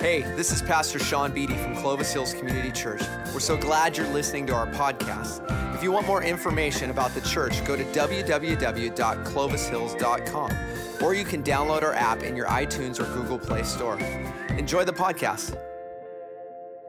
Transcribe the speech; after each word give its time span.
Hey, 0.00 0.22
this 0.34 0.50
is 0.50 0.62
Pastor 0.62 0.98
Sean 0.98 1.30
Beatty 1.30 1.58
from 1.58 1.76
Clovis 1.76 2.10
Hills 2.10 2.32
Community 2.32 2.72
Church. 2.72 3.02
We're 3.34 3.40
so 3.40 3.58
glad 3.58 3.98
you're 3.98 4.08
listening 4.08 4.46
to 4.46 4.54
our 4.54 4.66
podcast. 4.68 5.44
If 5.74 5.82
you 5.82 5.92
want 5.92 6.06
more 6.06 6.22
information 6.22 6.88
about 6.88 7.12
the 7.12 7.20
church, 7.20 7.62
go 7.66 7.76
to 7.76 7.84
www.clovishills.com 7.84 10.52
or 11.02 11.12
you 11.12 11.26
can 11.26 11.42
download 11.42 11.82
our 11.82 11.92
app 11.92 12.22
in 12.22 12.34
your 12.34 12.46
iTunes 12.46 12.98
or 12.98 13.04
Google 13.12 13.38
Play 13.38 13.62
Store. 13.62 13.98
Enjoy 14.56 14.84
the 14.84 14.94
podcast. 14.94 15.54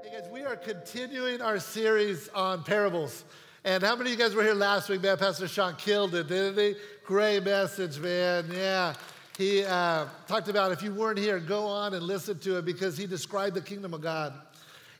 Hey 0.06 0.18
guys, 0.18 0.30
we 0.32 0.46
are 0.46 0.56
continuing 0.56 1.42
our 1.42 1.60
series 1.60 2.30
on 2.30 2.64
parables. 2.64 3.26
And 3.66 3.84
how 3.84 3.98
many 3.98 4.14
of 4.14 4.18
you 4.18 4.24
guys 4.24 4.36
were 4.36 4.44
here 4.44 4.54
last 4.54 4.88
week, 4.88 5.02
man? 5.02 5.18
Pastor 5.18 5.50
Sean 5.50 5.76
killed 5.76 6.16
it, 6.16 6.30
didn't 6.30 6.58
he? 6.58 6.76
Great 7.06 7.44
message, 7.44 8.00
man. 8.00 8.50
Yeah 8.54 8.94
he 9.42 9.64
uh, 9.64 10.06
talked 10.28 10.50
about 10.50 10.72
if 10.72 10.84
you 10.84 10.94
weren't 10.94 11.18
here, 11.18 11.40
go 11.40 11.66
on 11.66 11.96
and 11.96 12.04
listen 12.04 12.38
to 12.40 12.60
it 12.60 12.66
because 12.66 12.96
he 12.96 13.08
described 13.08 13.56
the 13.56 13.62
kingdom 13.62 13.92
of 13.92 14.02
God. 14.02 14.34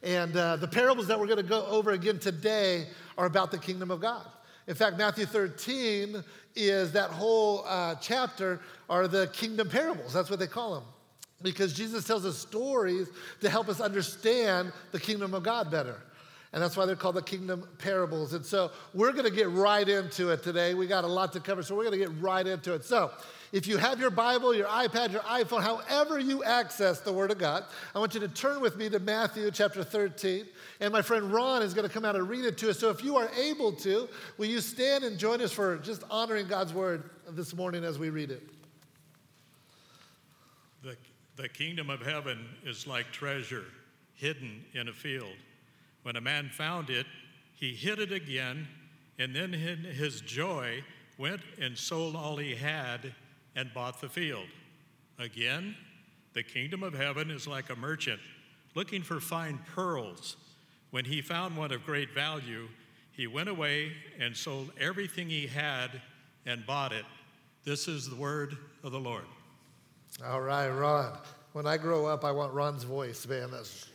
And 0.02 0.36
uh, 0.36 0.56
the 0.56 0.68
parables 0.68 1.06
that 1.08 1.20
we're 1.20 1.28
going 1.28 1.38
to 1.38 1.44
go 1.44 1.64
over 1.68 1.92
again 1.92 2.18
today 2.18 2.88
are 3.20 3.28
about 3.28 3.52
the 3.52 3.60
kingdom 3.60 3.92
of 3.92 4.02
God. 4.02 4.26
In 4.66 4.74
fact, 4.74 4.98
Matthew 4.98 5.28
13 5.28 6.24
is 6.56 6.92
that 6.94 7.12
whole 7.12 7.64
uh, 7.68 7.94
chapter 8.02 8.60
are 8.90 9.08
the 9.08 9.28
kingdom 9.28 9.70
parables. 9.70 10.12
That's 10.12 10.32
what 10.32 10.40
they 10.40 10.48
call 10.48 10.74
them. 10.74 10.86
Because 11.44 11.74
Jesus 11.74 12.08
tells 12.08 12.26
us 12.26 12.40
stories 12.40 13.10
to 13.42 13.50
help 13.50 13.70
us 13.70 13.80
understand 13.80 14.74
the 14.92 15.00
kingdom 15.00 15.36
of 15.36 15.44
God 15.44 15.70
better. 15.70 16.02
And 16.52 16.64
that's 16.64 16.76
why 16.76 16.88
they're 16.88 16.96
called 16.96 17.16
the 17.16 17.22
kingdom 17.22 17.68
parables. 17.78 18.34
And 18.34 18.44
so 18.44 18.72
we're 18.96 19.12
going 19.12 19.26
to 19.26 19.32
get 19.32 19.50
right 19.50 19.88
into 19.88 20.30
it 20.30 20.42
today. 20.42 20.74
We 20.74 20.88
got 20.88 21.04
a 21.04 21.08
lot 21.08 21.32
to 21.34 21.40
cover, 21.40 21.62
so 21.62 21.76
we're 21.76 21.86
going 21.86 22.00
to 22.00 22.06
get 22.06 22.22
right 22.22 22.46
into 22.46 22.74
it. 22.74 22.84
So 22.86 23.12
if 23.52 23.68
you 23.68 23.78
have 23.78 24.00
your 24.00 24.10
Bible, 24.10 24.54
your 24.56 24.68
iPad, 24.68 25.12
your 25.12 25.22
iPhone, 25.22 25.62
however 25.62 26.20
you 26.20 26.44
access 26.44 27.00
the 27.00 27.12
Word 27.12 27.32
of 27.32 27.38
God, 27.38 27.66
I 27.94 28.00
want 28.00 28.14
you 28.14 28.20
to 28.22 28.28
turn 28.28 28.62
with 28.62 28.78
me 28.78 28.90
to 28.90 29.00
Matthew 29.00 29.50
chapter 29.52 29.84
13. 29.84 30.46
And 30.80 30.94
my 30.94 31.02
friend 31.02 31.34
Ron 31.34 31.62
is 31.62 31.74
going 31.74 31.88
to 31.88 31.94
come 31.94 32.06
out 32.06 32.16
and 32.16 32.28
read 32.30 32.46
it 32.46 32.58
to 32.60 32.70
us. 32.70 32.80
So 32.80 32.90
if 32.90 33.04
you 33.04 33.18
are 33.18 33.30
able 33.38 33.72
to, 33.74 34.08
will 34.38 34.48
you 34.48 34.62
stand 34.62 35.04
and 35.04 35.18
join 35.18 35.42
us 35.42 35.52
for 35.52 35.78
just 35.78 36.04
honoring 36.10 36.48
God's 36.48 36.74
Word 36.74 37.10
this 37.30 37.54
morning 37.54 37.84
as 37.84 38.00
we 38.00 38.10
read 38.10 38.32
it? 38.32 38.50
The, 40.84 40.96
the 41.36 41.50
kingdom 41.50 41.90
of 41.90 42.02
heaven 42.02 42.46
is 42.66 42.88
like 42.88 43.12
treasure 43.12 43.66
hidden 44.16 44.64
in 44.74 44.88
a 44.88 44.94
field 44.94 45.36
when 46.04 46.16
a 46.16 46.22
man 46.22 46.50
found 46.50 46.90
it, 46.90 47.06
he 47.54 47.74
hid 47.74 48.00
it 48.00 48.12
again, 48.12 48.68
and 49.20 49.36
then 49.36 49.54
in 49.54 49.84
his 49.84 50.22
joy 50.22 50.84
went 51.18 51.42
and 51.60 51.78
sold 51.78 52.16
all 52.16 52.38
he 52.38 52.56
had 52.56 53.14
and 53.56 53.74
bought 53.74 54.02
the 54.02 54.10
field. 54.10 54.48
Again, 55.20 55.76
the 56.34 56.44
kingdom 56.44 56.84
of 56.84 56.94
heaven 56.94 57.30
is 57.30 57.48
like 57.48 57.70
a 57.70 57.76
merchant 57.76 58.20
looking 58.76 59.02
for 59.02 59.20
fine 59.20 59.60
pearls. 59.76 60.38
When 60.92 61.06
he 61.06 61.22
found 61.22 61.56
one 61.56 61.72
of 61.72 61.86
great 61.86 62.14
value, 62.14 62.68
he 63.12 63.28
went 63.28 63.50
away 63.50 63.92
and 64.20 64.36
sold 64.36 64.72
everything 64.80 65.30
he 65.30 65.48
had 65.48 66.02
and 66.46 66.66
bought 66.66 66.92
it. 66.92 67.06
This 67.64 67.88
is 67.88 68.10
the 68.10 68.16
word 68.16 68.58
of 68.84 68.92
the 68.92 69.00
Lord. 69.00 69.26
All 70.26 70.42
right, 70.42 70.70
Ron. 70.70 71.18
When 71.54 71.68
I 71.68 71.78
grow 71.78 72.06
up, 72.06 72.24
I 72.24 72.32
want 72.32 72.54
Ron's 72.54 72.84
voice, 72.84 73.28
man. 73.28 73.52
That's 73.52 73.88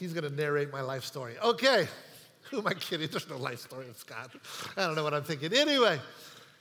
He's 0.00 0.14
going 0.14 0.24
to 0.24 0.34
narrate 0.34 0.72
my 0.72 0.80
life 0.80 1.04
story. 1.04 1.34
Okay. 1.44 1.86
Who 2.50 2.60
am 2.60 2.66
I 2.66 2.72
kidding? 2.72 3.08
There's 3.08 3.28
no 3.28 3.36
life 3.36 3.60
story 3.60 3.86
of 3.86 3.98
Scott. 3.98 4.30
I 4.76 4.86
don't 4.86 4.96
know 4.96 5.04
what 5.04 5.12
I'm 5.12 5.22
thinking. 5.22 5.52
Anyway, 5.52 6.00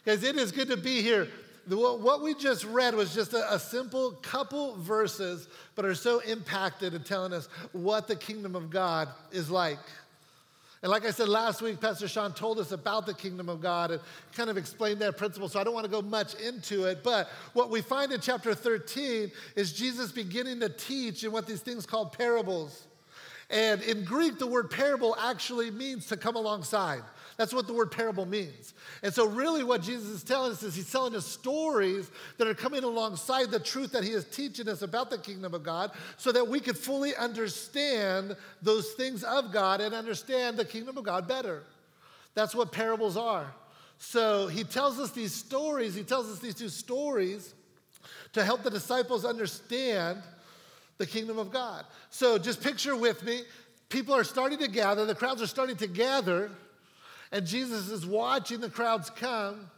guys, 0.10 0.24
it 0.24 0.38
is 0.38 0.52
good 0.52 0.68
to 0.68 0.76
be 0.76 1.04
here. 1.04 1.28
what 1.68 2.24
we 2.24 2.34
just 2.34 2.66
read 2.66 2.96
was 2.96 3.14
just 3.14 3.34
a, 3.34 3.60
simple 3.60 4.14
couple 4.24 4.76
verses, 4.78 5.48
but 5.76 5.86
are 5.86 5.94
so 5.94 6.20
impacted 6.22 6.96
in 6.96 7.04
telling 7.04 7.32
us 7.32 7.48
what 7.74 8.08
the 8.08 8.16
kingdom 8.16 8.56
of 8.56 8.72
God 8.72 9.08
is 9.32 9.52
like. 9.52 9.78
And 10.82 10.92
like 10.92 11.06
I 11.06 11.12
said 11.12 11.30
last 11.30 11.62
week, 11.62 11.80
Pastor 11.80 12.08
Sean 12.08 12.34
told 12.34 12.58
us 12.58 12.72
about 12.72 13.06
the 13.06 13.14
kingdom 13.14 13.50
of 13.50 13.62
God 13.62 13.92
and 13.92 14.02
kind 14.34 14.50
of 14.50 14.58
explained 14.58 15.00
that 15.02 15.16
principle, 15.16 15.48
so 15.48 15.60
I 15.60 15.64
don't 15.64 15.76
want 15.76 15.86
to 15.86 15.92
go 15.92 16.02
much 16.02 16.34
into 16.36 16.86
it. 16.86 17.04
But 17.04 17.28
what 17.54 17.70
we 17.70 17.82
find 17.82 18.12
in 18.12 18.20
chapter 18.20 18.56
13 18.56 19.32
is 19.56 19.74
Jesus 19.74 20.12
beginning 20.12 20.60
to 20.62 20.70
teach 20.70 21.24
in 21.24 21.32
what 21.32 21.46
these 21.46 21.62
things 21.62 21.86
called 21.86 22.14
parables. 22.14 22.88
And 23.52 23.84
in 23.84 24.06
Greek, 24.06 24.40
the 24.40 24.48
word 24.48 24.72
parable 24.72 25.16
actually 25.20 25.70
means 25.70 26.08
to 26.08 26.18
come 26.18 26.36
alongside. 26.36 27.04
That's 27.40 27.54
what 27.54 27.68
the 27.68 27.74
word 27.74 27.90
parable 27.90 28.26
means. 28.26 28.74
And 29.02 29.14
so, 29.14 29.26
really, 29.26 29.64
what 29.64 29.82
Jesus 29.82 30.10
is 30.10 30.24
telling 30.26 30.52
us 30.52 30.62
is 30.62 30.76
he's 30.76 30.92
telling 30.92 31.16
us 31.16 31.26
stories 31.26 32.12
that 32.38 32.50
are 32.50 32.54
coming 32.54 32.84
alongside 32.84 33.50
the 33.50 33.62
truth 33.62 33.94
that 33.94 34.04
he 34.04 34.10
is 34.10 34.26
teaching 34.26 34.68
us 34.68 34.82
about 34.82 35.10
the 35.10 35.18
kingdom 35.18 35.54
of 35.54 35.64
God 35.64 35.92
so 36.18 36.34
that 36.34 36.46
we 36.46 36.60
could 36.60 36.78
fully 36.78 37.16
understand 37.16 38.36
those 38.62 38.92
things 38.92 39.24
of 39.24 39.54
God 39.54 39.80
and 39.80 39.96
understand 39.96 40.58
the 40.58 40.66
kingdom 40.66 40.98
of 40.98 41.06
God 41.06 41.30
better. 41.30 41.64
That's 42.36 42.54
what 42.54 42.74
parables 42.74 43.16
are. 43.16 43.54
So, 44.00 44.48
he 44.48 44.66
tells 44.66 45.00
us 45.00 45.12
these 45.12 45.34
stories, 45.34 45.96
he 45.96 46.04
tells 46.04 46.30
us 46.30 46.40
these 46.40 46.56
two 46.56 46.68
stories 46.68 47.54
to 48.34 48.44
help 48.44 48.64
the 48.64 48.70
disciples 48.70 49.24
understand 49.24 50.22
the 50.98 51.06
kingdom 51.06 51.40
of 51.40 51.54
God. 51.54 51.86
So 52.10 52.38
just 52.38 52.62
picture 52.62 52.98
with 52.98 53.24
me 53.24 53.44
people 53.88 54.14
are 54.14 54.26
starting 54.26 54.60
to 54.60 54.68
gather, 54.68 55.06
the 55.06 55.16
crowds 55.16 55.42
are 55.42 55.48
starting 55.48 55.78
to 55.78 55.88
gather, 55.88 56.52
and 57.32 57.46
Jesus 57.46 57.90
is 57.90 58.06
watching 58.06 58.60
the 58.60 58.70
crowds 58.70 59.10
come, 59.10 59.70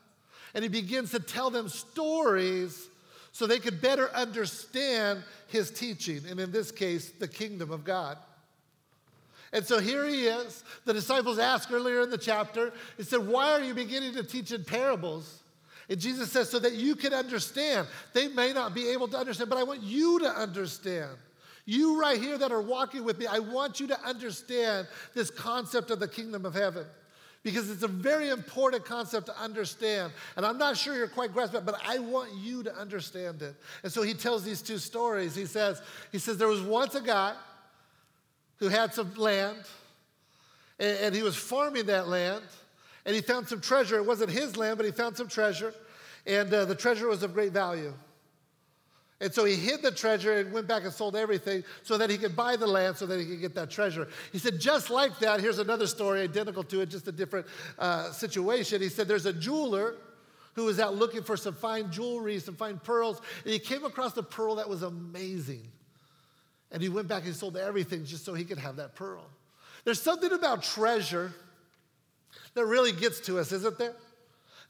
and 0.53 0.63
he 0.63 0.69
begins 0.69 1.12
to 1.12 1.19
tell 1.19 1.50
them 1.50 1.69
stories 1.69 2.88
so 3.31 3.47
they 3.47 3.59
could 3.59 3.81
better 3.81 4.09
understand 4.13 5.23
his 5.47 5.72
teaching, 5.72 6.22
and 6.29 6.40
in 6.40 6.51
this 6.51 6.72
case, 6.72 7.11
the 7.11 7.28
kingdom 7.28 7.72
of 7.72 7.84
God. 7.84 8.17
And 9.53 9.66
so 9.66 9.79
here 9.79 10.06
he 10.06 10.28
is. 10.28 10.63
The 10.85 10.94
disciples 10.94 11.38
asked 11.38 11.72
earlier 11.72 12.01
in 12.01 12.09
the 12.09 12.17
chapter, 12.17 12.72
he 12.95 13.03
said, 13.03 13.19
Why 13.19 13.51
are 13.51 13.61
you 13.61 13.73
beginning 13.73 14.13
to 14.13 14.23
teach 14.23 14.51
in 14.51 14.63
parables? 14.63 15.41
And 15.90 16.00
Jesus 16.00 16.31
says, 16.31 16.50
so 16.50 16.57
that 16.59 16.75
you 16.75 16.95
can 16.95 17.13
understand. 17.13 17.85
They 18.13 18.29
may 18.29 18.53
not 18.53 18.73
be 18.73 18.88
able 18.90 19.09
to 19.09 19.17
understand, 19.17 19.50
but 19.50 19.59
I 19.59 19.63
want 19.63 19.81
you 19.81 20.19
to 20.19 20.29
understand. 20.29 21.09
You, 21.66 22.00
right 22.00 22.17
here, 22.17 22.38
that 22.38 22.50
are 22.50 22.61
walking 22.61 23.03
with 23.03 23.19
me, 23.19 23.28
I 23.28 23.40
want 23.40 23.81
you 23.81 23.88
to 23.88 24.01
understand 24.01 24.88
this 25.13 25.29
concept 25.29 25.91
of 25.91 26.00
the 26.00 26.07
kingdom 26.07 26.45
of 26.45 26.53
heaven 26.53 26.85
because 27.44 27.69
it's 27.69 27.84
a 27.84 27.88
very 27.88 28.29
important 28.29 28.85
concept 28.85 29.25
to 29.28 29.40
understand. 29.40 30.12
And 30.35 30.46
I'm 30.46 30.57
not 30.57 30.78
sure 30.78 30.96
you're 30.96 31.07
quite 31.07 31.34
grasping 31.34 31.59
it, 31.59 31.66
but 31.66 31.81
I 31.88 32.00
want 32.00 32.34
you 32.35 32.63
to 32.63 32.75
understand 32.75 33.41
it. 33.41 33.56
And 33.84 33.91
so 33.91 34.03
he 34.03 34.13
tells 34.13 34.44
these 34.44 34.62
two 34.62 34.78
stories. 34.78 35.35
He 35.35 35.46
says, 35.46 35.81
he 36.12 36.19
says 36.19 36.38
there 36.38 36.47
was 36.47 36.62
once 36.62 36.96
a 36.96 37.02
guy 37.02 37.34
who 38.57 38.68
had 38.68 38.94
some 38.94 39.13
land, 39.16 39.57
and, 40.79 40.97
and 41.00 41.16
he 41.16 41.24
was 41.24 41.35
farming 41.35 41.88
that 41.88 42.07
land 42.07 42.44
and 43.06 43.16
he 43.16 43.22
found 43.22 43.47
some 43.47 43.62
treasure. 43.62 43.97
It 43.97 44.06
wasn't 44.06 44.31
his 44.31 44.58
land, 44.58 44.78
but 44.78 44.85
he 44.85 44.91
found 44.91 45.18
some 45.18 45.28
treasure, 45.28 45.73
and 46.25 46.53
uh, 46.53 46.66
the 46.66 46.75
treasure 46.75 47.08
was 47.08 47.23
of 47.23 47.34
great 47.34 47.52
value. 47.52 47.94
And 49.22 49.32
so 49.32 49.46
he 49.46 49.56
hid 49.56 49.84
the 49.84 49.92
treasure 49.92 50.40
and 50.40 50.52
went 50.52 50.68
back 50.68 50.84
and 50.84 50.92
sold 50.92 51.16
everything 51.16 51.64
so 51.84 51.96
that 52.00 52.09
he 52.09 52.18
could 52.18 52.36
buy 52.36 52.56
the 52.56 52.66
land 52.66 52.98
so 52.98 53.06
that 53.06 53.20
he 53.20 53.26
could 53.28 53.40
get 53.40 53.54
that 53.54 53.70
treasure. 53.70 54.08
He 54.32 54.40
said, 54.40 54.59
just 54.59 54.90
like 54.90 55.20
that, 55.20 55.40
here's 55.40 55.59
another 55.59 55.86
story 55.86 56.22
identical 56.22 56.64
to 56.64 56.82
it, 56.82 56.90
just 56.90 57.08
a 57.08 57.12
different 57.12 57.46
uh, 57.78 58.12
situation. 58.12 58.82
He 58.82 58.90
said, 58.90 59.08
there's 59.08 59.28
a 59.28 59.34
jeweler 59.34 59.94
who 60.56 60.66
was 60.66 60.80
out 60.80 60.96
looking 60.96 61.22
for 61.22 61.38
some 61.38 61.54
fine 61.54 61.92
jewelry, 61.92 62.40
some 62.40 62.56
fine 62.56 62.80
pearls, 62.80 63.22
and 63.44 63.54
he 63.54 63.59
came 63.59 63.86
across 63.86 64.18
a 64.18 64.24
pearl 64.24 64.56
that 64.56 64.68
was 64.68 64.82
amazing. 64.82 65.68
And 66.72 66.82
he 66.82 66.90
went 66.90 67.08
back 67.08 67.26
and 67.26 67.36
sold 67.36 67.58
everything 67.58 68.06
just 68.06 68.26
so 68.26 68.34
he 68.34 68.44
could 68.44 68.58
have 68.58 68.78
that 68.78 68.96
pearl. 68.96 69.30
There's 69.86 70.02
something 70.02 70.32
about 70.32 70.64
treasure 70.64 71.32
that 72.56 72.66
really 72.66 72.92
gets 72.92 73.20
to 73.22 73.38
us, 73.38 73.52
isn't 73.52 73.78
there? 73.78 73.94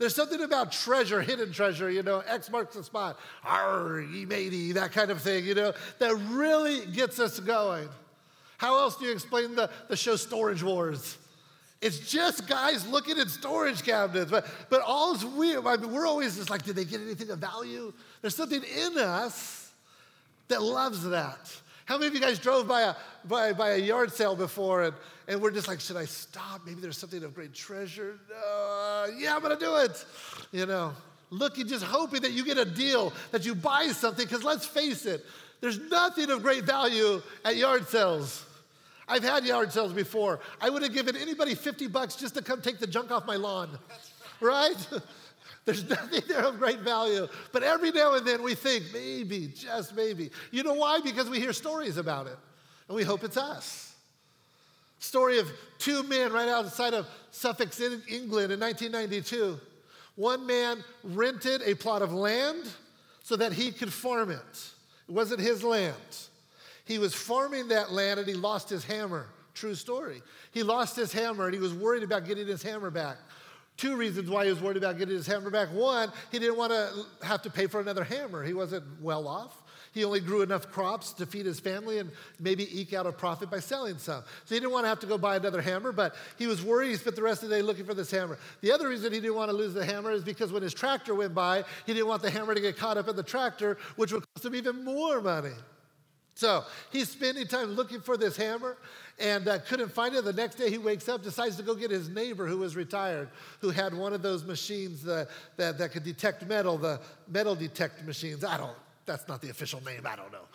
There's 0.02 0.16
something 0.16 0.42
about 0.42 0.72
treasure, 0.72 1.22
hidden 1.22 1.52
treasure, 1.52 1.92
you 1.92 2.02
know, 2.02 2.24
X 2.26 2.50
marks 2.50 2.74
the 2.74 2.84
spot, 2.84 3.20
arr, 3.46 4.02
ye 4.02 4.26
matey, 4.26 4.72
that 4.72 4.94
kind 4.94 5.12
of 5.12 5.22
thing, 5.22 5.46
you 5.46 5.54
know, 5.54 5.74
that 6.00 6.16
really 6.32 6.88
gets 6.88 7.20
us 7.20 7.40
going. 7.40 7.88
How 8.58 8.80
else 8.80 8.96
do 8.96 9.06
you 9.06 9.12
explain 9.12 9.53
the, 9.53 9.70
the 9.90 9.96
show 9.96 10.16
Storage 10.16 10.64
Wars? 10.64 11.20
It's 11.82 12.00
just 12.00 12.48
guys 12.48 12.88
looking 12.88 13.20
at 13.20 13.30
storage 13.30 13.84
cabinets. 13.84 14.32
But, 14.32 14.48
but 14.72 14.82
all 14.82 15.16
we, 15.38 15.56
I 15.56 15.78
mean, 15.78 15.92
we're 15.92 16.08
always 16.08 16.36
just 16.36 16.50
like, 16.50 16.64
did 16.64 16.78
they 16.78 16.86
get 16.86 17.00
anything 17.00 17.30
of 17.30 17.38
value? 17.38 17.94
There's 18.22 18.36
something 18.36 18.64
in 18.64 18.97
us 18.97 19.72
that 20.47 20.64
loves 20.64 21.04
that. 21.09 21.56
How 21.86 21.98
many 21.98 22.08
of 22.08 22.14
you 22.14 22.22
guys 22.22 22.40
drove 22.40 22.68
by 22.68 22.82
a, 22.82 22.96
by, 23.26 23.54
by 23.54 23.72
a 23.72 23.78
yard 23.78 24.12
sale 24.12 24.36
before 24.36 24.84
and, 24.84 24.94
and 25.28 25.42
we're 25.42 25.52
just 25.52 25.68
like, 25.68 25.80
should 25.80 25.98
I 25.98 26.06
stop? 26.06 26.62
Maybe 26.66 26.82
there's 26.82 26.98
something 26.98 27.24
of 27.24 27.34
great 27.34 27.54
treasure. 27.54 28.20
Uh, 28.30 29.08
yeah, 29.18 29.36
I'm 29.36 29.42
gonna 29.42 29.58
do 29.58 29.76
it. 29.78 30.06
You 30.52 30.66
know, 30.66 30.94
looking, 31.30 31.68
just 31.68 31.84
hoping 31.84 32.22
that 32.22 32.32
you 32.32 32.44
get 32.46 32.58
a 32.58 32.66
deal, 32.66 33.14
that 33.32 33.46
you 33.46 33.56
buy 33.56 33.88
something, 33.88 34.26
because 34.26 34.44
let's 34.44 34.66
face 34.66 35.06
it, 35.06 35.26
there's 35.60 35.80
nothing 35.80 36.30
of 36.32 36.42
great 36.42 36.64
value 36.64 37.22
at 37.46 37.56
yard 37.56 37.88
sales. 37.88 38.46
I've 39.08 39.24
had 39.24 39.46
yard 39.46 39.72
sales 39.72 39.94
before. 39.94 40.40
I 40.60 40.70
would 40.70 40.84
have 40.84 40.94
given 40.94 41.16
anybody 41.16 41.56
50 41.56 41.88
bucks 41.88 42.16
just 42.16 42.36
to 42.36 42.42
come 42.42 42.62
take 42.62 42.80
the 42.80 42.88
junk 42.88 43.12
off 43.12 43.26
my 43.26 43.36
lawn, 43.36 43.70
right? 44.40 44.76
There's 45.66 45.87
nothing 45.90 46.22
there 46.28 46.46
of 46.46 46.59
great 46.59 46.79
value. 46.79 47.28
But 47.52 47.63
every 47.63 47.91
now 47.91 48.13
and 48.16 48.25
then 48.25 48.43
we 48.43 48.55
think, 48.55 48.85
maybe, 48.93 49.47
just 49.47 49.96
maybe. 49.96 50.31
You 50.52 50.63
know 50.63 50.73
why? 50.73 50.99
Because 51.02 51.29
we 51.29 51.40
hear 51.40 51.53
stories 51.53 51.97
about 51.97 52.28
it, 52.28 52.37
and 52.87 52.96
we 52.96 53.03
hope 53.03 53.23
it's 53.23 53.37
us. 53.37 53.96
Story 54.99 55.40
of 55.40 55.52
two 55.79 56.03
men 56.03 56.31
right 56.31 56.47
outside 56.47 56.93
of 56.93 57.08
Suffolk, 57.31 57.69
England 57.79 58.52
in 58.52 58.59
1992. 58.59 59.59
One 60.16 60.46
man 60.46 60.84
rented 61.03 61.63
a 61.66 61.73
plot 61.73 62.03
of 62.03 62.13
land 62.13 62.69
so 63.23 63.35
that 63.35 63.53
he 63.53 63.72
could 63.72 63.91
farm 63.91 64.29
it. 64.29 64.69
It 65.08 65.11
wasn't 65.11 65.40
his 65.40 65.63
land. 65.63 65.96
He 66.85 66.99
was 66.99 67.16
farming 67.16 67.69
that 67.69 67.91
land 67.91 68.19
and 68.19 68.28
he 68.28 68.35
lost 68.35 68.69
his 68.69 68.84
hammer. 68.84 69.28
True 69.53 69.75
story. 69.75 70.22
He 70.52 70.61
lost 70.61 70.96
his 70.96 71.11
hammer 71.11 71.46
and 71.46 71.53
he 71.53 71.59
was 71.59 71.73
worried 71.73 72.03
about 72.03 72.25
getting 72.25 72.46
his 72.46 72.61
hammer 72.61 72.91
back. 72.91 73.17
Two 73.82 73.96
reasons 73.96 74.30
why 74.30 74.46
he 74.46 74.52
was 74.52 74.62
worried 74.62 74.78
about 74.78 75.00
getting 75.00 75.16
his 75.16 75.26
hammer 75.26 75.50
back. 75.50 75.74
One, 75.74 76.12
he 76.32 76.38
didn't 76.38 76.56
want 76.56 76.72
to 76.72 77.26
have 77.26 77.42
to 77.42 77.50
pay 77.50 77.66
for 77.66 77.82
another 77.82 78.04
hammer. 78.04 78.44
He 78.44 78.54
wasn't 78.54 78.84
well 79.02 79.28
off. 79.28 79.60
He 79.92 80.04
only 80.04 80.20
grew 80.20 80.44
enough 80.44 80.72
crops 80.72 81.14
to 81.14 81.26
feed 81.26 81.48
his 81.48 81.60
family 81.60 81.98
and 81.98 82.12
maybe 82.40 82.80
eke 82.80 82.94
out 82.94 83.08
a 83.08 83.12
profit 83.12 83.50
by 83.50 83.60
selling 83.60 83.98
some. 83.98 84.22
So 84.46 84.54
he 84.54 84.60
didn't 84.60 84.72
want 84.72 84.84
to 84.84 84.88
have 84.88 85.00
to 85.00 85.08
go 85.08 85.18
buy 85.18 85.38
another 85.38 85.64
hammer, 85.64 85.92
but 85.92 86.14
he 86.38 86.46
was 86.46 86.64
worried. 86.64 86.90
He 86.90 86.96
spent 86.96 87.16
the 87.16 87.24
rest 87.24 87.42
of 87.42 87.50
the 87.50 87.56
day 87.56 87.64
looking 87.64 87.86
for 87.86 87.96
this 87.96 88.12
hammer. 88.12 88.38
The 88.62 88.72
other 88.72 88.88
reason 88.88 89.14
he 89.14 89.20
didn't 89.20 89.36
want 89.36 89.50
to 89.50 89.58
lose 89.58 89.74
the 89.74 89.84
hammer 89.84 90.12
is 90.12 90.24
because 90.24 90.52
when 90.52 90.62
his 90.62 90.76
tractor 90.76 91.16
went 91.16 91.34
by, 91.34 91.64
he 91.88 91.96
didn't 91.96 92.08
want 92.08 92.22
the 92.22 92.30
hammer 92.30 92.54
to 92.54 92.62
get 92.62 92.78
caught 92.78 93.00
up 93.00 93.08
in 93.08 93.16
the 93.16 93.24
tractor, 93.24 93.80
which 93.96 94.14
would 94.14 94.24
cost 94.36 94.46
him 94.46 94.54
even 94.54 94.86
more 94.86 95.22
money. 95.22 95.56
So 96.36 96.64
he's 96.92 97.10
spending 97.10 97.48
time 97.48 97.72
looking 97.72 98.02
for 98.02 98.18
this 98.18 98.36
hammer 98.36 98.78
and 99.20 99.48
uh, 99.48 99.60
couldn't 99.60 99.92
find 99.92 100.16
it. 100.16 100.24
The 100.24 100.34
next 100.34 100.56
day 100.56 100.70
he 100.70 100.78
wakes 100.78 101.08
up, 101.08 101.22
decides 101.22 101.56
to 101.58 101.64
go 101.64 101.76
get 101.76 101.92
his 101.92 102.10
neighbor 102.10 102.48
who 102.48 102.58
was 102.58 102.76
retired, 102.76 103.30
who 103.60 103.70
had 103.70 103.94
one 103.94 104.14
of 104.14 104.22
those 104.22 104.44
machines 104.44 105.04
that, 105.04 105.30
that, 105.58 105.78
that 105.78 105.92
could 105.92 106.04
detect 106.04 106.48
metal, 106.48 106.78
the 106.78 107.00
metal 107.28 107.56
detect 107.56 108.04
machines. 108.06 108.44
I 108.44 108.58
don't, 108.58 108.76
that's 109.06 109.28
not 109.28 109.42
the 109.42 109.50
official 109.50 109.84
name, 109.84 110.02
I 110.06 110.16
don't 110.16 110.32
know. 110.32 110.48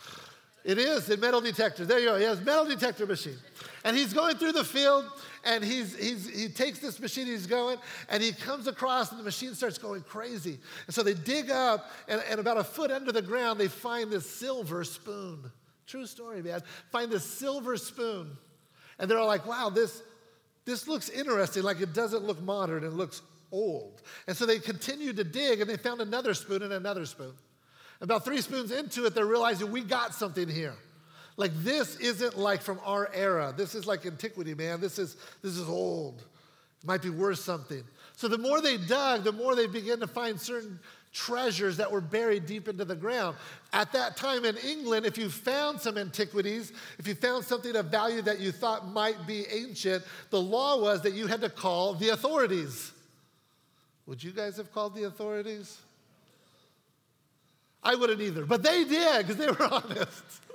It 0.64 0.78
is 0.78 1.08
in 1.10 1.20
metal 1.20 1.40
detector. 1.40 1.84
There 1.84 2.00
you 2.00 2.06
go. 2.06 2.18
He 2.18 2.24
has 2.24 2.40
metal 2.44 2.64
detector 2.64 3.06
machine. 3.06 3.38
And 3.84 3.96
he's 3.96 4.12
going 4.12 4.36
through 4.36 4.50
the 4.50 4.64
field 4.64 5.04
and 5.44 5.62
he's, 5.62 5.96
he's, 5.96 6.28
he 6.28 6.48
takes 6.48 6.80
this 6.80 6.98
machine, 6.98 7.26
he's 7.26 7.46
going, 7.46 7.78
and 8.08 8.20
he 8.20 8.32
comes 8.32 8.66
across 8.66 9.12
and 9.12 9.20
the 9.20 9.24
machine 9.24 9.54
starts 9.54 9.78
going 9.78 10.02
crazy. 10.02 10.58
And 10.86 10.94
so 10.94 11.04
they 11.04 11.14
dig 11.14 11.52
up 11.52 11.92
and, 12.08 12.20
and 12.28 12.40
about 12.40 12.56
a 12.56 12.64
foot 12.64 12.90
under 12.90 13.12
the 13.12 13.22
ground, 13.22 13.60
they 13.60 13.68
find 13.68 14.10
this 14.10 14.28
silver 14.28 14.82
spoon. 14.82 15.52
True 15.86 16.06
story, 16.06 16.42
man. 16.42 16.60
Find 16.90 17.10
this 17.10 17.24
silver 17.24 17.76
spoon. 17.76 18.36
And 18.98 19.10
they're 19.10 19.18
all 19.18 19.26
like, 19.26 19.46
wow, 19.46 19.70
this, 19.70 20.02
this 20.64 20.88
looks 20.88 21.08
interesting, 21.08 21.62
like 21.62 21.80
it 21.80 21.92
doesn't 21.92 22.24
look 22.24 22.40
modern, 22.42 22.82
it 22.82 22.92
looks 22.92 23.22
old. 23.52 24.02
And 24.26 24.36
so 24.36 24.46
they 24.46 24.58
continued 24.58 25.16
to 25.16 25.24
dig 25.24 25.60
and 25.60 25.68
they 25.68 25.76
found 25.76 26.00
another 26.00 26.34
spoon 26.34 26.62
and 26.62 26.72
another 26.72 27.06
spoon. 27.06 27.32
About 28.00 28.24
three 28.24 28.40
spoons 28.40 28.72
into 28.72 29.06
it, 29.06 29.14
they're 29.14 29.26
realizing 29.26 29.70
we 29.70 29.82
got 29.82 30.14
something 30.14 30.48
here. 30.48 30.74
Like 31.36 31.52
this 31.62 31.96
isn't 31.96 32.38
like 32.38 32.62
from 32.62 32.80
our 32.84 33.10
era. 33.14 33.54
This 33.56 33.74
is 33.74 33.86
like 33.86 34.06
antiquity, 34.06 34.54
man. 34.54 34.80
This 34.80 34.98
is 34.98 35.16
this 35.42 35.56
is 35.56 35.68
old. 35.68 36.24
It 36.82 36.86
might 36.86 37.02
be 37.02 37.10
worth 37.10 37.38
something. 37.38 37.82
So 38.16 38.28
the 38.28 38.38
more 38.38 38.60
they 38.60 38.78
dug, 38.78 39.24
the 39.24 39.32
more 39.32 39.54
they 39.54 39.66
began 39.66 40.00
to 40.00 40.06
find 40.06 40.40
certain 40.40 40.78
treasures 41.16 41.78
that 41.78 41.90
were 41.90 42.02
buried 42.02 42.44
deep 42.44 42.68
into 42.68 42.84
the 42.84 42.94
ground. 42.94 43.36
At 43.72 43.90
that 43.92 44.16
time 44.16 44.44
in 44.44 44.56
England, 44.58 45.06
if 45.06 45.16
you 45.16 45.30
found 45.30 45.80
some 45.80 45.96
antiquities, 45.96 46.72
if 46.98 47.08
you 47.08 47.14
found 47.14 47.44
something 47.44 47.74
of 47.74 47.86
value 47.86 48.20
that 48.22 48.38
you 48.38 48.52
thought 48.52 48.86
might 48.88 49.26
be 49.26 49.46
ancient, 49.50 50.04
the 50.30 50.40
law 50.40 50.78
was 50.78 51.00
that 51.02 51.14
you 51.14 51.26
had 51.26 51.40
to 51.40 51.48
call 51.48 51.94
the 51.94 52.10
authorities. 52.10 52.92
Would 54.06 54.22
you 54.22 54.30
guys 54.30 54.58
have 54.58 54.70
called 54.72 54.94
the 54.94 55.04
authorities? 55.04 55.78
I 57.82 57.94
wouldn't 57.94 58.20
either, 58.20 58.44
but 58.44 58.62
they 58.62 58.84
did 58.84 59.26
because 59.26 59.36
they 59.36 59.50
were 59.50 59.62
honest. 59.72 60.45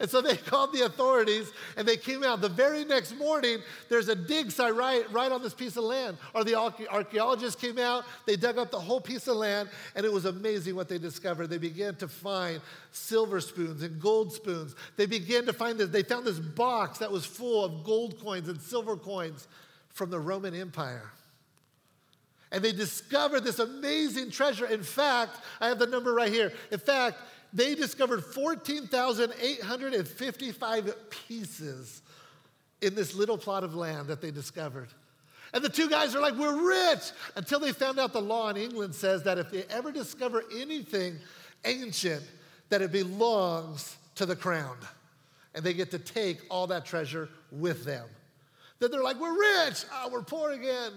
And 0.00 0.08
so 0.08 0.20
they 0.20 0.36
called 0.36 0.72
the 0.72 0.82
authorities 0.82 1.50
and 1.76 1.86
they 1.86 1.96
came 1.96 2.22
out. 2.22 2.40
The 2.40 2.48
very 2.48 2.84
next 2.84 3.16
morning, 3.16 3.58
there's 3.88 4.08
a 4.08 4.14
dig 4.14 4.52
site 4.52 4.74
right, 4.76 5.10
right 5.12 5.32
on 5.32 5.42
this 5.42 5.54
piece 5.54 5.76
of 5.76 5.84
land. 5.84 6.18
Or 6.34 6.44
the 6.44 6.54
archaeologists 6.54 7.60
came 7.60 7.78
out, 7.78 8.04
they 8.24 8.36
dug 8.36 8.58
up 8.58 8.70
the 8.70 8.78
whole 8.78 9.00
piece 9.00 9.26
of 9.26 9.36
land, 9.36 9.68
and 9.96 10.06
it 10.06 10.12
was 10.12 10.24
amazing 10.24 10.76
what 10.76 10.88
they 10.88 10.98
discovered. 10.98 11.48
They 11.48 11.58
began 11.58 11.96
to 11.96 12.06
find 12.06 12.60
silver 12.92 13.40
spoons 13.40 13.82
and 13.82 14.00
gold 14.00 14.32
spoons. 14.32 14.76
They 14.96 15.06
began 15.06 15.46
to 15.46 15.52
find 15.52 15.78
this, 15.78 15.88
they 15.88 16.04
found 16.04 16.24
this 16.24 16.38
box 16.38 16.98
that 16.98 17.10
was 17.10 17.26
full 17.26 17.64
of 17.64 17.82
gold 17.82 18.20
coins 18.20 18.48
and 18.48 18.60
silver 18.60 18.96
coins 18.96 19.48
from 19.88 20.10
the 20.10 20.20
Roman 20.20 20.54
Empire. 20.54 21.10
And 22.50 22.64
they 22.64 22.72
discovered 22.72 23.40
this 23.40 23.58
amazing 23.58 24.30
treasure. 24.30 24.64
In 24.64 24.82
fact, 24.82 25.40
I 25.60 25.68
have 25.68 25.78
the 25.78 25.86
number 25.86 26.14
right 26.14 26.32
here. 26.32 26.52
In 26.70 26.78
fact, 26.78 27.18
they 27.52 27.74
discovered 27.74 28.24
14,855 28.24 31.10
pieces 31.10 32.02
in 32.80 32.94
this 32.94 33.14
little 33.14 33.38
plot 33.38 33.64
of 33.64 33.74
land 33.74 34.08
that 34.08 34.20
they 34.20 34.30
discovered. 34.30 34.88
And 35.52 35.64
the 35.64 35.68
two 35.68 35.88
guys 35.88 36.14
are 36.14 36.20
like, 36.20 36.34
We're 36.34 36.68
rich! 36.68 37.10
Until 37.36 37.60
they 37.60 37.72
found 37.72 37.98
out 37.98 38.12
the 38.12 38.20
law 38.20 38.48
in 38.50 38.56
England 38.56 38.94
says 38.94 39.22
that 39.24 39.38
if 39.38 39.50
they 39.50 39.64
ever 39.70 39.90
discover 39.90 40.44
anything 40.54 41.18
ancient, 41.64 42.22
that 42.68 42.82
it 42.82 42.92
belongs 42.92 43.96
to 44.16 44.26
the 44.26 44.36
crown. 44.36 44.76
And 45.54 45.64
they 45.64 45.72
get 45.72 45.90
to 45.92 45.98
take 45.98 46.40
all 46.50 46.66
that 46.66 46.84
treasure 46.84 47.30
with 47.50 47.84
them. 47.84 48.06
Then 48.78 48.90
they're 48.90 49.02
like, 49.02 49.18
We're 49.18 49.38
rich! 49.38 49.84
Oh, 49.92 50.10
we're 50.12 50.22
poor 50.22 50.52
again. 50.52 50.92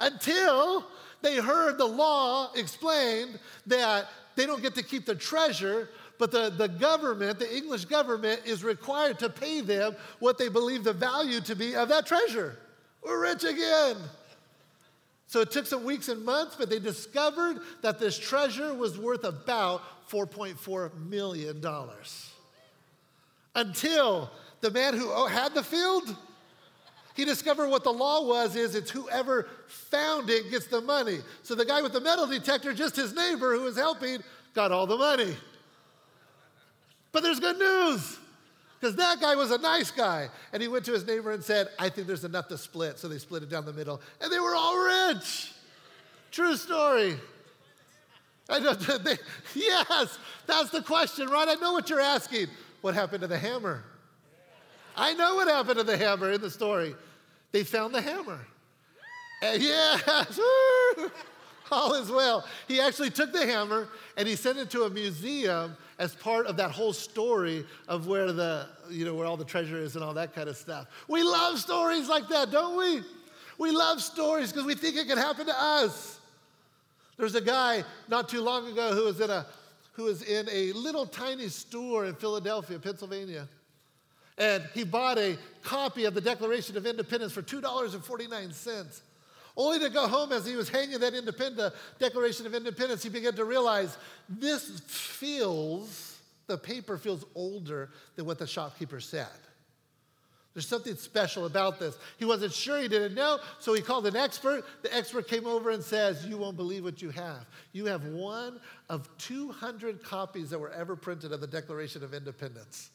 Until 0.00 0.86
they 1.22 1.36
heard 1.36 1.78
the 1.78 1.86
law 1.86 2.52
explained 2.54 3.38
that 3.66 4.08
they 4.38 4.46
don't 4.46 4.62
get 4.62 4.76
to 4.76 4.84
keep 4.84 5.04
the 5.04 5.16
treasure, 5.16 5.88
but 6.16 6.30
the, 6.30 6.48
the 6.48 6.68
government, 6.68 7.40
the 7.40 7.56
English 7.56 7.86
government, 7.86 8.40
is 8.44 8.62
required 8.62 9.18
to 9.18 9.28
pay 9.28 9.62
them 9.62 9.96
what 10.20 10.38
they 10.38 10.48
believe 10.48 10.84
the 10.84 10.92
value 10.92 11.40
to 11.40 11.56
be 11.56 11.74
of 11.74 11.88
that 11.88 12.06
treasure. 12.06 12.56
We're 13.02 13.20
rich 13.20 13.42
again. 13.42 13.96
So 15.26 15.40
it 15.40 15.50
took 15.50 15.66
some 15.66 15.82
weeks 15.82 16.08
and 16.08 16.24
months, 16.24 16.54
but 16.56 16.70
they 16.70 16.78
discovered 16.78 17.58
that 17.82 17.98
this 17.98 18.16
treasure 18.16 18.72
was 18.74 18.96
worth 18.96 19.24
about 19.24 19.82
$4.4 20.08 20.94
million. 21.08 21.60
Until 23.56 24.30
the 24.60 24.70
man 24.70 24.96
who 24.96 25.26
had 25.26 25.52
the 25.52 25.64
field 25.64 26.16
he 27.18 27.24
discovered 27.24 27.68
what 27.68 27.82
the 27.82 27.92
law 27.92 28.24
was 28.24 28.54
is 28.54 28.76
it's 28.76 28.92
whoever 28.92 29.48
found 29.66 30.30
it 30.30 30.52
gets 30.52 30.68
the 30.68 30.80
money. 30.80 31.18
So 31.42 31.56
the 31.56 31.64
guy 31.64 31.82
with 31.82 31.92
the 31.92 32.00
metal 32.00 32.28
detector, 32.28 32.72
just 32.72 32.94
his 32.94 33.12
neighbor 33.12 33.56
who 33.56 33.62
was 33.62 33.76
helping, 33.76 34.22
got 34.54 34.70
all 34.70 34.86
the 34.86 34.96
money. 34.96 35.36
But 37.10 37.24
there's 37.24 37.40
good 37.40 37.58
news. 37.58 38.18
Because 38.78 38.94
that 38.94 39.20
guy 39.20 39.34
was 39.34 39.50
a 39.50 39.58
nice 39.58 39.90
guy. 39.90 40.28
And 40.52 40.62
he 40.62 40.68
went 40.68 40.84
to 40.84 40.92
his 40.92 41.04
neighbor 41.08 41.32
and 41.32 41.42
said, 41.42 41.66
I 41.76 41.88
think 41.88 42.06
there's 42.06 42.22
enough 42.22 42.46
to 42.48 42.56
split. 42.56 43.00
So 43.00 43.08
they 43.08 43.18
split 43.18 43.42
it 43.42 43.50
down 43.50 43.64
the 43.64 43.72
middle. 43.72 44.00
And 44.20 44.30
they 44.30 44.38
were 44.38 44.54
all 44.54 44.78
rich. 44.78 45.50
True 46.30 46.56
story. 46.56 47.16
I 48.48 48.60
know, 48.60 48.74
they, 48.98 49.16
yes, 49.56 50.20
that's 50.46 50.70
the 50.70 50.82
question, 50.82 51.28
right? 51.28 51.48
I 51.48 51.54
know 51.54 51.72
what 51.72 51.90
you're 51.90 52.00
asking. 52.00 52.46
What 52.80 52.94
happened 52.94 53.22
to 53.22 53.26
the 53.26 53.38
hammer? 53.38 53.82
I 54.96 55.14
know 55.14 55.34
what 55.34 55.48
happened 55.48 55.78
to 55.78 55.84
the 55.84 55.96
hammer 55.96 56.30
in 56.30 56.40
the 56.40 56.50
story. 56.50 56.94
They 57.52 57.64
found 57.64 57.94
the 57.94 58.00
hammer. 58.00 58.40
And 59.42 59.62
yes, 59.62 60.02
all 61.70 61.94
is 61.94 62.10
well. 62.10 62.44
He 62.66 62.80
actually 62.80 63.10
took 63.10 63.32
the 63.32 63.46
hammer 63.46 63.88
and 64.16 64.26
he 64.26 64.36
sent 64.36 64.58
it 64.58 64.70
to 64.70 64.84
a 64.84 64.90
museum 64.90 65.76
as 65.98 66.14
part 66.14 66.46
of 66.46 66.56
that 66.56 66.70
whole 66.70 66.92
story 66.92 67.64
of 67.88 68.06
where 68.06 68.32
the, 68.32 68.66
you 68.90 69.04
know, 69.04 69.14
where 69.14 69.26
all 69.26 69.36
the 69.36 69.44
treasure 69.44 69.78
is 69.78 69.96
and 69.96 70.04
all 70.04 70.14
that 70.14 70.34
kind 70.34 70.48
of 70.48 70.56
stuff. 70.56 70.86
We 71.08 71.22
love 71.22 71.58
stories 71.58 72.08
like 72.08 72.28
that, 72.28 72.50
don't 72.50 72.76
we? 72.76 73.02
We 73.58 73.72
love 73.72 74.00
stories 74.00 74.52
because 74.52 74.66
we 74.66 74.74
think 74.74 74.96
it 74.96 75.08
can 75.08 75.18
happen 75.18 75.46
to 75.46 75.54
us. 75.60 76.20
There's 77.16 77.34
a 77.34 77.40
guy 77.40 77.82
not 78.08 78.28
too 78.28 78.40
long 78.40 78.70
ago 78.70 78.94
who 78.94 79.04
was 79.04 79.20
in 79.20 79.30
a 79.30 79.44
who 79.92 80.04
was 80.04 80.22
in 80.22 80.48
a 80.48 80.72
little 80.74 81.04
tiny 81.04 81.48
store 81.48 82.06
in 82.06 82.14
Philadelphia, 82.14 82.78
Pennsylvania. 82.78 83.48
And 84.38 84.62
he 84.72 84.84
bought 84.84 85.18
a 85.18 85.36
copy 85.62 86.04
of 86.04 86.14
the 86.14 86.20
Declaration 86.20 86.76
of 86.76 86.86
Independence 86.86 87.32
for 87.32 87.42
$2.49. 87.42 89.00
Only 89.56 89.80
to 89.80 89.90
go 89.90 90.06
home 90.06 90.32
as 90.32 90.46
he 90.46 90.54
was 90.54 90.68
hanging 90.68 91.00
that 91.00 91.14
independent 91.14 91.74
Declaration 91.98 92.46
of 92.46 92.54
Independence, 92.54 93.02
he 93.02 93.08
began 93.08 93.34
to 93.34 93.44
realize 93.44 93.98
this 94.28 94.80
feels, 94.86 96.16
the 96.46 96.56
paper 96.56 96.96
feels 96.96 97.24
older 97.34 97.90
than 98.14 98.24
what 98.24 98.38
the 98.38 98.46
shopkeeper 98.46 99.00
said. 99.00 99.26
There's 100.54 100.66
something 100.66 100.96
special 100.96 101.46
about 101.46 101.78
this. 101.78 101.96
He 102.18 102.24
wasn't 102.24 102.52
sure, 102.52 102.80
he 102.80 102.88
didn't 102.88 103.14
know, 103.14 103.38
so 103.58 103.74
he 103.74 103.82
called 103.82 104.06
an 104.06 104.16
expert. 104.16 104.64
The 104.82 104.92
expert 104.92 105.28
came 105.28 105.46
over 105.46 105.70
and 105.70 105.82
says, 105.82 106.26
You 106.26 106.36
won't 106.36 106.56
believe 106.56 106.84
what 106.84 107.02
you 107.02 107.10
have. 107.10 107.46
You 107.72 107.84
have 107.86 108.04
one 108.06 108.58
of 108.88 109.08
200 109.18 110.02
copies 110.02 110.50
that 110.50 110.58
were 110.58 110.72
ever 110.72 110.96
printed 110.96 111.32
of 111.32 111.40
the 111.40 111.46
Declaration 111.46 112.02
of 112.02 112.14
Independence. 112.14 112.90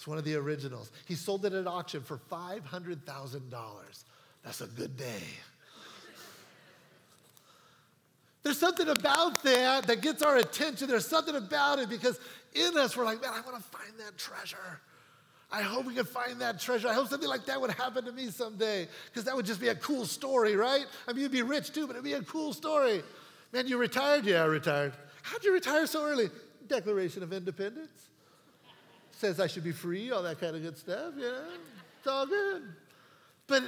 It's 0.00 0.06
one 0.06 0.16
of 0.16 0.24
the 0.24 0.34
originals. 0.36 0.90
He 1.04 1.14
sold 1.14 1.44
it 1.44 1.52
at 1.52 1.66
auction 1.66 2.00
for 2.00 2.18
$500,000. 2.32 3.52
That's 4.42 4.62
a 4.62 4.66
good 4.66 4.96
day. 4.96 5.22
There's 8.42 8.56
something 8.56 8.88
about 8.88 9.42
that 9.42 9.86
that 9.88 10.00
gets 10.00 10.22
our 10.22 10.38
attention. 10.38 10.88
There's 10.88 11.06
something 11.06 11.36
about 11.36 11.80
it 11.80 11.90
because 11.90 12.18
in 12.54 12.78
us, 12.78 12.96
we're 12.96 13.04
like, 13.04 13.20
man, 13.20 13.32
I 13.34 13.42
want 13.42 13.62
to 13.62 13.62
find 13.62 13.92
that 13.98 14.16
treasure. 14.16 14.80
I 15.52 15.60
hope 15.60 15.84
we 15.84 15.94
can 15.94 16.06
find 16.06 16.40
that 16.40 16.58
treasure. 16.58 16.88
I 16.88 16.94
hope 16.94 17.08
something 17.08 17.28
like 17.28 17.44
that 17.44 17.60
would 17.60 17.72
happen 17.72 18.06
to 18.06 18.12
me 18.12 18.30
someday 18.30 18.88
because 19.04 19.24
that 19.24 19.36
would 19.36 19.44
just 19.44 19.60
be 19.60 19.68
a 19.68 19.74
cool 19.74 20.06
story, 20.06 20.56
right? 20.56 20.86
I 21.08 21.12
mean, 21.12 21.24
you'd 21.24 21.32
be 21.32 21.42
rich 21.42 21.74
too, 21.74 21.86
but 21.86 21.94
it'd 21.94 22.04
be 22.04 22.14
a 22.14 22.22
cool 22.22 22.54
story. 22.54 23.02
Man, 23.52 23.68
you 23.68 23.76
retired? 23.76 24.24
Yeah, 24.24 24.44
I 24.44 24.46
retired. 24.46 24.94
How'd 25.20 25.44
you 25.44 25.52
retire 25.52 25.86
so 25.86 26.06
early? 26.06 26.30
Declaration 26.68 27.22
of 27.22 27.34
Independence. 27.34 28.09
Says 29.20 29.38
I 29.38 29.48
should 29.48 29.64
be 29.64 29.72
free, 29.72 30.10
all 30.10 30.22
that 30.22 30.40
kind 30.40 30.56
of 30.56 30.62
good 30.62 30.78
stuff, 30.78 31.12
you 31.14 31.24
know? 31.24 31.44
It's 31.98 32.06
all 32.06 32.26
good. 32.26 32.62
But 33.46 33.64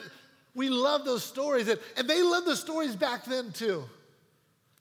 we 0.54 0.70
love 0.70 1.04
those 1.04 1.22
stories, 1.22 1.68
and, 1.68 1.78
and 1.94 2.08
they 2.08 2.22
loved 2.22 2.46
the 2.46 2.56
stories 2.56 2.96
back 2.96 3.26
then 3.26 3.52
too. 3.52 3.84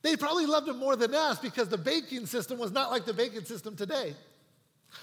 They 0.01 0.15
probably 0.15 0.45
loved 0.45 0.67
them 0.67 0.79
more 0.79 0.95
than 0.95 1.13
us 1.13 1.39
because 1.39 1.67
the 1.67 1.77
banking 1.77 2.25
system 2.25 2.57
was 2.57 2.71
not 2.71 2.89
like 2.89 3.03
the 3.03 3.13
banking 3.13 3.43
system 3.43 3.75
today. 3.75 4.15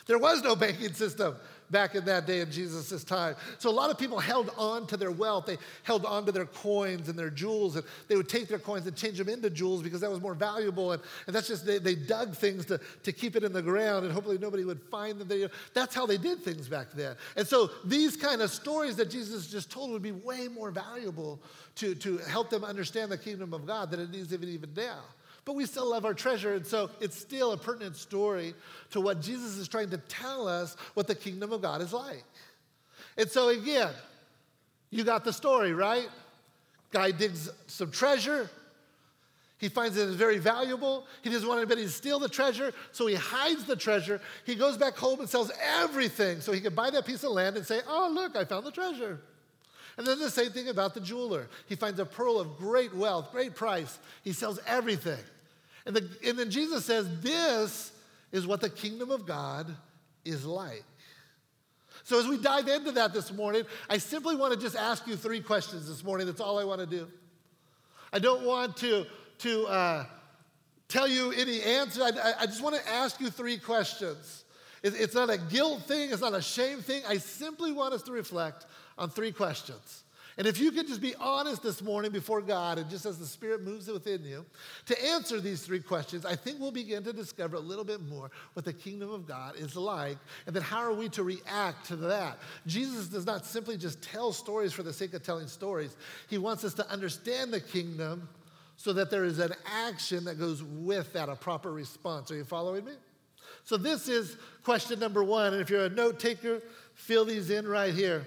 There 0.07 0.17
was 0.17 0.43
no 0.43 0.57
banking 0.57 0.95
system 0.95 1.37
back 1.71 1.95
in 1.95 2.05
that 2.07 2.27
day 2.27 2.41
in 2.41 2.51
Jesus' 2.51 3.05
time. 3.05 3.37
So 3.59 3.71
a 3.71 3.73
lot 3.73 3.91
of 3.91 3.99
people 3.99 4.19
held 4.19 4.51
on 4.57 4.87
to 4.89 4.97
their 4.97 5.11
wealth. 5.11 5.47
They 5.47 5.59
held 5.83 6.05
on 6.05 6.27
to 6.27 6.33
their 6.33 6.47
coins 6.47 7.09
and 7.09 7.19
their 7.19 7.31
jewels, 7.31 7.77
and 7.77 7.85
they 8.09 8.17
would 8.17 8.29
take 8.29 8.49
their 8.49 8.59
coins 8.59 8.87
and 8.87 8.97
change 8.97 9.19
them 9.19 9.29
into 9.29 9.51
jewels 9.51 9.83
because 9.83 10.01
that 10.01 10.11
was 10.11 10.21
more 10.21 10.35
valuable. 10.35 10.93
And, 10.93 11.03
and 11.27 11.37
that's 11.37 11.49
just, 11.49 11.67
they, 11.67 11.79
they 11.79 11.95
dug 11.95 12.35
things 12.35 12.65
to, 12.67 12.81
to 13.03 13.13
keep 13.13 13.37
it 13.37 13.45
in 13.45 13.53
the 13.53 13.63
ground, 13.63 14.05
and 14.05 14.13
hopefully 14.13 14.39
nobody 14.39 14.65
would 14.65 14.83
find 14.91 15.19
them. 15.19 15.29
They, 15.29 15.49
that's 15.75 15.95
how 15.95 16.07
they 16.07 16.19
did 16.19 16.43
things 16.43 16.69
back 16.69 16.89
then. 16.95 17.17
And 17.37 17.47
so 17.47 17.71
these 17.85 18.17
kind 18.17 18.43
of 18.43 18.51
stories 18.51 18.97
that 18.97 19.11
Jesus 19.11 19.51
just 19.51 19.71
told 19.71 19.91
would 19.91 20.03
be 20.03 20.13
way 20.13 20.49
more 20.49 20.71
valuable 20.71 21.41
to, 21.77 21.95
to 21.97 22.19
help 22.19 22.51
them 22.51 22.65
understand 22.65 23.11
the 23.13 23.19
kingdom 23.19 23.53
of 23.53 23.67
God 23.67 23.91
than 23.91 24.01
it 24.01 24.15
is 24.15 24.33
even 24.33 24.71
now 24.77 25.01
but 25.49 25.57
we 25.57 25.65
still 25.65 25.89
love 25.89 26.05
our 26.05 26.13
treasure. 26.13 26.53
And 26.53 26.67
so 26.67 26.91
it's 27.01 27.19
still 27.19 27.53
a 27.53 27.57
pertinent 27.57 27.97
story 27.97 28.53
to 28.91 29.01
what 29.01 29.23
Jesus 29.23 29.57
is 29.57 29.67
trying 29.67 29.89
to 29.89 29.97
tell 29.97 30.47
us 30.47 30.77
what 30.93 31.07
the 31.07 31.15
kingdom 31.15 31.53
of 31.53 31.63
God 31.63 31.81
is 31.81 31.95
like. 31.95 32.23
And 33.17 33.31
so 33.31 33.49
again, 33.49 33.95
you 34.91 35.05
got 35.05 35.25
the 35.25 35.33
story, 35.33 35.73
right? 35.73 36.07
Guy 36.91 37.13
digs 37.13 37.49
some 37.67 37.91
treasure. 37.91 38.51
He 39.57 39.71
finds 39.71 39.97
it 39.97 40.11
is 40.11 40.17
very 40.17 40.37
valuable. 40.37 41.07
He 41.23 41.31
doesn't 41.31 41.49
want 41.49 41.61
anybody 41.61 41.85
to 41.85 41.89
steal 41.89 42.19
the 42.19 42.29
treasure, 42.29 42.75
so 42.93 43.07
he 43.07 43.15
hides 43.15 43.65
the 43.65 43.75
treasure. 43.75 44.21
He 44.45 44.55
goes 44.55 44.77
back 44.77 44.99
home 44.99 45.21
and 45.21 45.31
sells 45.31 45.51
everything 45.81 46.43
so 46.43 46.53
he 46.53 46.61
can 46.61 46.75
buy 46.75 46.91
that 46.91 47.07
piece 47.07 47.25
of 47.25 47.31
land 47.31 47.57
and 47.57 47.65
say, 47.65 47.81
Oh, 47.89 48.11
look, 48.13 48.37
I 48.37 48.45
found 48.45 48.67
the 48.67 48.71
treasure. 48.71 49.19
And 49.97 50.07
then 50.07 50.19
the 50.19 50.31
same 50.31 50.51
thing 50.51 50.69
about 50.69 50.93
the 50.93 51.01
jeweler. 51.01 51.49
He 51.67 51.75
finds 51.75 51.99
a 51.99 52.05
pearl 52.05 52.39
of 52.39 52.59
great 52.59 52.95
wealth, 52.95 53.33
great 53.33 53.55
price. 53.55 53.99
He 54.23 54.35
sells 54.35 54.61
everything. 54.67 55.19
And, 55.89 55.97
the, 55.97 56.09
and 56.23 56.39
then 56.39 56.51
Jesus 56.51 56.85
says, 56.85 57.09
This 57.23 57.93
is 58.31 58.47
what 58.47 58.61
the 58.61 58.69
kingdom 58.69 59.11
of 59.11 59.27
God 59.27 59.75
is 60.25 60.45
like. 60.45 60.85
So, 62.05 62.21
as 62.21 62.29
we 62.29 62.37
dive 62.37 62.69
into 62.69 62.93
that 62.93 63.15
this 63.15 63.33
morning, 63.33 63.65
I 63.89 63.97
simply 63.97 64.37
want 64.37 64.53
to 64.53 64.61
just 64.61 64.77
ask 64.77 65.07
you 65.07 65.17
three 65.17 65.41
questions 65.41 65.89
this 65.89 66.05
morning. 66.05 66.27
That's 66.27 66.43
all 66.43 66.59
I 66.59 66.65
want 66.65 66.81
to 66.81 66.87
do. 66.87 67.09
I 68.13 68.19
don't 68.19 68.45
want 68.45 68.77
to, 68.79 69.07
to 69.39 69.67
uh, 69.67 70.05
tell 70.89 71.09
you 71.09 71.33
any 71.33 71.63
answer. 71.63 72.03
I, 72.03 72.35
I, 72.41 72.47
just 72.47 72.63
want 72.63 72.77
to 72.77 72.89
ask 72.89 73.19
you 73.19 73.31
three 73.31 73.57
questions. 73.57 74.45
It, 74.83 74.95
it's 74.95 75.15
not 75.15 75.31
a 75.31 75.39
guilt 75.39 75.85
thing, 75.85 76.11
it's 76.11 76.21
not 76.21 76.35
a 76.35 76.43
shame 76.43 76.81
thing. 76.81 77.03
I 77.09 77.17
simply 77.17 77.73
want 77.73 77.95
us 77.95 78.03
to 78.03 78.13
reflect 78.13 78.67
on 78.99 79.09
three 79.09 79.33
questions. 79.33 80.05
And 80.39 80.47
if 80.47 80.61
you 80.61 80.71
could 80.71 80.87
just 80.87 81.01
be 81.01 81.17
honest 81.17 81.65
this 81.65 81.83
morning 81.83 82.13
before 82.13 82.41
God, 82.41 82.79
and 82.79 82.89
just 82.89 83.05
as 83.05 83.19
the 83.19 83.27
Spirit 83.27 83.65
moves 83.65 83.89
within 83.89 84.23
you, 84.25 84.47
to 84.87 85.05
answer 85.05 85.41
these 85.41 85.63
three 85.63 85.81
questions, 85.81 86.25
I 86.25 86.37
think 86.37 86.61
we'll 86.61 86.71
begin 86.71 87.03
to 87.03 87.13
discover 87.13 87.57
a 87.57 87.61
little 87.61 87.85
bit 87.85 88.01
more 88.03 88.31
what 88.53 88.65
the 88.65 88.73
kingdom 88.73 89.11
of 89.11 89.27
God 89.27 89.57
is 89.57 89.75
like, 89.75 90.17
and 90.47 90.55
then 90.55 90.63
how 90.63 90.79
are 90.79 90.95
we 90.95 91.09
to 91.09 91.25
react 91.25 91.87
to 91.87 91.97
that. 91.97 92.39
Jesus 92.69 93.09
does 93.09 93.27
not 93.27 93.45
simply 93.45 93.77
just 93.77 94.01
tell 94.01 94.33
stories 94.33 94.73
for 94.73 94.85
the 94.85 94.93
sake 94.93 95.13
of 95.13 95.25
telling 95.25 95.49
stories, 95.49 95.97
He 96.31 96.39
wants 96.39 96.63
us 96.63 96.73
to 96.75 96.89
understand 96.89 97.53
the 97.53 97.61
kingdom 97.61 98.29
so 98.77 98.93
that 98.93 99.11
there 99.11 99.25
is 99.25 99.41
an 99.41 99.53
action 99.67 100.25
that 100.27 100.39
goes 100.39 100.63
with 100.63 101.13
that, 101.15 101.29
a 101.29 101.35
proper 101.35 101.73
response. 101.73 102.31
Are 102.31 102.37
you 102.37 102.45
following 102.45 102.85
me? 102.85 102.93
So, 103.65 103.77
this 103.77 104.09
is 104.09 104.37
question 104.63 105.01
number 105.01 105.25
one. 105.25 105.53
And 105.53 105.61
if 105.61 105.69
you're 105.69 105.87
a 105.87 105.91
note 105.91 106.21
taker, 106.21 106.63
fill 106.95 107.25
these 107.25 107.51
in 107.51 107.67
right 107.67 107.93
here. 107.93 108.25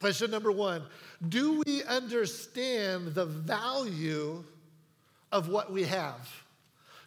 Question 0.00 0.32
number 0.32 0.50
one 0.50 0.82
do 1.28 1.62
we 1.64 1.84
understand 1.84 3.14
the 3.14 3.26
value 3.26 4.44
of 5.30 5.48
what 5.48 5.72
we 5.72 5.84
have? 5.84 6.28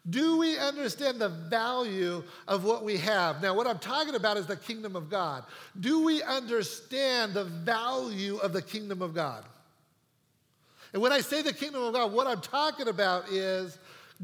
Do 0.07 0.37
we 0.37 0.57
understand 0.57 1.19
the 1.19 1.29
value 1.29 2.23
of 2.47 2.63
what 2.63 2.83
we 2.83 2.97
have? 2.97 3.41
Now, 3.41 3.55
what 3.55 3.65
I'm 3.65 3.79
talking 3.79 4.15
about 4.15 4.37
is 4.37 4.45
the 4.45 4.55
kingdom 4.55 4.95
of 4.95 5.09
God. 5.09 5.43
Do 5.79 6.05
we 6.05 6.21
understand 6.21 7.33
the 7.33 7.45
value 7.45 8.37
of 8.37 8.53
the 8.53 8.61
kingdom 8.61 9.01
of 9.01 9.15
God? 9.15 9.43
And 10.93 11.01
when 11.01 11.11
I 11.11 11.21
say 11.21 11.41
the 11.41 11.53
kingdom 11.53 11.81
of 11.81 11.93
God, 11.93 12.13
what 12.13 12.27
I'm 12.27 12.39
talking 12.39 12.87
about 12.87 13.29
is 13.29 13.79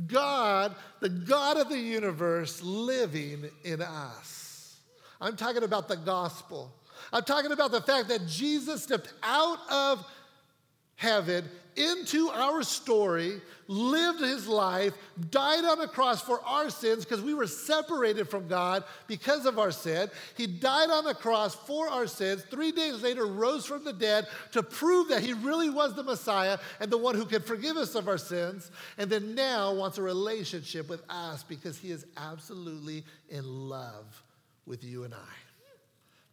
God, 0.07 0.75
the 1.00 1.10
God 1.10 1.57
of 1.57 1.67
the 1.67 1.79
universe, 1.79 2.62
living 2.62 3.50
in 3.63 3.81
us. 3.81 4.77
I'm 5.19 5.36
talking 5.36 5.63
about 5.63 5.88
the 5.88 5.98
gospel. 5.98 6.71
I'm 7.12 7.24
talking 7.24 7.51
about 7.51 7.72
the 7.72 7.81
fact 7.81 8.08
that 8.10 8.27
Jesus 8.27 8.84
stepped 8.84 9.13
out 9.24 9.60
of 9.70 10.05
heaven 10.96 11.50
into 11.75 12.29
our 12.29 12.63
story, 12.63 13.41
lived 13.67 14.20
his 14.20 14.48
life, 14.48 14.93
died 15.29 15.63
on 15.63 15.79
a 15.81 15.88
cross 15.88 16.22
for 16.22 16.39
our 16.46 16.70
sins 16.70 17.05
because 17.05 17.22
we 17.22 17.34
were 17.34 17.48
separated 17.48 18.29
from 18.29 18.48
God 18.48 18.84
because 19.08 19.46
of 19.46 19.58
our 19.58 19.72
sin. 19.72 20.10
He 20.36 20.48
died 20.48 20.89
on 20.89 21.05
the 21.05 21.13
cross 21.13 21.55
for 21.55 21.88
our 21.88 22.08
sins. 22.08 22.43
Three 22.51 22.72
days 22.72 23.01
later, 23.01 23.25
rose 23.25 23.65
from 23.65 23.84
the 23.84 23.93
dead 23.93 24.27
to 24.51 24.62
prove 24.62 25.08
that 25.10 25.24
he 25.24 25.34
really 25.34 25.70
was 25.70 25.96
the 25.96 26.03
Messiah 26.03 26.58
and 26.79 26.91
the 26.91 26.98
one 26.98 27.15
who 27.15 27.25
could 27.25 27.46
forgive 27.46 27.77
us 27.77 27.96
of 27.96 28.08
our 28.08 28.17
sins. 28.17 28.70
And 28.98 29.10
then 29.10 29.34
now 29.34 29.74
wants 29.74 29.98
a 29.98 30.03
relationship 30.03 30.89
with 30.89 31.03
us 31.10 31.43
because 31.43 31.77
he 31.77 31.91
is 31.91 32.05
absolutely 32.17 33.05
in 33.29 33.70
love 33.70 34.24
with 34.65 34.84
you 34.84 35.03
and 35.03 35.13
I. 35.13 35.50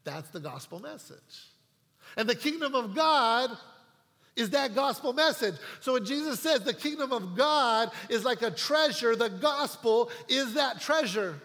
That's 0.08 0.30
the 0.30 0.40
gospel 0.40 0.80
message. 0.80 1.18
And 2.16 2.26
the 2.26 2.34
kingdom 2.34 2.74
of 2.74 2.94
God 2.94 3.50
is 4.36 4.50
that 4.50 4.74
gospel 4.74 5.12
message. 5.12 5.56
So 5.80 5.92
when 5.92 6.06
Jesus 6.06 6.40
says 6.40 6.60
the 6.60 6.72
kingdom 6.72 7.12
of 7.12 7.36
God 7.36 7.90
is 8.08 8.24
like 8.24 8.40
a 8.40 8.50
treasure, 8.50 9.14
the 9.14 9.28
gospel 9.28 10.10
is 10.26 10.54
that 10.54 10.80
treasure. 10.80 11.38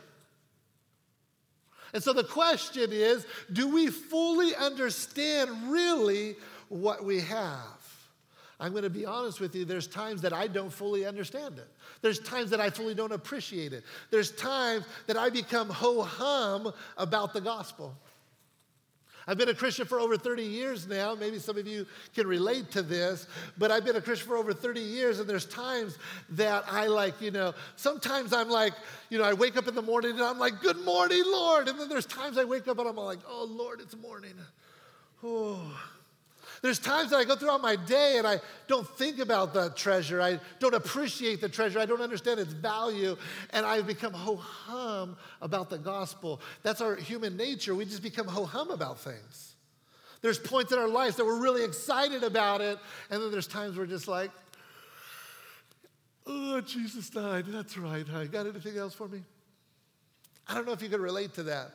And 1.94 2.02
so 2.02 2.14
the 2.14 2.24
question 2.24 2.94
is 2.94 3.26
do 3.52 3.68
we 3.68 3.88
fully 3.88 4.56
understand 4.56 5.70
really 5.70 6.38
what 6.70 7.04
we 7.04 7.20
have? 7.20 7.60
I'm 8.62 8.72
going 8.72 8.84
to 8.84 8.90
be 8.90 9.06
honest 9.06 9.42
with 9.42 9.54
you, 9.56 9.66
there's 9.66 9.88
times 9.88 10.22
that 10.22 10.32
I 10.32 10.48
don't 10.48 10.72
fully 10.72 11.06
understand 11.06 11.58
it. 11.58 11.68
There's 12.02 12.20
times 12.20 12.50
that 12.52 12.62
I 12.62 12.70
fully 12.70 12.96
don't 12.96 13.12
appreciate 13.12 13.74
it. 13.74 13.84
There's 14.10 14.32
times 14.32 14.86
that 15.08 15.18
I 15.18 15.30
become 15.30 15.68
ho 15.68 16.02
hum 16.02 16.72
about 16.98 17.34
the 17.34 17.42
gospel. 17.42 17.94
I've 19.28 19.38
been 19.38 19.50
a 19.50 19.54
Christian 19.54 19.86
for 19.86 20.00
over 20.00 20.18
30 20.18 20.44
years 20.44 20.88
now. 20.88 21.16
Maybe 21.16 21.40
some 21.40 21.58
of 21.58 21.68
you 21.68 21.86
can 22.14 22.28
relate 22.28 22.72
to 22.72 22.82
this, 22.82 23.28
but 23.58 23.72
I've 23.72 23.86
been 23.86 23.96
a 23.96 24.02
Christian 24.02 24.28
for 24.28 24.38
over 24.38 24.54
30 24.54 24.82
years, 24.82 25.20
and 25.20 25.30
there's 25.30 25.46
times 25.46 25.98
that 26.32 26.64
I 26.68 26.88
like, 26.88 27.22
you 27.22 27.32
know, 27.32 27.54
sometimes 27.76 28.34
I'm 28.34 28.50
like, 28.50 28.74
you 29.10 29.18
know, 29.18 29.24
I 29.24 29.34
wake 29.34 29.58
up 29.58 29.68
in 29.68 29.76
the 29.76 29.82
morning 29.82 30.12
and 30.12 30.22
I'm 30.22 30.40
like, 30.40 30.62
Good 30.62 30.84
morning, 30.84 31.24
Lord. 31.26 31.68
And 31.68 31.80
then 31.80 31.90
there's 31.90 32.06
times 32.06 32.38
I 32.38 32.44
wake 32.44 32.68
up 32.68 32.80
and 32.80 32.88
I'm 32.88 32.96
like, 32.96 33.20
Oh, 33.28 33.46
Lord, 33.50 33.82
it's 33.82 33.96
morning. 33.96 34.34
Oh, 35.24 35.80
there's 36.64 36.80
times 36.80 37.10
that 37.10 37.18
I 37.18 37.26
go 37.26 37.36
throughout 37.36 37.62
my 37.62 37.76
day 37.76 38.16
and 38.18 38.26
I 38.26 38.40
don't 38.68 38.88
think 38.88 39.20
about 39.20 39.54
the 39.54 39.72
treasure. 39.72 40.22
I 40.22 40.40
don't 40.60 40.74
appreciate 40.74 41.42
the 41.42 41.50
treasure. 41.50 41.78
I 41.78 41.86
don't 41.86 42.02
understand 42.02 42.40
its 42.40 42.54
value. 42.54 43.18
And 43.50 43.66
I've 43.66 43.86
become 43.86 44.14
ho 44.14 44.38
hum 44.38 45.18
about 45.42 45.70
the 45.70 45.78
gospel. 45.78 46.40
That's 46.64 46.80
our 46.80 46.96
human 46.96 47.36
nature. 47.36 47.76
We 47.76 47.84
just 47.84 48.02
become 48.02 48.28
ho 48.28 48.46
hum 48.46 48.72
about 48.72 48.98
things. 48.98 49.56
There's 50.22 50.40
points 50.40 50.72
in 50.72 50.80
our 50.80 50.88
lives 50.88 51.18
that 51.18 51.26
we're 51.26 51.42
really 51.42 51.66
excited 51.66 52.24
about 52.24 52.62
it. 52.62 52.80
And 53.10 53.22
then 53.22 53.30
there's 53.30 53.46
times 53.46 53.78
we're 53.78 53.86
just 53.86 54.08
like, 54.08 54.32
oh, 56.26 56.62
Jesus 56.62 57.10
died. 57.10 57.44
That's 57.50 57.78
right. 57.78 58.06
I 58.16 58.26
got 58.28 58.48
anything 58.48 58.78
else 58.78 58.94
for 58.94 59.10
me? 59.10 59.22
I 60.48 60.54
don't 60.54 60.66
know 60.66 60.72
if 60.72 60.82
you 60.82 60.88
can 60.88 61.02
relate 61.02 61.34
to 61.34 61.44
that. 61.44 61.72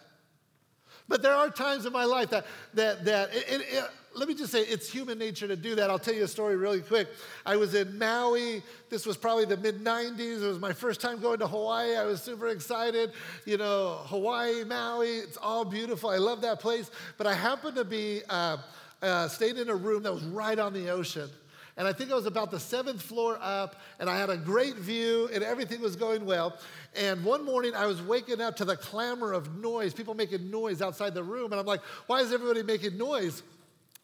But 1.08 1.20
there 1.20 1.34
are 1.34 1.50
times 1.50 1.84
in 1.84 1.92
my 1.92 2.04
life 2.04 2.30
that, 2.30 2.46
that, 2.72 3.04
that 3.04 3.34
it, 3.34 3.60
it, 3.70 3.84
let 4.14 4.28
me 4.28 4.34
just 4.34 4.52
say, 4.52 4.62
it's 4.62 4.90
human 4.90 5.18
nature 5.18 5.46
to 5.46 5.56
do 5.56 5.74
that. 5.76 5.90
I'll 5.90 5.98
tell 5.98 6.14
you 6.14 6.24
a 6.24 6.28
story 6.28 6.56
really 6.56 6.80
quick. 6.80 7.08
I 7.46 7.56
was 7.56 7.74
in 7.74 7.98
Maui. 7.98 8.62
This 8.90 9.06
was 9.06 9.16
probably 9.16 9.44
the 9.44 9.56
mid 9.56 9.84
90s. 9.84 10.42
It 10.42 10.46
was 10.46 10.58
my 10.58 10.72
first 10.72 11.00
time 11.00 11.20
going 11.20 11.38
to 11.38 11.46
Hawaii. 11.46 11.96
I 11.96 12.04
was 12.04 12.22
super 12.22 12.48
excited. 12.48 13.12
You 13.44 13.58
know, 13.58 14.00
Hawaii, 14.06 14.64
Maui, 14.64 15.18
it's 15.18 15.36
all 15.36 15.64
beautiful. 15.64 16.10
I 16.10 16.16
love 16.16 16.40
that 16.42 16.60
place. 16.60 16.90
But 17.16 17.26
I 17.26 17.34
happened 17.34 17.76
to 17.76 17.84
be 17.84 18.22
uh, 18.28 18.58
uh, 19.02 19.28
staying 19.28 19.56
in 19.56 19.68
a 19.68 19.76
room 19.76 20.02
that 20.02 20.12
was 20.12 20.24
right 20.24 20.58
on 20.58 20.72
the 20.72 20.90
ocean. 20.90 21.28
And 21.76 21.86
I 21.86 21.92
think 21.92 22.10
I 22.10 22.16
was 22.16 22.26
about 22.26 22.50
the 22.50 22.58
seventh 22.58 23.00
floor 23.00 23.38
up, 23.40 23.76
and 24.00 24.10
I 24.10 24.18
had 24.18 24.30
a 24.30 24.36
great 24.36 24.74
view, 24.74 25.30
and 25.32 25.44
everything 25.44 25.80
was 25.80 25.94
going 25.94 26.26
well. 26.26 26.58
And 26.96 27.24
one 27.24 27.44
morning 27.44 27.72
I 27.72 27.86
was 27.86 28.02
waking 28.02 28.40
up 28.40 28.56
to 28.56 28.64
the 28.64 28.76
clamor 28.76 29.32
of 29.32 29.56
noise, 29.60 29.94
people 29.94 30.14
making 30.14 30.50
noise 30.50 30.82
outside 30.82 31.14
the 31.14 31.22
room. 31.22 31.52
And 31.52 31.60
I'm 31.60 31.66
like, 31.66 31.82
why 32.08 32.18
is 32.18 32.32
everybody 32.32 32.64
making 32.64 32.98
noise? 32.98 33.44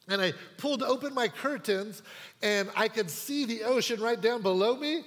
And 0.09 0.21
I 0.21 0.33
pulled 0.59 0.83
open 0.83 1.15
my 1.15 1.29
curtains, 1.29 2.03
and 2.43 2.71
I 2.77 2.89
could 2.89 3.11
see 3.11 3.45
the 3.47 3.63
ocean 3.65 4.01
right 4.01 4.21
down 4.21 4.43
below 4.43 4.77
me. 4.77 5.03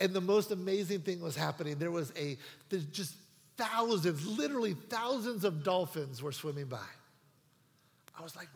And 0.00 0.14
the 0.14 0.20
most 0.20 0.52
amazing 0.52 1.00
thing 1.00 1.20
was 1.20 1.36
happening. 1.36 1.78
There 1.78 1.90
was 1.90 2.12
a, 2.16 2.38
there's 2.68 2.84
just 2.86 3.14
thousands, 3.56 4.26
literally 4.26 4.74
thousands 4.74 5.44
of 5.44 5.62
dolphins 5.64 6.22
were 6.22 6.32
swimming 6.32 6.66
by. 6.66 6.78
I 8.18 8.22
was 8.22 8.36
like. 8.36 8.48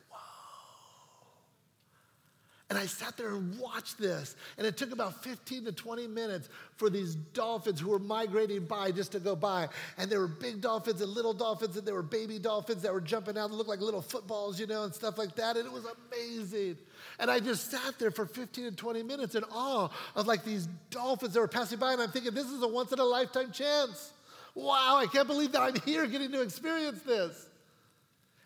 And 2.73 2.79
I 2.79 2.87
sat 2.87 3.19
there 3.19 3.35
and 3.35 3.59
watched 3.59 3.99
this. 3.99 4.35
And 4.57 4.67
it 4.67 4.79
took 4.79 4.93
about 4.93 5.23
15 5.23 5.67
to 5.67 5.73
20 5.73 6.07
minutes 6.07 6.49
for 6.76 6.88
these 6.88 7.17
dolphins 7.17 7.81
who 7.81 7.91
were 7.91 7.99
migrating 7.99 8.64
by 8.64 8.93
just 8.93 9.12
to 9.12 9.21
go 9.21 9.37
by. 9.37 9.69
And 9.99 10.11
there 10.11 10.21
were 10.21 10.26
big 10.26 10.62
dolphins 10.62 11.02
and 11.02 11.11
little 11.11 11.35
dolphins, 11.35 11.76
and 11.76 11.87
there 11.87 11.93
were 11.93 12.02
baby 12.02 12.38
dolphins 12.38 12.81
that 12.81 12.95
were 12.95 13.02
jumping 13.02 13.37
out 13.37 13.50
that 13.50 13.57
looked 13.57 13.69
like 13.69 13.83
little 13.83 14.00
footballs, 14.00 14.59
you 14.59 14.67
know, 14.67 14.85
and 14.85 14.95
stuff 14.95 15.19
like 15.19 15.37
that. 15.37 15.59
And 15.59 15.67
it 15.67 15.71
was 15.71 15.85
amazing. 15.85 16.79
And 17.19 17.31
I 17.31 17.41
just 17.41 17.71
sat 17.71 17.99
there 17.99 18.11
for 18.11 18.25
15 18.25 18.71
to 18.71 18.75
20 18.75 19.02
minutes 19.02 19.35
in 19.35 19.45
awe 19.52 19.91
of 20.17 20.26
like 20.26 20.43
these 20.43 20.67
dolphins 20.88 21.35
that 21.35 21.41
were 21.41 21.49
passing 21.49 21.79
by. 21.79 21.93
And 21.93 22.00
I'm 22.00 22.11
thinking, 22.11 22.33
this 22.33 22.47
is 22.47 22.62
a 22.62 22.69
once 22.69 22.91
in 22.91 22.99
a 23.00 23.05
lifetime 23.05 23.52
chance. 23.52 24.14
Wow, 24.55 24.97
I 24.97 25.05
can't 25.12 25.29
believe 25.29 25.52
that 25.52 25.61
I'm 25.61 25.79
here 25.85 26.07
getting 26.07 26.33
to 26.33 26.41
experience 26.41 27.02
this. 27.02 27.50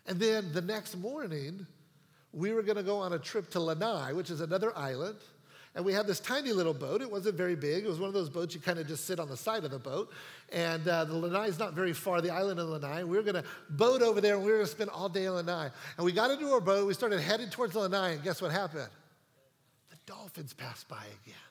And 0.05 0.19
then 0.19 0.51
the 0.51 0.61
next 0.61 0.97
morning, 0.97 1.65
we 2.37 2.53
were 2.53 2.61
going 2.61 2.77
to 2.77 2.83
go 2.83 2.99
on 2.99 3.13
a 3.13 3.19
trip 3.19 3.49
to 3.51 3.59
Lanai, 3.59 4.13
which 4.13 4.29
is 4.29 4.41
another 4.41 4.77
island. 4.77 5.17
And 5.73 5.83
we 5.83 5.91
had 5.91 6.07
this 6.07 6.19
tiny 6.19 6.53
little 6.53 6.73
boat. 6.73 7.01
It 7.01 7.11
wasn't 7.11 7.35
very 7.35 7.55
big. 7.55 7.83
It 7.83 7.87
was 7.87 7.99
one 7.99 8.07
of 8.07 8.13
those 8.13 8.29
boats 8.29 8.53
you 8.53 8.61
kind 8.61 8.79
of 8.79 8.87
just 8.87 9.05
sit 9.05 9.19
on 9.19 9.27
the 9.27 9.37
side 9.37 9.63
of 9.63 9.71
the 9.71 9.79
boat. 9.79 10.11
And 10.51 10.87
uh, 10.87 11.05
the 11.05 11.15
Lanai 11.15 11.47
is 11.47 11.59
not 11.59 11.73
very 11.73 11.93
far, 11.93 12.21
the 12.21 12.29
island 12.29 12.59
of 12.59 12.69
Lanai. 12.69 13.03
We 13.03 13.17
were 13.17 13.23
going 13.23 13.35
to 13.35 13.43
boat 13.71 14.01
over 14.01 14.21
there 14.21 14.35
and 14.35 14.43
we 14.43 14.51
were 14.51 14.57
going 14.57 14.67
to 14.67 14.71
spend 14.71 14.89
all 14.91 15.09
day 15.09 15.25
in 15.25 15.33
Lanai. 15.33 15.69
And 15.97 16.05
we 16.05 16.11
got 16.11 16.31
into 16.31 16.47
our 16.49 16.61
boat. 16.61 16.87
We 16.87 16.93
started 16.93 17.19
heading 17.21 17.49
towards 17.49 17.75
Lanai. 17.75 18.13
And 18.13 18.23
guess 18.23 18.41
what 18.41 18.51
happened? 18.51 18.89
The 19.89 19.97
dolphins 20.05 20.53
passed 20.53 20.87
by 20.87 21.03
again 21.23 21.46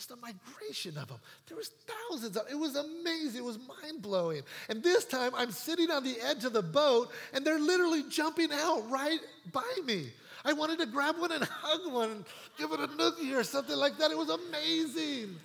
just 0.00 0.10
a 0.12 0.16
migration 0.16 0.96
of 0.96 1.08
them. 1.08 1.18
There 1.46 1.58
was 1.58 1.70
thousands 1.86 2.34
of 2.34 2.44
It 2.50 2.54
was 2.54 2.74
amazing. 2.74 3.40
It 3.40 3.44
was 3.44 3.58
mind-blowing. 3.58 4.42
And 4.70 4.82
this 4.82 5.04
time 5.04 5.32
I'm 5.36 5.50
sitting 5.50 5.90
on 5.90 6.02
the 6.02 6.16
edge 6.22 6.46
of 6.46 6.54
the 6.54 6.62
boat 6.62 7.10
and 7.34 7.44
they're 7.44 7.58
literally 7.58 8.04
jumping 8.08 8.48
out 8.50 8.88
right 8.90 9.20
by 9.52 9.70
me. 9.84 10.10
I 10.42 10.54
wanted 10.54 10.78
to 10.78 10.86
grab 10.86 11.18
one 11.18 11.32
and 11.32 11.44
hug 11.50 11.92
one 11.92 12.10
and 12.10 12.24
give 12.58 12.72
it 12.72 12.80
a 12.80 12.86
noogie 12.86 13.36
or 13.36 13.44
something 13.44 13.76
like 13.76 13.98
that. 13.98 14.10
It 14.10 14.16
was 14.16 14.30
amazing. 14.30 15.36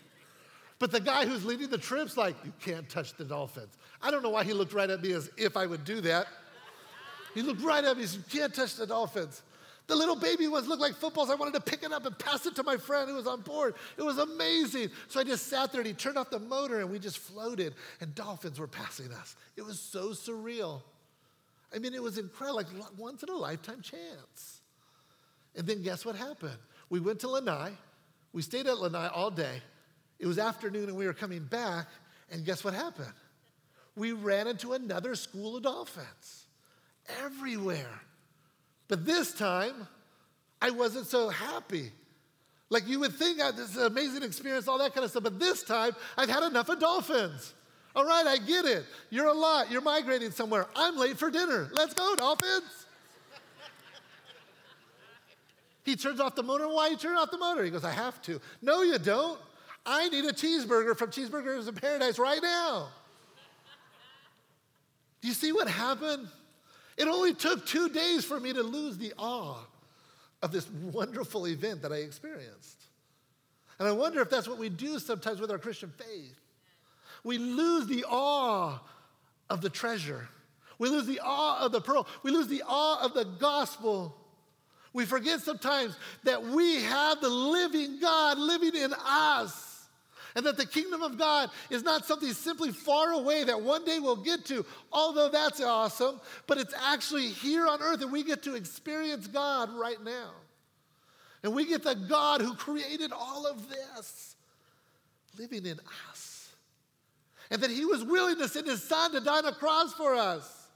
But 0.80 0.92
the 0.92 1.02
guy 1.02 1.26
who's 1.26 1.44
leading 1.44 1.70
the 1.70 1.78
trip's 1.78 2.16
like, 2.16 2.38
you 2.46 2.54
can't 2.62 2.88
touch 2.88 3.14
the 3.16 3.26
dolphins. 3.26 3.78
I 4.02 4.10
don't 4.10 4.24
know 4.24 4.30
why 4.30 4.46
he 4.46 4.54
looked 4.54 4.74
right 4.74 4.90
at 4.90 5.02
me 5.02 5.12
as 5.12 5.30
if 5.36 5.58
I 5.58 5.66
would 5.66 5.84
do 5.84 6.00
that. 6.02 6.28
He 7.34 7.42
looked 7.42 7.62
right 7.62 7.84
at 7.84 7.98
me 7.98 8.04
and 8.04 8.10
said, 8.10 8.24
you 8.32 8.40
can't 8.40 8.54
touch 8.54 8.76
the 8.76 8.88
dolphins. 8.88 9.42
The 9.88 9.96
little 9.96 10.16
baby 10.16 10.48
ones 10.48 10.68
looked 10.68 10.82
like 10.82 10.96
footballs. 10.96 11.30
I 11.30 11.36
wanted 11.36 11.54
to 11.54 11.62
pick 11.62 11.84
it 11.84 11.92
up 11.92 12.06
and 12.06 12.18
pass 12.18 12.46
it 12.48 12.56
to 12.56 12.64
my 12.64 12.76
friend 12.76 13.08
who 13.08 13.16
was 13.16 13.28
on 13.28 13.42
board. 13.42 13.76
It 13.98 14.04
was 14.04 14.18
amazing. 14.18 14.90
So 15.10 15.20
I 15.20 15.24
just 15.24 15.48
sat 15.48 15.72
there 15.72 15.82
and 15.82 15.88
he 15.88 15.94
turned 15.94 16.18
off 16.18 16.32
the 16.32 16.40
motor 16.40 16.80
and 16.80 16.90
we 16.90 16.98
just 16.98 17.20
floated 17.20 17.76
and 18.02 18.16
dolphins 18.16 18.60
were 18.60 18.68
passing 18.68 19.12
us. 19.12 19.36
It 19.56 19.62
was 19.64 19.80
so 19.80 20.10
surreal. 20.10 20.82
I 21.74 21.78
mean, 21.78 21.94
it 21.94 22.02
was 22.02 22.18
incredible, 22.18 22.56
like 22.56 22.68
once 22.98 23.22
in 23.22 23.30
a 23.30 23.36
lifetime 23.36 23.82
chance. 23.82 24.62
And 25.56 25.68
then 25.68 25.84
guess 25.84 26.04
what 26.04 26.16
happened? 26.16 26.58
We 26.90 27.00
went 27.00 27.20
to 27.20 27.28
Lanai. 27.28 27.72
We 28.34 28.42
stayed 28.42 28.66
at 28.66 28.80
Lanai 28.80 29.08
all 29.08 29.30
day. 29.30 29.62
It 30.20 30.26
was 30.26 30.40
afternoon 30.40 30.86
and 30.86 30.98
we 30.98 31.06
were 31.06 31.14
coming 31.14 31.44
back. 31.44 31.88
And 32.32 32.44
guess 32.44 32.64
what 32.64 32.74
happened? 32.74 33.14
We 33.96 34.14
ran 34.14 34.48
into 34.48 34.74
another 34.74 35.14
school 35.16 35.58
of 35.58 35.64
dolphins 35.64 36.48
everywhere. 37.24 38.02
But 38.88 39.06
this 39.06 39.34
time, 39.34 39.88
I 40.62 40.72
wasn't 40.72 41.08
so 41.08 41.30
happy. 41.30 41.92
Like 42.70 42.88
you 42.88 43.00
would 43.00 43.14
think, 43.14 43.40
oh, 43.42 43.52
this 43.52 43.72
is 43.72 43.78
an 43.78 43.86
amazing 43.86 44.24
experience, 44.24 44.68
all 44.68 44.78
that 44.80 44.94
kind 44.94 45.04
of 45.04 45.12
stuff. 45.12 45.24
But 45.24 45.40
this 45.40 45.64
time, 45.64 45.96
I've 46.18 46.30
had 46.30 46.44
enough 46.44 46.70
of 46.70 46.80
dolphins. 46.80 47.54
All 47.96 48.06
right, 48.06 48.26
I 48.28 48.38
get 48.38 48.66
it. 48.66 48.86
You're 49.10 49.28
a 49.28 49.34
lot. 49.34 49.72
You're 49.72 49.82
migrating 49.82 50.32
somewhere. 50.32 50.68
I'm 50.76 50.98
late 50.98 51.18
for 51.18 51.32
dinner. 51.32 51.70
Let's 51.74 51.94
go, 51.94 52.16
dolphins. 52.16 52.86
he 55.84 55.96
turns 55.96 56.20
off 56.20 56.36
the 56.36 56.44
motor. 56.44 56.68
Why 56.68 56.90
you 56.90 56.98
turn 56.98 57.16
off 57.16 57.32
the 57.32 57.38
motor? 57.38 57.64
He 57.64 57.72
goes, 57.72 57.86
I 57.86 57.92
have 57.92 58.22
to. 58.24 58.42
No, 58.62 58.82
you 58.82 58.98
don't. 58.98 59.40
I 59.86 60.10
need 60.10 60.26
a 60.26 60.34
cheeseburger 60.34 60.98
from 60.98 61.12
Cheeseburgers 61.12 61.68
in 61.68 61.76
Paradise 61.76 62.18
right 62.18 62.42
now. 62.42 62.90
Do 65.22 65.28
you 65.28 65.34
see 65.34 65.52
what 65.52 65.68
happened? 65.68 66.28
It 66.98 67.08
only 67.08 67.34
took 67.34 67.66
two 67.66 67.90
days 67.90 68.24
for 68.24 68.40
me 68.40 68.54
to 68.54 68.64
lose 68.64 68.98
the 68.98 69.14
awe 69.18 69.60
of 70.42 70.52
this 70.52 70.70
wonderful 70.70 71.48
event 71.48 71.82
that 71.82 71.92
I 71.92 71.98
experienced. 71.98 72.84
And 73.80 73.88
I 73.88 73.92
wonder 73.92 74.22
if 74.22 74.30
that's 74.30 74.48
what 74.48 74.58
we 74.58 74.70
do 74.70 75.00
sometimes 75.00 75.42
with 75.42 75.52
our 75.52 75.58
Christian 75.58 75.92
faith. 75.98 76.40
We 77.24 77.38
lose 77.38 77.88
the 77.88 78.06
awe 78.06 78.80
of 79.50 79.62
the 79.62 79.70
treasure. 79.70 80.30
We 80.78 80.90
lose 80.90 81.06
the 81.06 81.20
awe 81.24 81.66
of 81.66 81.72
the 81.72 81.82
pearl. 81.82 82.08
We 82.24 82.32
lose 82.32 82.48
the 82.48 82.64
awe 82.68 83.04
of 83.04 83.14
the 83.14 83.26
gospel. 83.26 84.16
We 84.94 85.06
forget 85.06 85.42
sometimes 85.42 85.98
that 86.24 86.42
we 86.42 86.82
have 86.84 87.20
the 87.20 87.30
living 87.30 88.00
God 88.00 88.38
living 88.38 88.76
in 88.76 88.94
us 89.06 89.65
and 90.36 90.46
that 90.46 90.58
the 90.58 90.66
kingdom 90.66 91.02
of 91.02 91.18
God 91.18 91.50
is 91.70 91.82
not 91.82 92.06
something 92.06 92.34
simply 92.34 92.72
far 92.72 93.14
away 93.14 93.46
that 93.46 93.62
one 93.62 93.86
day 93.86 94.00
we'll 94.00 94.18
get 94.18 94.46
to, 94.46 94.66
although 94.92 95.30
that's 95.30 95.62
awesome, 95.62 96.20
but 96.46 96.58
it's 96.58 96.74
actually 96.86 97.28
here 97.28 97.66
on 97.66 97.82
earth 97.82 98.02
and 98.02 98.12
we 98.12 98.22
get 98.24 98.44
to 98.44 98.56
experience 98.56 99.28
God 99.28 99.70
right 99.74 100.04
now. 100.04 100.32
And 101.42 101.54
we 101.54 101.66
get 101.66 101.84
the 101.84 101.96
God 101.96 102.42
who 102.42 102.54
created 102.56 103.12
all 103.14 103.48
of 103.48 103.70
this 103.70 104.36
living 105.40 105.66
in 105.66 105.80
us. 106.10 106.50
And 107.52 107.62
that 107.62 107.70
he 107.70 107.86
was 107.86 108.04
willing 108.04 108.38
to 108.38 108.50
send 108.50 108.68
his 108.68 108.84
son 108.84 109.12
to 109.12 109.20
die 109.22 109.38
on 109.38 109.46
a 109.46 109.52
cross 109.54 109.94
for 109.94 110.16
us 110.16 110.68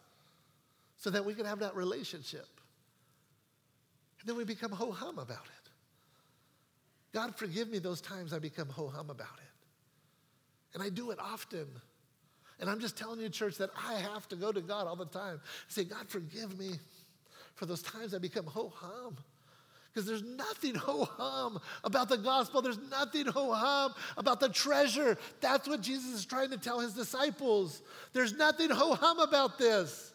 so 0.98 1.10
that 1.10 1.26
we 1.26 1.34
could 1.34 1.48
have 1.48 1.60
that 1.60 1.76
relationship. 1.76 2.48
And 4.19 4.30
then 4.30 4.38
we 4.38 4.43
become 4.43 4.72
ho 4.72 4.91
hum 4.91 5.17
about 5.17 5.38
it. 5.38 5.69
God, 7.12 7.36
forgive 7.36 7.69
me 7.69 7.80
those 7.80 8.00
times 8.00 8.32
I 8.32 8.39
become 8.39 8.69
ho 8.69 8.89
hum 8.89 9.10
about 9.10 9.39
it. 9.39 9.49
And 10.74 10.84
I 10.84 10.90
do 10.90 11.12
it 11.12 11.20
often. 11.20 11.68
And 12.60 12.70
I'm 12.70 12.80
just 12.80 12.98
telling 12.98 13.20
you, 13.20 13.30
church, 13.30 13.58
that 13.58 13.70
I 13.88 13.96
have 13.96 14.28
to 14.30 14.36
go 14.36 14.52
to 14.52 14.62
God 14.62 14.88
all 14.88 14.96
the 14.96 15.06
time 15.06 15.34
and 15.34 15.42
say, 15.68 15.84
God, 15.84 16.10
forgive 16.10 16.58
me 16.60 16.72
for 17.56 17.66
those 17.66 17.82
times 17.82 18.14
I 18.14 18.20
become 18.20 18.46
ho 18.46 18.72
hum. 18.74 19.18
Because 19.92 20.06
there's 20.06 20.24
nothing 20.24 20.76
ho 20.76 21.06
hum 21.06 21.60
about 21.84 22.10
the 22.10 22.18
gospel. 22.18 22.62
There's 22.62 22.80
nothing 22.90 23.26
ho 23.26 23.54
hum 23.54 23.94
about 24.18 24.40
the 24.40 24.50
treasure. 24.50 25.18
That's 25.42 25.68
what 25.68 25.82
Jesus 25.82 26.14
is 26.14 26.26
trying 26.26 26.52
to 26.52 26.58
tell 26.58 26.80
his 26.80 26.94
disciples. 26.94 27.82
There's 28.14 28.34
nothing 28.34 28.70
ho 28.70 28.94
hum 28.94 29.20
about 29.20 29.58
this. 29.58 30.14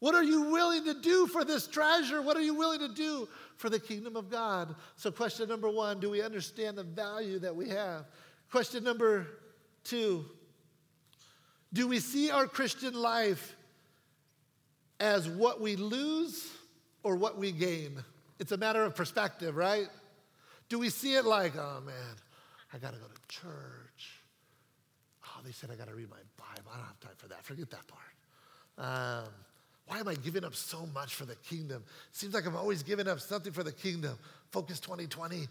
What 0.00 0.16
are 0.16 0.24
you 0.24 0.50
willing 0.50 0.84
to 0.84 0.94
do 1.00 1.28
for 1.28 1.44
this 1.44 1.68
treasure? 1.68 2.20
What 2.20 2.36
are 2.36 2.42
you 2.42 2.54
willing 2.54 2.80
to 2.80 2.88
do 2.88 3.28
for 3.56 3.70
the 3.70 3.78
kingdom 3.78 4.16
of 4.16 4.28
God? 4.28 4.74
So, 4.96 5.12
question 5.12 5.48
number 5.48 5.70
one 5.70 6.00
do 6.00 6.10
we 6.10 6.22
understand 6.22 6.76
the 6.76 6.82
value 6.82 7.38
that 7.38 7.54
we 7.54 7.68
have? 7.68 8.06
Question 8.52 8.84
number 8.84 9.26
two 9.82 10.26
Do 11.72 11.88
we 11.88 12.00
see 12.00 12.30
our 12.30 12.46
Christian 12.46 12.92
life 12.92 13.56
as 15.00 15.26
what 15.26 15.58
we 15.58 15.74
lose 15.76 16.50
or 17.02 17.16
what 17.16 17.38
we 17.38 17.50
gain? 17.50 18.04
It's 18.38 18.52
a 18.52 18.58
matter 18.58 18.84
of 18.84 18.94
perspective, 18.94 19.56
right? 19.56 19.86
Do 20.68 20.78
we 20.78 20.90
see 20.90 21.14
it 21.14 21.24
like, 21.24 21.56
oh 21.56 21.80
man, 21.84 21.94
I 22.74 22.78
gotta 22.78 22.98
go 22.98 23.06
to 23.06 23.28
church? 23.28 24.20
Oh, 25.24 25.40
they 25.42 25.52
said 25.52 25.70
I 25.70 25.74
gotta 25.74 25.94
read 25.94 26.10
my 26.10 26.16
Bible. 26.36 26.70
I 26.74 26.76
don't 26.76 26.86
have 26.86 27.00
time 27.00 27.12
for 27.16 27.28
that. 27.28 27.42
Forget 27.44 27.70
that 27.70 27.86
part. 27.86 29.24
Um, 29.26 29.32
why 29.86 29.98
am 29.98 30.08
I 30.08 30.14
giving 30.14 30.44
up 30.44 30.54
so 30.54 30.86
much 30.92 31.14
for 31.14 31.24
the 31.24 31.36
kingdom? 31.36 31.84
Seems 32.12 32.34
like 32.34 32.44
I'm 32.44 32.56
always 32.56 32.82
giving 32.82 33.08
up 33.08 33.20
something 33.20 33.52
for 33.52 33.62
the 33.62 33.72
kingdom. 33.72 34.18
Focus 34.50 34.78
2020. 34.78 35.48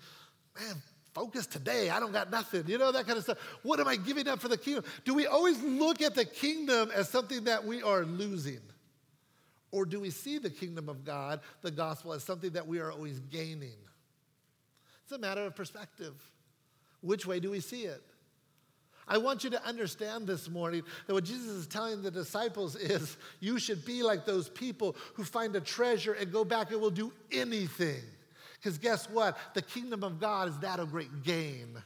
Man, 0.59 0.75
focus 1.13 1.45
today. 1.47 1.89
I 1.89 1.99
don't 1.99 2.11
got 2.11 2.31
nothing. 2.31 2.63
You 2.67 2.77
know, 2.77 2.91
that 2.91 3.05
kind 3.05 3.17
of 3.17 3.23
stuff. 3.23 3.37
What 3.63 3.79
am 3.79 3.87
I 3.87 3.95
giving 3.95 4.27
up 4.27 4.39
for 4.39 4.47
the 4.47 4.57
kingdom? 4.57 4.83
Do 5.05 5.13
we 5.13 5.27
always 5.27 5.61
look 5.61 6.01
at 6.01 6.15
the 6.15 6.25
kingdom 6.25 6.91
as 6.93 7.09
something 7.09 7.45
that 7.45 7.65
we 7.65 7.81
are 7.83 8.03
losing? 8.03 8.61
Or 9.71 9.85
do 9.85 9.99
we 9.99 10.09
see 10.09 10.37
the 10.37 10.49
kingdom 10.49 10.89
of 10.89 11.05
God, 11.05 11.39
the 11.61 11.71
gospel, 11.71 12.13
as 12.13 12.23
something 12.23 12.51
that 12.51 12.67
we 12.67 12.79
are 12.79 12.91
always 12.91 13.19
gaining? 13.19 13.77
It's 15.03 15.11
a 15.13 15.17
matter 15.17 15.45
of 15.45 15.55
perspective. 15.55 16.13
Which 17.01 17.25
way 17.25 17.39
do 17.39 17.51
we 17.51 17.61
see 17.61 17.83
it? 17.83 18.01
I 19.07 19.17
want 19.17 19.43
you 19.43 19.49
to 19.49 19.65
understand 19.65 20.27
this 20.27 20.49
morning 20.49 20.83
that 21.07 21.13
what 21.13 21.23
Jesus 21.25 21.47
is 21.47 21.67
telling 21.67 22.01
the 22.01 22.11
disciples 22.11 22.75
is 22.75 23.17
you 23.39 23.59
should 23.59 23.83
be 23.83 24.03
like 24.03 24.25
those 24.25 24.47
people 24.49 24.95
who 25.15 25.23
find 25.23 25.55
a 25.55 25.59
treasure 25.59 26.13
and 26.13 26.31
go 26.31 26.45
back 26.45 26.71
and 26.71 26.79
will 26.79 26.91
do 26.91 27.11
anything 27.31 28.03
Because 28.61 28.77
guess 28.77 29.09
what? 29.09 29.37
The 29.55 29.61
kingdom 29.61 30.03
of 30.03 30.19
God 30.19 30.49
is 30.49 30.57
that 30.59 30.79
of 30.79 30.91
great 30.91 31.23
gain, 31.23 31.81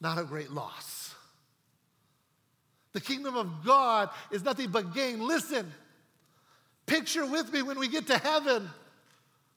not 0.00 0.18
of 0.18 0.28
great 0.28 0.50
loss. 0.50 1.14
The 2.92 3.00
kingdom 3.00 3.36
of 3.36 3.64
God 3.64 4.10
is 4.32 4.42
nothing 4.42 4.70
but 4.70 4.94
gain. 4.94 5.20
Listen, 5.20 5.72
picture 6.86 7.24
with 7.24 7.52
me 7.52 7.62
when 7.62 7.78
we 7.78 7.88
get 7.88 8.06
to 8.08 8.18
heaven. 8.18 8.68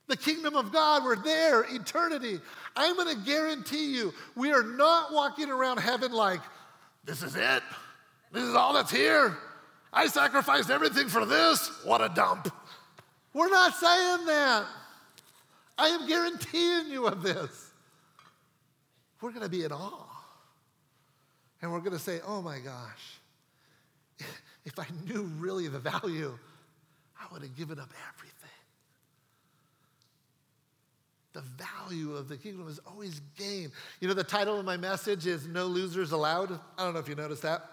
The 0.07 0.17
kingdom 0.17 0.55
of 0.55 0.71
God, 0.71 1.03
we're 1.03 1.15
there, 1.15 1.65
eternity. 1.73 2.39
I'm 2.75 2.95
gonna 2.95 3.15
guarantee 3.25 3.95
you, 3.95 4.13
we 4.35 4.51
are 4.51 4.63
not 4.63 5.13
walking 5.13 5.49
around 5.49 5.77
heaven 5.77 6.11
like, 6.11 6.41
this 7.05 7.23
is 7.23 7.35
it. 7.35 7.63
This 8.31 8.43
is 8.43 8.55
all 8.55 8.73
that's 8.73 8.91
here. 8.91 9.37
I 9.91 10.07
sacrificed 10.07 10.69
everything 10.69 11.07
for 11.07 11.25
this. 11.25 11.71
What 11.83 12.01
a 12.01 12.09
dump. 12.09 12.53
We're 13.33 13.49
not 13.49 13.73
saying 13.73 14.25
that. 14.25 14.65
I 15.79 15.87
am 15.89 16.07
guaranteeing 16.07 16.91
you 16.91 17.07
of 17.07 17.23
this. 17.23 17.71
We're 19.21 19.31
going 19.31 19.43
to 19.43 19.49
be 19.49 19.63
in 19.63 19.71
awe. 19.71 20.05
And 21.61 21.71
we're 21.71 21.79
going 21.79 21.93
to 21.93 21.99
say, 21.99 22.19
oh 22.25 22.41
my 22.41 22.59
gosh, 22.59 23.19
if 24.65 24.77
I 24.77 24.85
knew 25.05 25.23
really 25.39 25.67
the 25.67 25.79
value, 25.79 26.37
I 27.19 27.25
would 27.31 27.41
have 27.41 27.55
given 27.55 27.79
up 27.79 27.91
everything. 28.13 28.35
The 31.33 31.41
value 31.41 32.15
of 32.15 32.27
the 32.27 32.37
kingdom 32.37 32.67
is 32.67 32.79
always 32.87 33.21
gain. 33.37 33.71
You 33.99 34.07
know, 34.07 34.13
the 34.13 34.23
title 34.23 34.57
of 34.59 34.65
my 34.65 34.77
message 34.77 35.27
is 35.27 35.47
No 35.47 35.67
Losers 35.67 36.11
Allowed. 36.11 36.51
I 36.77 36.83
don't 36.83 36.93
know 36.93 36.99
if 36.99 37.07
you 37.07 37.15
noticed 37.15 37.43
that. 37.43 37.63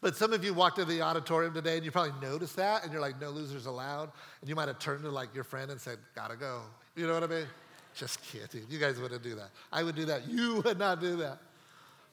But 0.00 0.16
some 0.16 0.32
of 0.32 0.44
you 0.44 0.52
walked 0.52 0.78
into 0.78 0.92
the 0.92 1.02
auditorium 1.02 1.54
today 1.54 1.76
and 1.76 1.84
you 1.84 1.90
probably 1.90 2.12
noticed 2.20 2.56
that 2.56 2.84
and 2.84 2.92
you're 2.92 3.00
like, 3.00 3.20
no 3.20 3.30
losers 3.30 3.66
allowed. 3.66 4.10
And 4.40 4.50
you 4.50 4.54
might 4.54 4.68
have 4.68 4.78
turned 4.78 5.02
to 5.04 5.10
like 5.10 5.34
your 5.34 5.44
friend 5.44 5.70
and 5.70 5.80
said, 5.80 5.98
gotta 6.14 6.36
go. 6.36 6.62
You 6.96 7.06
know 7.06 7.14
what 7.14 7.24
I 7.24 7.26
mean? 7.26 7.46
Just 7.94 8.20
kidding. 8.22 8.66
You 8.68 8.78
guys 8.78 8.98
wouldn't 8.98 9.22
do 9.22 9.34
that. 9.36 9.50
I 9.72 9.82
would 9.82 9.94
do 9.94 10.04
that. 10.06 10.28
You 10.28 10.60
would 10.64 10.78
not 10.78 11.00
do 11.00 11.16
that. 11.16 11.38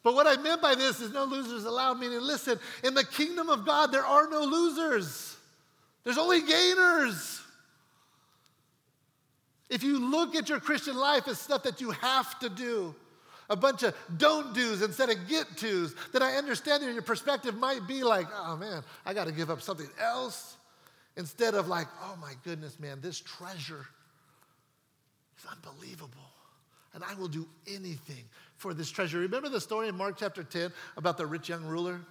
But 0.03 0.15
what 0.15 0.25
I 0.25 0.41
meant 0.41 0.61
by 0.61 0.75
this 0.75 0.99
is 0.99 1.11
no 1.11 1.25
losers 1.25 1.65
allowed, 1.65 1.99
meaning, 1.99 2.21
listen, 2.21 2.59
in 2.83 2.93
the 2.93 3.05
kingdom 3.05 3.49
of 3.49 3.65
God, 3.65 3.91
there 3.91 4.05
are 4.05 4.27
no 4.29 4.43
losers, 4.43 5.37
there's 6.03 6.17
only 6.17 6.41
gainers. 6.41 7.41
If 9.69 9.83
you 9.83 9.99
look 9.99 10.35
at 10.35 10.49
your 10.49 10.59
Christian 10.59 10.97
life 10.97 11.27
as 11.29 11.39
stuff 11.39 11.63
that 11.63 11.79
you 11.79 11.91
have 11.91 12.37
to 12.39 12.49
do, 12.49 12.93
a 13.49 13.55
bunch 13.55 13.83
of 13.83 13.95
don't 14.17 14.53
do's 14.53 14.81
instead 14.81 15.09
of 15.09 15.27
get 15.29 15.45
to's, 15.55 15.95
then 16.11 16.21
I 16.21 16.33
understand 16.33 16.83
that 16.83 16.91
your 16.91 17.01
perspective 17.01 17.55
might 17.55 17.87
be 17.87 18.03
like, 18.03 18.27
oh 18.33 18.57
man, 18.57 18.83
I 19.05 19.13
got 19.13 19.27
to 19.27 19.31
give 19.31 19.49
up 19.49 19.61
something 19.61 19.89
else. 19.99 20.57
Instead 21.15 21.53
of 21.53 21.67
like, 21.67 21.87
oh 22.03 22.17
my 22.19 22.33
goodness, 22.43 22.79
man, 22.79 22.99
this 23.01 23.19
treasure 23.19 23.85
is 25.41 25.49
unbelievable. 25.51 26.10
And 26.93 27.04
I 27.04 27.13
will 27.15 27.27
do 27.27 27.47
anything 27.67 28.23
for 28.58 28.73
this 28.73 28.89
treasure. 28.89 29.19
Remember 29.19 29.49
the 29.49 29.62
story 29.62 29.88
in 29.88 29.95
Mark 29.95 30.15
chapter 30.17 30.43
10 30.43 30.71
about 30.97 31.17
the 31.17 31.25
rich 31.25 31.49
young 31.49 31.63
ruler? 31.65 32.01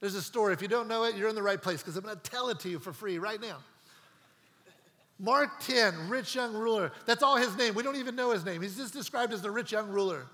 There's 0.00 0.14
a 0.14 0.22
story. 0.22 0.52
If 0.52 0.62
you 0.62 0.68
don't 0.68 0.88
know 0.88 1.04
it, 1.04 1.16
you're 1.16 1.28
in 1.28 1.34
the 1.34 1.42
right 1.42 1.60
place 1.60 1.80
because 1.80 1.96
I'm 1.96 2.04
going 2.04 2.16
to 2.16 2.30
tell 2.30 2.48
it 2.48 2.60
to 2.60 2.68
you 2.68 2.78
for 2.78 2.92
free 2.92 3.18
right 3.18 3.40
now. 3.40 3.56
Mark 5.18 5.60
10, 5.60 6.08
rich 6.08 6.34
young 6.34 6.52
ruler. 6.54 6.92
That's 7.06 7.22
all 7.22 7.36
his 7.36 7.56
name. 7.56 7.74
We 7.74 7.82
don't 7.82 7.96
even 7.96 8.16
know 8.16 8.32
his 8.32 8.44
name. 8.44 8.62
He's 8.62 8.76
just 8.76 8.92
described 8.92 9.32
as 9.32 9.42
the 9.42 9.50
rich 9.50 9.72
young 9.72 9.88
ruler. 9.88 10.26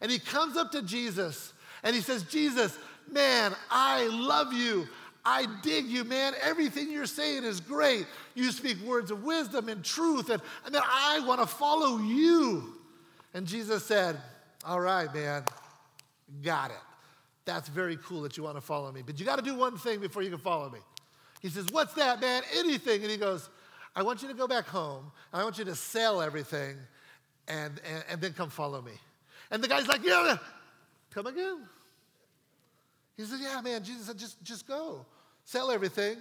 And 0.00 0.10
he 0.10 0.18
comes 0.18 0.56
up 0.56 0.72
to 0.72 0.82
Jesus 0.82 1.52
and 1.82 1.94
he 1.94 2.02
says, 2.02 2.24
Jesus, 2.24 2.76
man, 3.10 3.54
I 3.70 4.06
love 4.08 4.52
you. 4.52 4.88
I 5.28 5.46
dig 5.62 5.84
you, 5.84 6.04
man. 6.04 6.32
Everything 6.42 6.90
you're 6.90 7.04
saying 7.04 7.44
is 7.44 7.60
great. 7.60 8.06
You 8.34 8.50
speak 8.50 8.78
words 8.80 9.10
of 9.10 9.24
wisdom 9.24 9.68
and 9.68 9.84
truth, 9.84 10.30
and, 10.30 10.40
and 10.64 10.74
then 10.74 10.80
I 10.82 11.20
want 11.26 11.42
to 11.42 11.46
follow 11.46 11.98
you. 11.98 12.74
And 13.34 13.46
Jesus 13.46 13.84
said, 13.84 14.16
All 14.64 14.80
right, 14.80 15.12
man, 15.12 15.44
got 16.42 16.70
it. 16.70 16.78
That's 17.44 17.68
very 17.68 17.98
cool 17.98 18.22
that 18.22 18.38
you 18.38 18.42
want 18.42 18.56
to 18.56 18.62
follow 18.62 18.90
me. 18.90 19.02
But 19.04 19.20
you 19.20 19.26
got 19.26 19.36
to 19.36 19.44
do 19.44 19.54
one 19.54 19.76
thing 19.76 20.00
before 20.00 20.22
you 20.22 20.30
can 20.30 20.38
follow 20.38 20.70
me. 20.70 20.78
He 21.42 21.50
says, 21.50 21.66
What's 21.70 21.92
that, 21.94 22.22
man? 22.22 22.42
Anything. 22.56 23.02
And 23.02 23.10
he 23.10 23.18
goes, 23.18 23.50
I 23.94 24.02
want 24.02 24.22
you 24.22 24.28
to 24.28 24.34
go 24.34 24.48
back 24.48 24.66
home, 24.66 25.12
and 25.32 25.42
I 25.42 25.44
want 25.44 25.58
you 25.58 25.64
to 25.66 25.74
sell 25.74 26.22
everything, 26.22 26.76
and, 27.48 27.78
and, 27.92 28.04
and 28.10 28.20
then 28.22 28.32
come 28.32 28.48
follow 28.48 28.80
me. 28.80 28.92
And 29.50 29.62
the 29.62 29.68
guy's 29.68 29.86
like, 29.88 30.02
yeah, 30.02 30.38
come 31.10 31.26
again. 31.26 31.58
He 33.18 33.24
said, 33.24 33.40
yeah, 33.42 33.60
man. 33.60 33.84
Jesus 33.84 34.06
said, 34.06 34.16
just, 34.16 34.42
just 34.42 34.66
go. 34.66 35.04
Sell 35.48 35.70
everything. 35.70 36.18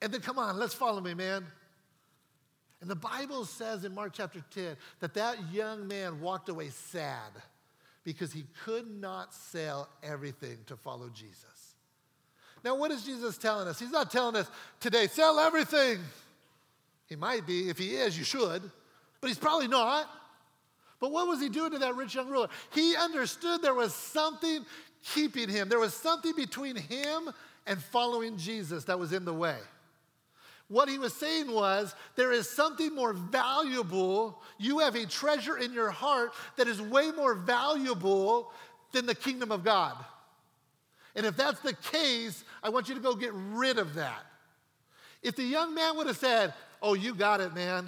And 0.00 0.10
then 0.10 0.22
come 0.22 0.38
on, 0.38 0.58
let's 0.58 0.72
follow 0.72 1.02
me, 1.02 1.12
man. 1.12 1.44
And 2.80 2.88
the 2.88 2.96
Bible 2.96 3.44
says 3.44 3.84
in 3.84 3.94
Mark 3.94 4.14
chapter 4.14 4.42
10 4.50 4.76
that 5.00 5.12
that 5.12 5.36
young 5.52 5.86
man 5.86 6.22
walked 6.22 6.48
away 6.48 6.70
sad 6.70 7.32
because 8.02 8.32
he 8.32 8.46
could 8.64 8.90
not 8.90 9.34
sell 9.34 9.90
everything 10.02 10.56
to 10.68 10.76
follow 10.78 11.10
Jesus. 11.10 11.74
Now, 12.64 12.74
what 12.74 12.90
is 12.92 13.04
Jesus 13.04 13.36
telling 13.36 13.68
us? 13.68 13.78
He's 13.78 13.90
not 13.90 14.10
telling 14.10 14.36
us 14.36 14.50
today, 14.80 15.06
sell 15.06 15.38
everything. 15.38 15.98
He 17.10 17.14
might 17.14 17.46
be. 17.46 17.68
If 17.68 17.76
he 17.76 17.90
is, 17.96 18.16
you 18.16 18.24
should. 18.24 18.62
But 19.20 19.28
he's 19.28 19.38
probably 19.38 19.68
not. 19.68 20.08
But 20.98 21.12
what 21.12 21.28
was 21.28 21.42
he 21.42 21.50
doing 21.50 21.72
to 21.72 21.78
that 21.80 21.94
rich 21.94 22.14
young 22.14 22.30
ruler? 22.30 22.48
He 22.72 22.96
understood 22.96 23.60
there 23.60 23.74
was 23.74 23.92
something 23.92 24.64
keeping 25.04 25.50
him, 25.50 25.68
there 25.68 25.78
was 25.78 25.92
something 25.92 26.32
between 26.34 26.76
him 26.76 27.34
and 27.66 27.82
following 27.82 28.36
Jesus 28.36 28.84
that 28.84 28.98
was 28.98 29.12
in 29.12 29.24
the 29.24 29.34
way. 29.34 29.56
What 30.68 30.88
he 30.88 30.98
was 30.98 31.12
saying 31.12 31.52
was, 31.52 31.94
there 32.16 32.32
is 32.32 32.48
something 32.48 32.94
more 32.94 33.12
valuable. 33.12 34.42
You 34.58 34.78
have 34.78 34.94
a 34.94 35.04
treasure 35.04 35.58
in 35.58 35.72
your 35.74 35.90
heart 35.90 36.32
that 36.56 36.66
is 36.66 36.80
way 36.80 37.10
more 37.10 37.34
valuable 37.34 38.50
than 38.92 39.04
the 39.06 39.14
kingdom 39.14 39.52
of 39.52 39.64
God. 39.64 39.96
And 41.14 41.26
if 41.26 41.36
that's 41.36 41.60
the 41.60 41.74
case, 41.74 42.42
I 42.62 42.70
want 42.70 42.88
you 42.88 42.94
to 42.94 43.02
go 43.02 43.14
get 43.14 43.32
rid 43.34 43.78
of 43.78 43.94
that. 43.94 44.24
If 45.22 45.36
the 45.36 45.44
young 45.44 45.74
man 45.74 45.96
would 45.96 46.06
have 46.06 46.16
said, 46.16 46.54
Oh, 46.80 46.94
you 46.94 47.14
got 47.14 47.40
it, 47.40 47.54
man. 47.54 47.86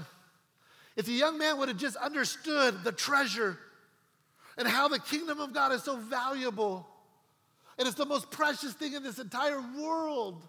If 0.95 1.07
the 1.07 1.13
young 1.13 1.37
man 1.37 1.59
would 1.59 1.69
have 1.69 1.79
just 1.79 1.97
understood 1.97 2.85
the 2.85 2.93
treasure 2.93 3.59
and 4.57 4.69
how 4.69 4.87
the 4.87 5.01
kingdom 5.01 5.41
of 5.41 5.53
God 5.53 5.73
is 5.73 5.83
so 5.83 5.97
valuable 5.97 6.87
and 7.79 7.89
it's 7.89 7.97
the 7.97 8.07
most 8.07 8.31
precious 8.31 8.73
thing 8.73 8.95
in 8.95 9.03
this 9.03 9.19
entire 9.19 9.61
world, 9.79 10.47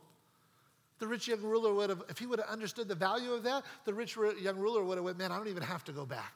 the 1.00 1.08
rich 1.08 1.28
young 1.28 1.42
ruler 1.42 1.74
would 1.74 1.90
have, 1.90 2.04
if 2.10 2.18
he 2.18 2.26
would 2.26 2.40
have 2.40 2.50
understood 2.50 2.88
the 2.88 2.96
value 2.96 3.34
of 3.34 3.44
that, 3.44 3.64
the 3.86 3.94
rich 3.94 4.16
young 4.42 4.58
ruler 4.58 4.84
would 4.84 4.98
have 4.98 5.06
went, 5.06 5.18
man, 5.18 5.32
I 5.32 5.38
don't 5.38 5.48
even 5.48 5.64
have 5.64 5.84
to 5.86 5.92
go 5.92 6.06
back. 6.06 6.34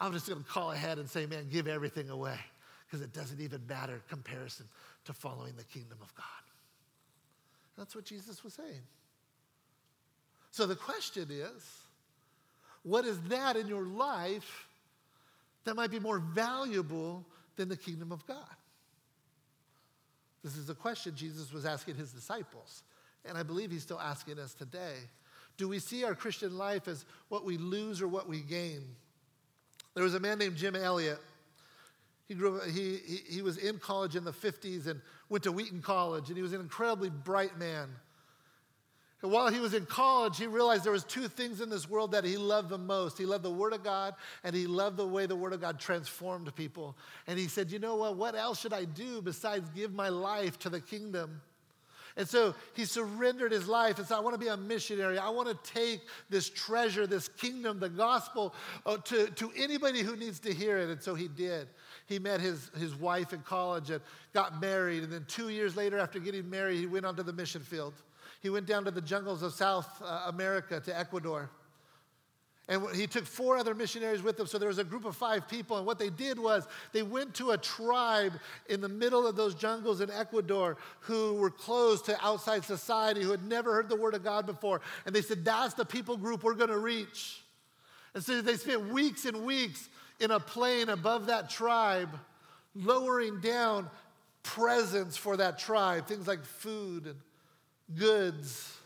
I'm 0.00 0.12
just 0.12 0.28
going 0.28 0.42
to 0.42 0.48
call 0.48 0.72
ahead 0.72 0.98
and 0.98 1.08
say, 1.08 1.26
man, 1.26 1.48
give 1.50 1.68
everything 1.68 2.10
away 2.10 2.38
because 2.86 3.02
it 3.02 3.12
doesn't 3.12 3.40
even 3.40 3.60
matter 3.68 3.94
in 3.94 4.00
comparison 4.08 4.66
to 5.04 5.12
following 5.12 5.54
the 5.56 5.64
kingdom 5.64 5.98
of 6.00 6.14
God. 6.14 6.24
That's 7.76 7.94
what 7.94 8.04
Jesus 8.04 8.42
was 8.42 8.54
saying. 8.54 8.82
So 10.50 10.66
the 10.66 10.74
question 10.74 11.28
is, 11.30 11.80
what 12.82 13.04
is 13.04 13.20
that 13.22 13.56
in 13.56 13.68
your 13.68 13.84
life 13.84 14.66
that 15.64 15.76
might 15.76 15.90
be 15.90 16.00
more 16.00 16.18
valuable 16.18 17.24
than 17.56 17.68
the 17.68 17.76
kingdom 17.76 18.10
of 18.10 18.26
God? 18.26 18.38
This 20.42 20.56
is 20.56 20.70
a 20.70 20.74
question 20.74 21.14
Jesus 21.14 21.52
was 21.52 21.66
asking 21.66 21.96
his 21.96 22.12
disciples, 22.12 22.82
and 23.24 23.36
I 23.36 23.42
believe 23.42 23.70
he's 23.70 23.82
still 23.82 24.00
asking 24.00 24.38
us 24.38 24.54
today. 24.54 24.94
Do 25.56 25.68
we 25.68 25.78
see 25.78 26.04
our 26.04 26.14
Christian 26.14 26.56
life 26.56 26.88
as 26.88 27.04
what 27.28 27.44
we 27.44 27.58
lose 27.58 28.00
or 28.00 28.08
what 28.08 28.28
we 28.28 28.40
gain? 28.40 28.82
There 29.94 30.04
was 30.04 30.14
a 30.14 30.20
man 30.20 30.38
named 30.38 30.56
Jim 30.56 30.74
Elliot. 30.74 31.18
He, 32.28 32.34
grew, 32.34 32.60
he, 32.60 32.96
he, 32.96 33.16
he 33.28 33.42
was 33.42 33.58
in 33.58 33.78
college 33.78 34.16
in 34.16 34.24
the 34.24 34.32
50s 34.32 34.86
and 34.86 35.00
went 35.28 35.44
to 35.44 35.52
Wheaton 35.52 35.82
College, 35.82 36.28
and 36.28 36.36
he 36.36 36.42
was 36.42 36.52
an 36.52 36.60
incredibly 36.60 37.10
bright 37.10 37.58
man. 37.58 37.88
While 39.22 39.52
he 39.52 39.60
was 39.60 39.74
in 39.74 39.84
college, 39.84 40.38
he 40.38 40.46
realized 40.46 40.84
there 40.84 40.92
was 40.92 41.04
two 41.04 41.28
things 41.28 41.60
in 41.60 41.68
this 41.68 41.88
world 41.90 42.12
that 42.12 42.24
he 42.24 42.38
loved 42.38 42.70
the 42.70 42.78
most. 42.78 43.18
He 43.18 43.26
loved 43.26 43.44
the 43.44 43.50
Word 43.50 43.74
of 43.74 43.82
God, 43.82 44.14
and 44.44 44.56
he 44.56 44.66
loved 44.66 44.96
the 44.96 45.06
way 45.06 45.26
the 45.26 45.36
Word 45.36 45.52
of 45.52 45.60
God 45.60 45.78
transformed 45.78 46.54
people. 46.56 46.96
And 47.26 47.38
he 47.38 47.46
said, 47.46 47.70
you 47.70 47.78
know 47.78 47.96
what? 47.96 48.16
What 48.16 48.34
else 48.34 48.60
should 48.60 48.72
I 48.72 48.86
do 48.86 49.20
besides 49.20 49.68
give 49.70 49.92
my 49.92 50.08
life 50.08 50.58
to 50.60 50.70
the 50.70 50.80
kingdom? 50.80 51.42
And 52.16 52.28
so 52.28 52.54
he 52.74 52.86
surrendered 52.86 53.52
his 53.52 53.68
life 53.68 53.98
and 53.98 54.06
said, 54.06 54.16
I 54.16 54.20
want 54.20 54.34
to 54.34 54.40
be 54.40 54.48
a 54.48 54.56
missionary. 54.56 55.18
I 55.18 55.28
want 55.28 55.48
to 55.48 55.72
take 55.72 56.00
this 56.28 56.50
treasure, 56.50 57.06
this 57.06 57.28
kingdom, 57.28 57.78
the 57.78 57.88
gospel 57.88 58.54
uh, 58.84 58.96
to, 58.96 59.28
to 59.28 59.52
anybody 59.56 60.00
who 60.00 60.16
needs 60.16 60.40
to 60.40 60.52
hear 60.52 60.78
it. 60.78 60.88
And 60.88 61.00
so 61.00 61.14
he 61.14 61.28
did. 61.28 61.68
He 62.06 62.18
met 62.18 62.40
his, 62.40 62.70
his 62.78 62.94
wife 62.94 63.32
in 63.32 63.40
college 63.40 63.90
and 63.90 64.00
got 64.32 64.60
married. 64.60 65.04
And 65.04 65.12
then 65.12 65.24
two 65.28 65.50
years 65.50 65.76
later, 65.76 65.98
after 65.98 66.18
getting 66.18 66.50
married, 66.50 66.78
he 66.78 66.86
went 66.86 67.06
onto 67.06 67.22
the 67.22 67.32
mission 67.32 67.62
field. 67.62 67.94
He 68.40 68.50
went 68.50 68.66
down 68.66 68.84
to 68.84 68.90
the 68.90 69.00
jungles 69.00 69.42
of 69.42 69.52
South 69.52 69.86
uh, 70.02 70.24
America 70.26 70.80
to 70.80 70.98
Ecuador. 70.98 71.50
And 72.68 72.88
he 72.94 73.08
took 73.08 73.26
four 73.26 73.56
other 73.56 73.74
missionaries 73.74 74.22
with 74.22 74.38
him. 74.38 74.46
So 74.46 74.56
there 74.56 74.68
was 74.68 74.78
a 74.78 74.84
group 74.84 75.04
of 75.04 75.16
five 75.16 75.48
people. 75.48 75.76
And 75.76 75.84
what 75.84 75.98
they 75.98 76.08
did 76.08 76.38
was 76.38 76.68
they 76.92 77.02
went 77.02 77.34
to 77.34 77.50
a 77.50 77.58
tribe 77.58 78.34
in 78.68 78.80
the 78.80 78.88
middle 78.88 79.26
of 79.26 79.34
those 79.34 79.56
jungles 79.56 80.00
in 80.00 80.08
Ecuador 80.08 80.76
who 81.00 81.34
were 81.34 81.50
closed 81.50 82.04
to 82.06 82.24
outside 82.24 82.64
society, 82.64 83.22
who 83.22 83.32
had 83.32 83.44
never 83.44 83.74
heard 83.74 83.88
the 83.88 83.96
word 83.96 84.14
of 84.14 84.22
God 84.22 84.46
before. 84.46 84.82
And 85.04 85.12
they 85.12 85.20
said, 85.20 85.44
That's 85.44 85.74
the 85.74 85.84
people 85.84 86.16
group 86.16 86.44
we're 86.44 86.54
going 86.54 86.70
to 86.70 86.78
reach. 86.78 87.42
And 88.14 88.22
so 88.22 88.40
they 88.40 88.56
spent 88.56 88.88
weeks 88.88 89.24
and 89.24 89.44
weeks 89.44 89.88
in 90.20 90.30
a 90.30 90.38
plane 90.38 90.90
above 90.90 91.26
that 91.26 91.50
tribe, 91.50 92.16
lowering 92.76 93.40
down 93.40 93.90
presents 94.44 95.16
for 95.16 95.36
that 95.38 95.58
tribe, 95.58 96.06
things 96.06 96.28
like 96.28 96.44
food 96.44 97.06
and 97.06 97.16
goods. 97.96 98.76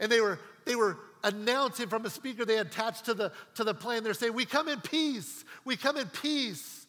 And 0.00 0.10
they 0.10 0.20
were, 0.20 0.38
they 0.64 0.76
were 0.76 0.98
announcing 1.24 1.88
from 1.88 2.04
a 2.06 2.10
speaker 2.10 2.44
they 2.44 2.58
attached 2.58 3.06
to 3.06 3.14
the, 3.14 3.32
to 3.54 3.64
the 3.64 3.74
plane. 3.74 4.02
They're 4.04 4.14
saying, 4.14 4.34
We 4.34 4.44
come 4.44 4.68
in 4.68 4.80
peace. 4.80 5.44
We 5.64 5.76
come 5.76 5.96
in 5.96 6.06
peace. 6.08 6.86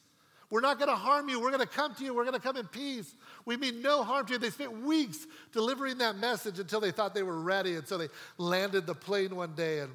We're 0.49 0.61
not 0.61 0.79
going 0.79 0.89
to 0.89 0.95
harm 0.95 1.27
you. 1.27 1.41
We're 1.41 1.51
going 1.51 1.61
to 1.61 1.67
come 1.67 1.93
to 1.95 2.03
you. 2.03 2.13
We're 2.13 2.23
going 2.23 2.33
to 2.33 2.39
come 2.39 2.55
in 2.55 2.67
peace. 2.67 3.13
We 3.45 3.57
mean 3.57 3.81
no 3.81 4.03
harm 4.03 4.25
to 4.27 4.33
you. 4.33 4.39
They 4.39 4.49
spent 4.49 4.81
weeks 4.83 5.27
delivering 5.51 5.97
that 5.97 6.17
message 6.17 6.59
until 6.59 6.79
they 6.79 6.91
thought 6.91 7.13
they 7.13 7.23
were 7.23 7.41
ready. 7.41 7.75
And 7.75 7.85
so 7.85 7.97
they 7.97 8.07
landed 8.37 8.87
the 8.87 8.95
plane 8.95 9.35
one 9.35 9.55
day 9.55 9.79
and 9.79 9.91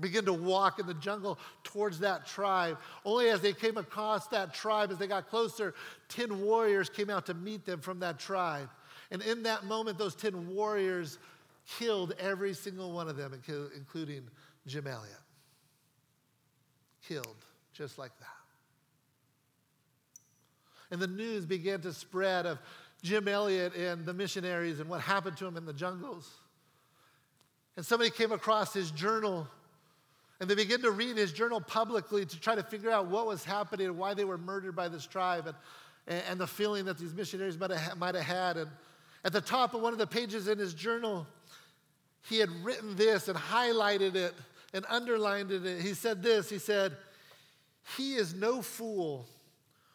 began 0.00 0.26
to 0.26 0.34
walk 0.34 0.78
in 0.78 0.86
the 0.86 0.94
jungle 0.94 1.38
towards 1.64 2.00
that 2.00 2.26
tribe. 2.26 2.76
Only 3.06 3.30
as 3.30 3.40
they 3.40 3.54
came 3.54 3.78
across 3.78 4.26
that 4.28 4.52
tribe, 4.52 4.90
as 4.90 4.98
they 4.98 5.06
got 5.06 5.28
closer, 5.28 5.74
10 6.10 6.42
warriors 6.42 6.90
came 6.90 7.08
out 7.08 7.24
to 7.26 7.34
meet 7.34 7.64
them 7.64 7.80
from 7.80 8.00
that 8.00 8.18
tribe. 8.18 8.68
And 9.10 9.22
in 9.22 9.44
that 9.44 9.64
moment, 9.64 9.98
those 9.98 10.14
10 10.14 10.54
warriors 10.54 11.18
killed 11.78 12.14
every 12.18 12.54
single 12.54 12.92
one 12.92 13.08
of 13.08 13.16
them, 13.16 13.32
including 13.74 14.22
Jim 14.66 14.86
Elliot. 14.86 15.14
Killed 17.06 17.36
just 17.72 17.98
like 17.98 18.16
that. 18.18 18.26
And 20.90 21.00
the 21.00 21.06
news 21.06 21.44
began 21.44 21.80
to 21.82 21.92
spread 21.92 22.46
of 22.46 22.58
Jim 23.02 23.28
Elliot 23.28 23.74
and 23.74 24.04
the 24.04 24.14
missionaries 24.14 24.80
and 24.80 24.88
what 24.88 25.00
happened 25.00 25.36
to 25.38 25.46
him 25.46 25.56
in 25.56 25.66
the 25.66 25.72
jungles. 25.72 26.30
And 27.76 27.84
somebody 27.84 28.10
came 28.10 28.32
across 28.32 28.72
his 28.72 28.90
journal 28.90 29.46
and 30.40 30.50
they 30.50 30.54
began 30.54 30.80
to 30.82 30.90
read 30.90 31.16
his 31.16 31.32
journal 31.32 31.60
publicly 31.60 32.26
to 32.26 32.40
try 32.40 32.54
to 32.54 32.62
figure 32.62 32.90
out 32.90 33.06
what 33.06 33.26
was 33.26 33.44
happening 33.44 33.86
and 33.86 33.96
why 33.96 34.14
they 34.14 34.24
were 34.24 34.38
murdered 34.38 34.76
by 34.76 34.88
this 34.88 35.06
tribe 35.06 35.46
and, 36.06 36.22
and 36.28 36.38
the 36.38 36.46
feeling 36.46 36.84
that 36.86 36.98
these 36.98 37.14
missionaries 37.14 37.58
might 37.58 37.70
have, 37.70 37.96
might 37.96 38.14
have 38.14 38.24
had. 38.24 38.56
And 38.58 38.70
at 39.24 39.32
the 39.32 39.40
top 39.40 39.74
of 39.74 39.80
one 39.80 39.92
of 39.92 39.98
the 39.98 40.06
pages 40.06 40.48
in 40.48 40.58
his 40.58 40.74
journal, 40.74 41.26
he 42.28 42.38
had 42.38 42.50
written 42.64 42.96
this 42.96 43.28
and 43.28 43.36
highlighted 43.36 44.14
it 44.14 44.34
and 44.72 44.84
underlined 44.88 45.50
it. 45.50 45.80
He 45.80 45.94
said 45.94 46.22
this 46.22 46.50
He 46.50 46.58
said, 46.58 46.92
He 47.96 48.14
is 48.14 48.34
no 48.34 48.62
fool 48.62 49.26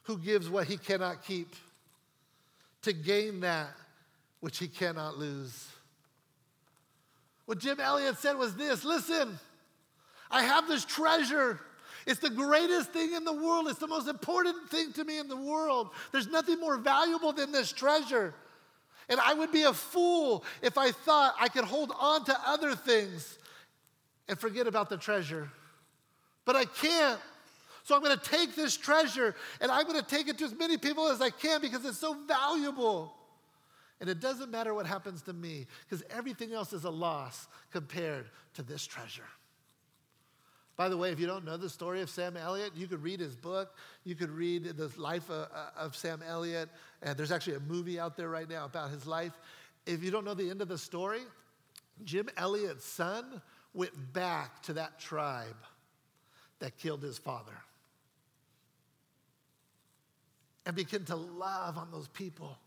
who 0.03 0.17
gives 0.17 0.49
what 0.49 0.67
he 0.67 0.77
cannot 0.77 1.23
keep 1.23 1.55
to 2.81 2.93
gain 2.93 3.41
that 3.41 3.69
which 4.39 4.57
he 4.57 4.67
cannot 4.67 5.17
lose. 5.17 5.67
What 7.45 7.59
Jim 7.59 7.79
Elliot 7.79 8.17
said 8.17 8.37
was 8.37 8.55
this 8.55 8.83
listen, 8.83 9.37
I 10.29 10.43
have 10.43 10.67
this 10.67 10.85
treasure. 10.85 11.59
It's 12.07 12.19
the 12.19 12.29
greatest 12.31 12.91
thing 12.91 13.13
in 13.13 13.25
the 13.25 13.33
world. 13.33 13.67
It's 13.67 13.77
the 13.77 13.87
most 13.87 14.07
important 14.07 14.69
thing 14.69 14.91
to 14.93 15.03
me 15.03 15.19
in 15.19 15.27
the 15.27 15.37
world. 15.37 15.91
There's 16.11 16.27
nothing 16.27 16.59
more 16.59 16.77
valuable 16.77 17.31
than 17.31 17.51
this 17.51 17.71
treasure. 17.71 18.33
And 19.11 19.19
I 19.19 19.33
would 19.33 19.51
be 19.51 19.63
a 19.63 19.73
fool 19.73 20.45
if 20.61 20.77
I 20.77 20.91
thought 20.91 21.35
I 21.37 21.49
could 21.49 21.65
hold 21.65 21.91
on 21.99 22.23
to 22.25 22.37
other 22.47 22.75
things 22.75 23.37
and 24.29 24.39
forget 24.39 24.67
about 24.67 24.89
the 24.89 24.95
treasure. 24.95 25.49
But 26.45 26.55
I 26.55 26.63
can't. 26.63 27.19
So 27.83 27.93
I'm 27.93 28.01
going 28.01 28.17
to 28.17 28.23
take 28.23 28.55
this 28.55 28.77
treasure 28.77 29.35
and 29.59 29.69
I'm 29.69 29.85
going 29.85 29.99
to 29.99 30.05
take 30.05 30.29
it 30.29 30.37
to 30.37 30.45
as 30.45 30.55
many 30.57 30.77
people 30.77 31.09
as 31.09 31.21
I 31.21 31.29
can 31.29 31.59
because 31.59 31.83
it's 31.83 31.97
so 31.97 32.15
valuable. 32.25 33.13
And 33.99 34.09
it 34.09 34.21
doesn't 34.21 34.49
matter 34.49 34.73
what 34.73 34.85
happens 34.85 35.21
to 35.23 35.33
me 35.33 35.67
because 35.87 36.03
everything 36.09 36.53
else 36.53 36.71
is 36.71 36.85
a 36.85 36.89
loss 36.89 37.49
compared 37.69 38.29
to 38.53 38.63
this 38.63 38.87
treasure. 38.87 39.27
By 40.81 40.89
the 40.89 40.97
way, 40.97 41.11
if 41.11 41.19
you 41.19 41.27
don't 41.27 41.45
know 41.45 41.57
the 41.57 41.69
story 41.69 42.01
of 42.01 42.09
Sam 42.09 42.35
Elliott, 42.35 42.71
you 42.75 42.87
could 42.87 43.03
read 43.03 43.19
his 43.19 43.35
book. 43.35 43.75
You 44.03 44.15
could 44.15 44.31
read 44.31 44.63
the 44.63 44.91
life 44.97 45.29
of, 45.29 45.47
of 45.77 45.95
Sam 45.95 46.23
Elliott. 46.27 46.69
And 47.03 47.15
there's 47.15 47.31
actually 47.31 47.57
a 47.57 47.59
movie 47.59 47.99
out 47.99 48.17
there 48.17 48.29
right 48.29 48.49
now 48.49 48.65
about 48.65 48.89
his 48.89 49.05
life. 49.05 49.31
If 49.85 50.03
you 50.03 50.09
don't 50.09 50.25
know 50.25 50.33
the 50.33 50.49
end 50.49 50.59
of 50.59 50.69
the 50.69 50.79
story, 50.79 51.19
Jim 52.03 52.29
Elliot's 52.35 52.83
son 52.83 53.43
went 53.75 53.91
back 54.11 54.63
to 54.63 54.73
that 54.73 54.99
tribe 54.99 55.55
that 56.57 56.79
killed 56.79 57.03
his 57.03 57.19
father 57.19 57.53
and 60.65 60.75
began 60.75 61.05
to 61.05 61.15
love 61.15 61.77
on 61.77 61.91
those 61.91 62.07
people. 62.07 62.57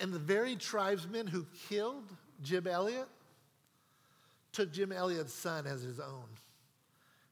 And 0.00 0.10
the 0.10 0.18
very 0.18 0.56
tribesmen 0.56 1.26
who 1.26 1.44
killed 1.68 2.10
Jim 2.42 2.66
Elliot 2.66 3.08
took 4.52 4.72
Jim 4.72 4.90
Elliot's 4.90 5.34
son 5.34 5.66
as 5.66 5.82
his 5.82 6.00
own. 6.00 6.24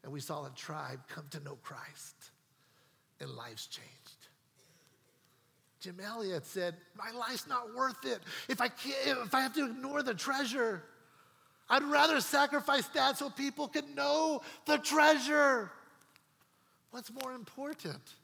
And 0.07 0.13
we 0.13 0.21
saw 0.21 0.47
a 0.47 0.51
tribe 0.55 1.01
come 1.09 1.25
to 1.33 1.41
know 1.41 1.59
Christ, 1.65 2.15
and 3.19 3.29
lives 3.29 3.67
changed. 3.67 4.29
Jim 5.81 5.99
Elliot 5.99 6.47
said, 6.47 6.77
My 6.97 7.11
life's 7.11 7.49
not 7.49 7.75
worth 7.75 8.07
it. 8.07 8.21
If 8.49 8.61
I, 8.61 8.69
can't, 8.69 9.19
if 9.27 9.35
I 9.35 9.41
have 9.41 9.53
to 9.55 9.67
ignore 9.67 10.05
the 10.05 10.15
treasure, 10.15 10.85
I'd 11.69 11.83
rather 11.83 12.21
sacrifice 12.21 12.87
that 12.91 13.19
so 13.19 13.31
people 13.31 13.67
can 13.67 13.97
know 13.97 14.43
the 14.65 14.79
treasure. 14.79 15.73
What's 16.93 17.11
more 17.13 17.33
important 17.33 18.15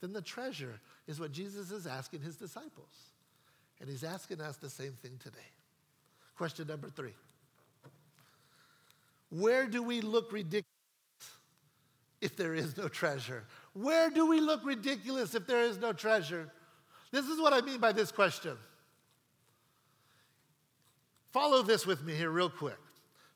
than 0.00 0.12
the 0.12 0.22
treasure 0.22 0.80
is 1.06 1.20
what 1.20 1.30
Jesus 1.30 1.70
is 1.70 1.86
asking 1.86 2.22
his 2.22 2.34
disciples. 2.34 3.12
And 3.80 3.88
he's 3.88 4.02
asking 4.02 4.40
us 4.40 4.56
the 4.56 4.68
same 4.68 4.94
thing 4.94 5.12
today. 5.22 5.38
Question 6.36 6.66
number 6.66 6.88
three 6.88 7.14
Where 9.30 9.68
do 9.68 9.80
we 9.84 10.00
look 10.00 10.32
ridiculous? 10.32 10.66
If 12.20 12.36
there 12.36 12.54
is 12.54 12.76
no 12.76 12.88
treasure? 12.88 13.44
Where 13.72 14.10
do 14.10 14.26
we 14.26 14.40
look 14.40 14.64
ridiculous 14.64 15.34
if 15.34 15.46
there 15.46 15.62
is 15.62 15.78
no 15.78 15.92
treasure? 15.92 16.50
This 17.10 17.26
is 17.26 17.40
what 17.40 17.52
I 17.52 17.60
mean 17.60 17.78
by 17.78 17.92
this 17.92 18.12
question. 18.12 18.56
Follow 21.32 21.62
this 21.62 21.86
with 21.86 22.04
me 22.04 22.14
here, 22.14 22.30
real 22.30 22.50
quick. 22.50 22.78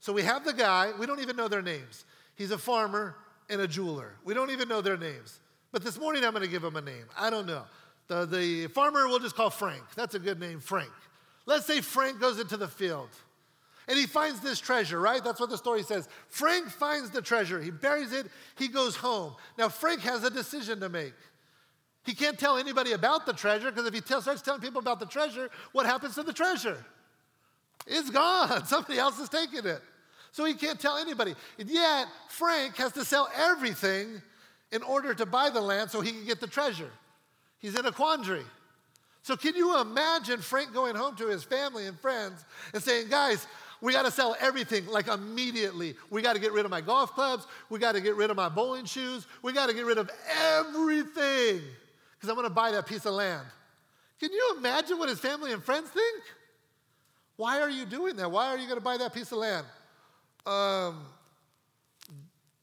So 0.01 0.13
we 0.13 0.23
have 0.23 0.45
the 0.45 0.53
guy, 0.53 0.93
we 0.99 1.07
don't 1.07 1.21
even 1.21 1.37
know 1.37 1.49
their 1.49 1.63
names. 1.63 2.05
He's 2.35 2.51
a 2.51 2.59
farmer 2.59 3.17
and 3.49 3.61
a 3.61 3.69
jeweler. 3.69 4.15
We 4.25 4.35
don't 4.35 4.51
even 4.51 4.69
know 4.69 4.81
their 4.81 4.97
names. 4.97 5.41
But 5.73 5.83
this 5.83 5.99
morning 5.99 6.25
I'm 6.25 6.33
going 6.33 6.45
to 6.45 6.51
give 6.51 6.63
him 6.63 6.77
a 6.77 6.83
name. 6.83 7.07
I 7.19 7.31
don't 7.31 7.47
know. 7.47 7.63
The, 8.09 8.27
the 8.27 8.67
farmer 8.69 9.09
we'll 9.09 9.19
just 9.19 9.35
call 9.35 9.51
Frank. 9.51 9.83
That's 9.97 10.15
a 10.15 10.19
good 10.19 10.39
name, 10.39 10.61
Frank. 10.61 10.91
Let's 11.47 11.67
say 11.67 11.81
Frank 11.81 12.21
goes 12.21 12.39
into 12.39 12.57
the 12.57 12.69
field. 12.69 13.09
And 13.87 13.99
he 13.99 14.07
finds 14.07 14.41
this 14.41 14.61
treasure, 14.61 14.99
right? 14.99 15.23
That's 15.23 15.41
what 15.41 15.51
the 15.51 15.59
story 15.59 15.83
says. 15.83 16.09
Frank 16.29 16.69
finds 16.69 17.11
the 17.11 17.21
treasure. 17.21 17.61
He 17.61 17.71
buries 17.71 18.13
it. 18.13 18.27
He 18.57 18.69
goes 18.69 18.97
home. 18.97 19.35
Now, 19.59 19.69
Frank 19.69 20.01
has 20.01 20.25
a 20.25 20.31
decision 20.31 20.81
to 20.81 20.89
make. 20.89 21.13
He 22.05 22.15
can't 22.15 22.39
tell 22.39 22.57
anybody 22.57 22.93
about 22.93 23.27
the 23.27 23.33
treasure 23.33 23.71
because 23.71 23.87
if 23.87 23.95
he 23.95 24.01
tell, 24.01 24.23
starts 24.23 24.43
telling 24.43 24.61
people 24.61 24.81
about 24.81 25.01
the 25.01 25.07
treasure, 25.07 25.51
what 25.73 25.87
happens 25.87 26.15
to 26.15 26.23
the 26.23 26.33
treasure? 26.33 26.85
It's 27.87 28.11
gone. 28.11 28.65
Somebody 28.67 28.99
else 28.99 29.19
has 29.19 29.29
taken 29.29 29.67
it. 29.67 29.83
So 30.33 30.45
he 30.45 30.55
can't 30.55 30.81
tell 30.81 30.97
anybody. 30.97 31.35
And 31.59 31.69
yet, 31.69 32.09
Frank 32.29 32.77
has 32.77 32.93
to 32.93 33.05
sell 33.05 33.29
everything 33.37 34.21
in 34.73 34.83
order 34.83 35.15
to 35.15 35.27
buy 35.27 35.51
the 35.51 35.61
land 35.61 35.91
so 35.91 36.01
he 36.01 36.11
can 36.11 36.25
get 36.25 36.41
the 36.41 36.47
treasure. 36.47 36.91
He's 37.59 37.79
in 37.79 37.87
a 37.87 37.93
quandary. 37.93 38.45
So, 39.23 39.37
can 39.37 39.55
you 39.55 39.81
imagine 39.81 40.41
Frank 40.41 40.75
going 40.75 40.97
home 40.97 41.17
to 41.17 41.29
his 41.29 41.45
family 41.45 41.87
and 41.87 41.99
friends 41.99 42.45
and 42.75 42.83
saying, 42.83 43.09
Guys, 43.09 43.47
we 43.85 43.93
got 43.93 44.07
to 44.07 44.11
sell 44.11 44.35
everything 44.41 44.87
like 44.87 45.09
immediately. 45.09 45.95
We 46.09 46.23
got 46.23 46.33
to 46.33 46.41
get 46.41 46.53
rid 46.53 46.65
of 46.65 46.71
my 46.71 46.81
golf 46.81 47.13
clubs. 47.13 47.47
We 47.69 47.79
got 47.79 47.93
to 47.93 48.01
get 48.01 48.17
rid 48.17 48.31
of 48.31 48.37
my 48.37 48.49
bowling 48.49 48.87
shoes. 48.87 49.27
We 49.43 49.53
got 49.53 49.67
to 49.67 49.75
get 49.75 49.85
rid 49.85 49.99
of 49.99 50.11
everything 50.43 51.61
because 52.15 52.31
I'm 52.31 52.35
going 52.35 52.49
to 52.49 52.55
buy 52.55 52.71
that 52.71 52.87
piece 52.87 53.05
of 53.05 53.13
land. 53.13 53.47
Can 54.19 54.33
you 54.33 54.55
imagine 54.57 54.99
what 54.99 55.11
his 55.11 55.21
family 55.21 55.53
and 55.53 55.63
friends 55.63 55.91
think? 55.91 56.23
Why 57.37 57.61
are 57.61 57.69
you 57.69 57.85
doing 57.85 58.17
that? 58.17 58.31
Why 58.31 58.47
are 58.47 58.57
you 58.57 58.67
going 58.67 58.79
to 58.79 58.85
buy 58.85 58.97
that 58.97 59.13
piece 59.13 59.31
of 59.33 59.39
land? 59.39 59.67
Um, 60.47 61.05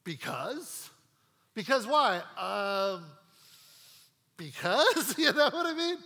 because. 0.03 0.89
Because 1.53 1.86
why? 1.86 2.23
Um, 2.36 3.05
because, 4.38 5.15
you 5.19 5.31
know 5.34 5.51
what 5.51 5.67
I 5.67 5.73
mean? 5.75 5.97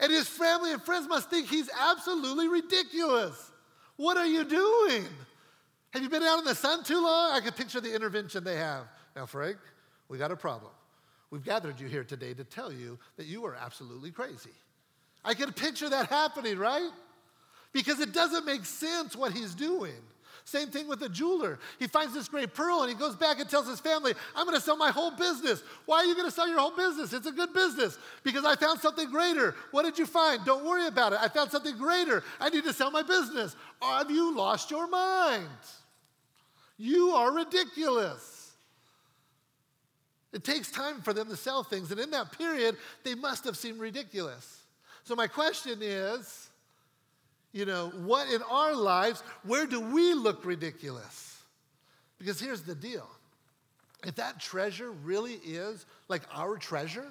And 0.00 0.10
his 0.10 0.26
family 0.26 0.72
and 0.72 0.82
friends 0.82 1.06
must 1.06 1.30
think 1.30 1.46
he's 1.46 1.70
absolutely 1.80 2.48
ridiculous. 2.48 3.51
What 4.02 4.16
are 4.16 4.26
you 4.26 4.42
doing? 4.42 5.04
Have 5.90 6.02
you 6.02 6.08
been 6.08 6.24
out 6.24 6.40
in 6.40 6.44
the 6.44 6.56
sun 6.56 6.82
too 6.82 7.00
long? 7.00 7.34
I 7.34 7.40
can 7.40 7.52
picture 7.52 7.80
the 7.80 7.94
intervention 7.94 8.42
they 8.42 8.56
have. 8.56 8.86
Now, 9.14 9.26
Frank, 9.26 9.58
we 10.08 10.18
got 10.18 10.32
a 10.32 10.36
problem. 10.36 10.72
We've 11.30 11.44
gathered 11.44 11.78
you 11.78 11.86
here 11.86 12.02
today 12.02 12.34
to 12.34 12.42
tell 12.42 12.72
you 12.72 12.98
that 13.16 13.26
you 13.26 13.46
are 13.46 13.54
absolutely 13.54 14.10
crazy. 14.10 14.50
I 15.24 15.34
can 15.34 15.52
picture 15.52 15.88
that 15.88 16.08
happening, 16.08 16.58
right? 16.58 16.90
Because 17.72 18.00
it 18.00 18.12
doesn't 18.12 18.44
make 18.44 18.64
sense 18.64 19.14
what 19.14 19.34
he's 19.34 19.54
doing. 19.54 20.02
Same 20.44 20.68
thing 20.68 20.88
with 20.88 20.98
the 20.98 21.08
jeweler. 21.08 21.58
He 21.78 21.86
finds 21.86 22.14
this 22.14 22.28
great 22.28 22.52
pearl 22.52 22.82
and 22.82 22.90
he 22.90 22.96
goes 22.96 23.14
back 23.14 23.38
and 23.38 23.48
tells 23.48 23.68
his 23.68 23.80
family, 23.80 24.12
I'm 24.34 24.44
going 24.44 24.58
to 24.58 24.64
sell 24.64 24.76
my 24.76 24.90
whole 24.90 25.12
business. 25.12 25.62
Why 25.86 25.98
are 25.98 26.04
you 26.04 26.14
going 26.14 26.26
to 26.26 26.34
sell 26.34 26.48
your 26.48 26.58
whole 26.58 26.76
business? 26.76 27.12
It's 27.12 27.26
a 27.26 27.32
good 27.32 27.54
business 27.54 27.96
because 28.24 28.44
I 28.44 28.56
found 28.56 28.80
something 28.80 29.10
greater. 29.10 29.54
What 29.70 29.84
did 29.84 29.98
you 29.98 30.06
find? 30.06 30.44
Don't 30.44 30.64
worry 30.64 30.86
about 30.88 31.12
it. 31.12 31.20
I 31.22 31.28
found 31.28 31.50
something 31.50 31.76
greater. 31.78 32.24
I 32.40 32.48
need 32.48 32.64
to 32.64 32.72
sell 32.72 32.90
my 32.90 33.02
business. 33.02 33.54
Have 33.80 34.10
you 34.10 34.36
lost 34.36 34.70
your 34.70 34.88
mind? 34.88 35.48
You 36.76 37.10
are 37.10 37.32
ridiculous. 37.32 38.52
It 40.32 40.44
takes 40.44 40.70
time 40.70 41.02
for 41.02 41.12
them 41.12 41.28
to 41.28 41.36
sell 41.36 41.62
things, 41.62 41.90
and 41.90 42.00
in 42.00 42.10
that 42.10 42.36
period, 42.36 42.76
they 43.04 43.14
must 43.14 43.44
have 43.44 43.56
seemed 43.56 43.78
ridiculous. 43.78 44.62
So, 45.04 45.14
my 45.14 45.26
question 45.26 45.78
is 45.82 46.48
you 47.52 47.66
know, 47.66 47.90
what 47.90 48.28
in 48.32 48.42
our 48.42 48.74
lives, 48.74 49.22
where 49.44 49.66
do 49.66 49.80
we 49.80 50.14
look 50.14 50.44
ridiculous? 50.44 51.42
Because 52.18 52.40
here's 52.40 52.62
the 52.62 52.74
deal 52.74 53.08
if 54.04 54.16
that 54.16 54.40
treasure 54.40 54.90
really 54.90 55.34
is 55.44 55.86
like 56.08 56.22
our 56.32 56.56
treasure, 56.56 57.06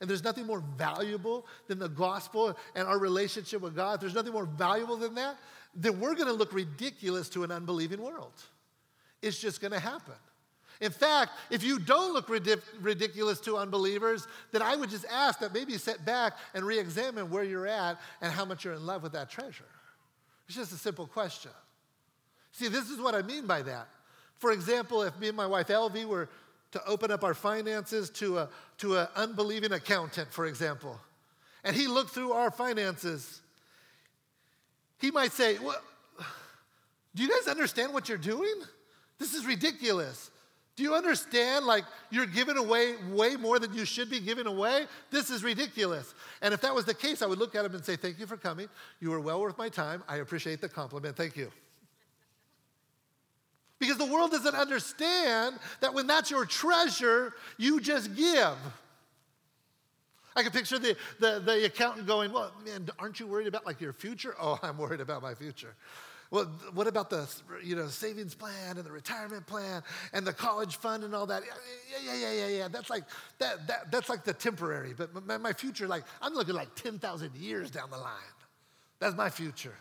and 0.00 0.08
there's 0.08 0.24
nothing 0.24 0.46
more 0.46 0.62
valuable 0.76 1.46
than 1.66 1.78
the 1.78 1.88
gospel 1.88 2.56
and 2.74 2.86
our 2.86 2.98
relationship 2.98 3.60
with 3.60 3.74
God, 3.74 4.00
there's 4.00 4.14
nothing 4.14 4.32
more 4.32 4.46
valuable 4.46 4.96
than 4.96 5.14
that, 5.14 5.36
then 5.74 6.00
we're 6.00 6.14
gonna 6.14 6.32
look 6.32 6.52
ridiculous 6.52 7.28
to 7.30 7.44
an 7.44 7.50
unbelieving 7.50 8.00
world. 8.00 8.32
It's 9.22 9.38
just 9.38 9.60
gonna 9.60 9.80
happen. 9.80 10.14
In 10.80 10.90
fact, 10.90 11.32
if 11.50 11.62
you 11.62 11.78
don't 11.78 12.14
look 12.14 12.28
ridiculous 12.28 13.38
to 13.40 13.58
unbelievers, 13.58 14.26
then 14.50 14.62
I 14.62 14.76
would 14.76 14.88
just 14.88 15.04
ask 15.10 15.38
that 15.40 15.52
maybe 15.52 15.72
you 15.72 15.78
sit 15.78 16.04
back 16.06 16.38
and 16.54 16.64
re 16.64 16.78
examine 16.78 17.30
where 17.30 17.44
you're 17.44 17.66
at 17.66 17.98
and 18.22 18.32
how 18.32 18.46
much 18.46 18.64
you're 18.64 18.74
in 18.74 18.86
love 18.86 19.02
with 19.02 19.12
that 19.12 19.28
treasure. 19.28 19.64
It's 20.46 20.56
just 20.56 20.72
a 20.72 20.76
simple 20.76 21.06
question. 21.06 21.50
See, 22.52 22.68
this 22.68 22.88
is 22.88 22.98
what 22.98 23.14
I 23.14 23.22
mean 23.22 23.46
by 23.46 23.62
that. 23.62 23.88
For 24.38 24.52
example, 24.52 25.02
if 25.02 25.18
me 25.20 25.28
and 25.28 25.36
my 25.36 25.46
wife 25.46 25.68
Elvie 25.68 26.06
were 26.06 26.30
to 26.72 26.84
open 26.86 27.10
up 27.10 27.24
our 27.24 27.34
finances 27.34 28.08
to 28.10 28.38
a 28.38 28.48
to 28.78 28.96
an 28.96 29.08
unbelieving 29.16 29.72
accountant, 29.72 30.32
for 30.32 30.46
example, 30.46 30.98
and 31.62 31.76
he 31.76 31.88
looked 31.88 32.10
through 32.10 32.32
our 32.32 32.50
finances, 32.50 33.42
he 34.98 35.10
might 35.10 35.32
say, 35.32 35.58
well, 35.58 35.80
do 37.14 37.22
you 37.22 37.28
guys 37.28 37.48
understand 37.48 37.92
what 37.92 38.08
you're 38.08 38.18
doing? 38.18 38.54
This 39.18 39.34
is 39.34 39.44
ridiculous. 39.44 40.30
Do 40.76 40.82
you 40.82 40.94
understand? 40.94 41.66
Like, 41.66 41.84
you're 42.10 42.26
giving 42.26 42.56
away 42.56 42.94
way 43.10 43.36
more 43.36 43.58
than 43.58 43.74
you 43.74 43.84
should 43.84 44.08
be 44.08 44.20
giving 44.20 44.46
away? 44.46 44.86
This 45.10 45.28
is 45.30 45.44
ridiculous. 45.44 46.14
And 46.42 46.54
if 46.54 46.60
that 46.62 46.74
was 46.74 46.84
the 46.84 46.94
case, 46.94 47.22
I 47.22 47.26
would 47.26 47.38
look 47.38 47.54
at 47.54 47.64
him 47.64 47.74
and 47.74 47.84
say, 47.84 47.96
Thank 47.96 48.18
you 48.18 48.26
for 48.26 48.36
coming. 48.36 48.68
You 49.00 49.10
were 49.10 49.20
well 49.20 49.40
worth 49.40 49.58
my 49.58 49.68
time. 49.68 50.02
I 50.08 50.16
appreciate 50.16 50.60
the 50.60 50.68
compliment. 50.68 51.16
Thank 51.16 51.36
you. 51.36 51.50
Because 53.78 53.96
the 53.96 54.06
world 54.06 54.30
doesn't 54.30 54.54
understand 54.54 55.58
that 55.80 55.94
when 55.94 56.06
that's 56.06 56.30
your 56.30 56.44
treasure, 56.44 57.32
you 57.56 57.80
just 57.80 58.14
give. 58.14 58.56
I 60.36 60.42
can 60.42 60.52
picture 60.52 60.78
the, 60.78 60.96
the, 61.18 61.42
the 61.44 61.64
accountant 61.64 62.06
going, 62.06 62.32
Well, 62.32 62.52
man, 62.64 62.88
aren't 62.98 63.18
you 63.18 63.26
worried 63.26 63.48
about 63.48 63.66
like 63.66 63.80
your 63.80 63.92
future? 63.92 64.34
Oh, 64.40 64.58
I'm 64.62 64.78
worried 64.78 65.00
about 65.00 65.22
my 65.22 65.34
future. 65.34 65.74
Well, 66.30 66.44
what 66.74 66.86
about 66.86 67.10
the 67.10 67.28
you 67.62 67.74
know 67.74 67.88
savings 67.88 68.34
plan 68.34 68.76
and 68.76 68.84
the 68.84 68.92
retirement 68.92 69.46
plan 69.46 69.82
and 70.12 70.24
the 70.24 70.32
college 70.32 70.76
fund 70.76 71.02
and 71.02 71.14
all 71.14 71.26
that? 71.26 71.42
Yeah, 71.44 72.12
yeah, 72.12 72.14
yeah, 72.14 72.32
yeah, 72.32 72.46
yeah. 72.58 72.68
That's 72.68 72.88
like 72.88 73.04
that, 73.38 73.66
that 73.66 73.90
that's 73.90 74.08
like 74.08 74.24
the 74.24 74.32
temporary. 74.32 74.94
But 74.96 75.26
my, 75.26 75.38
my 75.38 75.52
future, 75.52 75.88
like 75.88 76.04
I'm 76.22 76.34
looking 76.34 76.54
like 76.54 76.74
ten 76.76 76.98
thousand 76.98 77.34
years 77.34 77.70
down 77.70 77.90
the 77.90 77.98
line. 77.98 78.14
That's 79.00 79.16
my 79.16 79.28
future. 79.28 79.74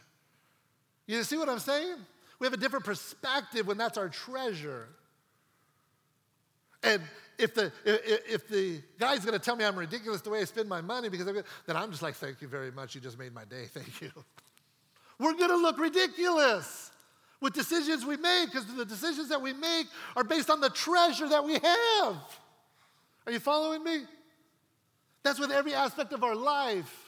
You 1.05 1.23
see 1.23 1.37
what 1.37 1.49
I'm 1.49 1.59
saying? 1.59 1.97
We 2.39 2.47
have 2.47 2.53
a 2.53 2.57
different 2.57 2.85
perspective 2.85 3.67
when 3.67 3.77
that's 3.77 3.97
our 3.97 4.09
treasure. 4.09 4.87
And 6.81 7.01
if 7.37 7.53
the, 7.53 7.71
if, 7.83 8.47
the 8.47 8.81
guy's 8.97 9.25
gonna 9.25 9.39
tell 9.39 9.55
me 9.55 9.65
I'm 9.65 9.75
ridiculous 9.75 10.21
the 10.21 10.29
way 10.29 10.39
I 10.39 10.43
spend 10.45 10.69
my 10.69 10.81
money, 10.81 11.09
because 11.09 11.27
I'm, 11.27 11.41
then 11.65 11.75
I'm 11.75 11.91
just 11.91 12.01
like, 12.01 12.15
thank 12.15 12.41
you 12.41 12.47
very 12.47 12.71
much. 12.71 12.95
You 12.95 13.01
just 13.01 13.19
made 13.19 13.33
my 13.33 13.43
day. 13.43 13.65
Thank 13.73 14.01
you. 14.01 14.11
We're 15.19 15.33
gonna 15.33 15.57
look 15.57 15.77
ridiculous 15.77 16.91
with 17.41 17.53
decisions 17.53 18.05
we 18.05 18.17
make 18.17 18.51
because 18.51 18.65
the 18.73 18.85
decisions 18.85 19.29
that 19.29 19.41
we 19.41 19.53
make 19.53 19.87
are 20.15 20.23
based 20.23 20.49
on 20.49 20.61
the 20.61 20.69
treasure 20.69 21.27
that 21.29 21.43
we 21.43 21.53
have. 21.53 22.15
Are 23.25 23.31
you 23.31 23.39
following 23.39 23.83
me? 23.83 24.01
That's 25.23 25.39
with 25.39 25.51
every 25.51 25.73
aspect 25.73 26.13
of 26.13 26.23
our 26.23 26.35
life. 26.35 27.05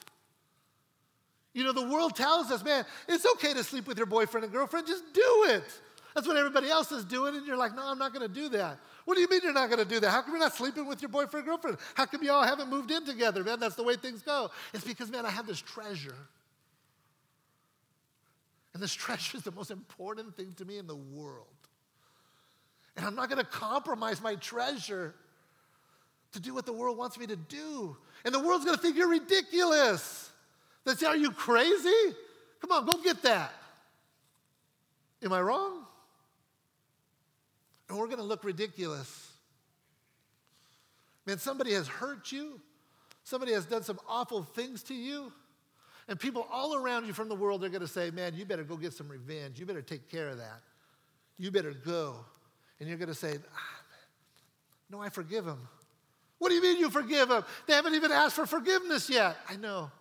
You 1.54 1.64
know, 1.64 1.74
the 1.74 1.88
world 1.88 2.16
tells 2.16 2.52
us, 2.52 2.64
man, 2.64 2.86
it's 3.08 3.26
okay 3.36 3.54
to 3.54 3.64
sleep 3.64 3.88
with 3.88 3.98
your 3.98 4.06
boyfriend 4.06 4.44
and 4.46 4.54
girlfriend, 4.54 4.88
just 4.88 5.04
do 5.14 5.46
it. 5.50 5.64
That's 6.16 6.28
what 6.28 6.38
everybody 6.38 6.70
else 6.70 6.92
is 6.92 7.06
doing, 7.06 7.36
and 7.36 7.46
you're 7.46 7.58
like, 7.58 7.76
no, 7.76 7.84
I'm 7.86 7.98
not 7.98 8.14
gonna 8.14 8.28
do 8.28 8.50
that. 8.50 8.78
What 9.06 9.16
do 9.16 9.22
you 9.22 9.30
mean 9.30 9.42
you're 9.44 9.54
not 9.54 9.70
gonna 9.70 9.86
do 9.86 10.00
that? 10.02 10.10
How 10.10 10.22
come 10.22 10.32
you're 10.32 10.40
not 10.40 10.54
sleeping 10.54 10.86
with 10.86 11.02
your 11.02 11.10
boyfriend 11.10 11.46
girlfriend? 11.46 11.78
How 11.96 12.06
come 12.06 12.24
y'all 12.24 12.44
haven't 12.44 12.70
moved 12.70 12.92
in 12.92 13.06
together, 13.06 13.44
man? 13.44 13.60
That's 13.60 13.76
the 13.76 13.84
way 13.84 13.96
things 13.96 14.22
go. 14.22 14.52
It's 14.74 14.84
because, 14.84 15.10
man, 15.10 15.26
I 15.26 15.30
have 15.30 15.48
this 15.48 15.62
treasure. 15.62 16.16
And 18.74 18.82
this 18.82 18.94
treasure 19.06 19.38
is 19.38 19.44
the 19.44 19.52
most 19.52 19.72
important 19.72 20.36
thing 20.36 20.54
to 20.58 20.66
me 20.66 20.78
in 20.78 20.88
the 20.88 20.96
world. 20.96 21.48
And 22.98 23.06
I'm 23.06 23.16
not 23.16 23.30
gonna 23.30 23.44
compromise 23.44 24.22
my 24.22 24.36
treasure 24.36 25.16
to 26.34 26.40
do 26.40 26.54
what 26.54 26.66
the 26.66 26.74
world 26.74 26.98
wants 26.98 27.18
me 27.18 27.28
to 27.28 27.36
do. 27.36 27.96
And 28.26 28.34
the 28.34 28.40
world's 28.40 28.66
gonna 28.66 28.78
think 28.78 28.98
you're 28.98 29.10
ridiculous. 29.10 30.30
They 30.86 30.94
say, 30.94 31.06
Are 31.08 31.16
you 31.16 31.32
crazy? 31.32 32.16
Come 32.60 32.72
on, 32.72 32.86
go 32.86 33.02
get 33.02 33.22
that. 33.24 33.54
Am 35.24 35.34
I 35.34 35.42
wrong? 35.42 35.86
And 37.90 37.98
we're 37.98 38.08
gonna 38.08 38.24
look 38.24 38.44
ridiculous. 38.44 39.32
Man, 41.26 41.38
somebody 41.38 41.74
has 41.74 41.88
hurt 41.88 42.32
you, 42.32 42.60
somebody 43.24 43.54
has 43.54 43.66
done 43.66 43.84
some 43.84 44.00
awful 44.08 44.44
things 44.44 44.84
to 44.84 44.94
you. 44.94 45.32
And 46.08 46.20
people 46.20 46.48
all 46.52 46.76
around 46.76 47.06
you 47.06 47.14
from 47.14 47.30
the 47.30 47.36
world 47.36 47.64
are 47.64 47.70
going 47.70 47.82
to 47.82 47.88
say, 47.88 48.12
man, 48.12 48.34
you 48.36 48.46
better 48.46 48.64
go 48.64 48.76
get 48.76 48.94
some 48.94 49.08
revenge. 49.08 49.60
You 49.60 49.66
better 49.66 49.82
take 49.82 50.10
care 50.10 50.30
of 50.30 50.38
that. 50.38 50.62
You 51.38 51.52
better 51.52 51.74
go. 51.74 52.16
And 52.80 52.90
you're 52.90 52.98
going 52.98 53.10
to 53.10 53.16
say, 53.16 53.38
ah, 53.54 53.82
no, 54.90 55.02
I 55.02 55.10
forgive 55.10 55.46
them. 55.46 55.68
What 56.40 56.50
do 56.50 56.56
you 56.56 56.62
mean 56.62 56.80
you 56.80 56.90
forgive 56.90 57.30
them? 57.30 57.46
They 57.68 57.74
haven't 57.74 57.96
even 57.96 58.12
asked 58.12 58.36
for 58.36 58.46
forgiveness 58.46 59.10
yet. 59.10 59.38
I 59.48 59.56
know. 59.56 59.92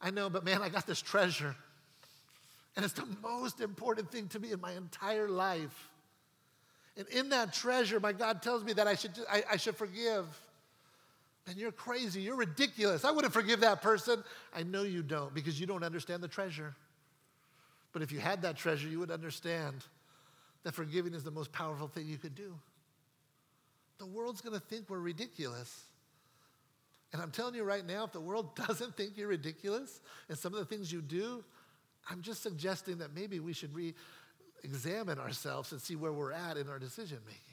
I 0.00 0.10
know, 0.10 0.28
but 0.28 0.44
man, 0.44 0.60
I 0.60 0.68
got 0.68 0.86
this 0.86 1.00
treasure. 1.00 1.54
And 2.74 2.84
it's 2.84 2.94
the 2.94 3.06
most 3.22 3.60
important 3.60 4.10
thing 4.10 4.28
to 4.28 4.40
me 4.40 4.50
in 4.50 4.60
my 4.60 4.72
entire 4.72 5.28
life. 5.28 5.88
And 6.96 7.06
in 7.08 7.28
that 7.30 7.52
treasure, 7.52 8.00
my 8.00 8.12
God 8.12 8.42
tells 8.42 8.64
me 8.64 8.72
that 8.74 8.86
I 8.86 8.94
should, 8.94 9.12
I, 9.30 9.44
I 9.52 9.56
should 9.56 9.76
forgive. 9.76 10.26
And 11.46 11.56
you're 11.56 11.72
crazy. 11.72 12.20
You're 12.20 12.36
ridiculous. 12.36 13.04
I 13.04 13.10
wouldn't 13.10 13.32
forgive 13.32 13.60
that 13.60 13.82
person. 13.82 14.22
I 14.54 14.62
know 14.62 14.82
you 14.82 15.02
don't 15.02 15.34
because 15.34 15.58
you 15.58 15.66
don't 15.66 15.82
understand 15.82 16.22
the 16.22 16.28
treasure. 16.28 16.74
But 17.92 18.02
if 18.02 18.12
you 18.12 18.20
had 18.20 18.42
that 18.42 18.56
treasure, 18.56 18.88
you 18.88 18.98
would 19.00 19.10
understand 19.10 19.84
that 20.62 20.74
forgiving 20.74 21.14
is 21.14 21.24
the 21.24 21.30
most 21.30 21.52
powerful 21.52 21.88
thing 21.88 22.06
you 22.06 22.16
could 22.16 22.34
do. 22.34 22.54
The 23.98 24.06
world's 24.06 24.40
going 24.40 24.54
to 24.54 24.64
think 24.64 24.88
we're 24.88 24.98
ridiculous. 24.98 25.84
And 27.12 27.20
I'm 27.20 27.30
telling 27.30 27.54
you 27.54 27.64
right 27.64 27.84
now, 27.84 28.04
if 28.04 28.12
the 28.12 28.20
world 28.20 28.54
doesn't 28.66 28.96
think 28.96 29.16
you're 29.16 29.28
ridiculous 29.28 30.00
and 30.28 30.38
some 30.38 30.54
of 30.54 30.60
the 30.60 30.64
things 30.64 30.92
you 30.92 31.02
do, 31.02 31.44
I'm 32.10 32.22
just 32.22 32.42
suggesting 32.42 32.98
that 32.98 33.14
maybe 33.14 33.40
we 33.40 33.52
should 33.52 33.74
re 33.74 33.94
examine 34.64 35.18
ourselves 35.18 35.72
and 35.72 35.80
see 35.80 35.96
where 35.96 36.12
we're 36.12 36.32
at 36.32 36.56
in 36.56 36.68
our 36.68 36.78
decision 36.78 37.18
making. 37.26 37.51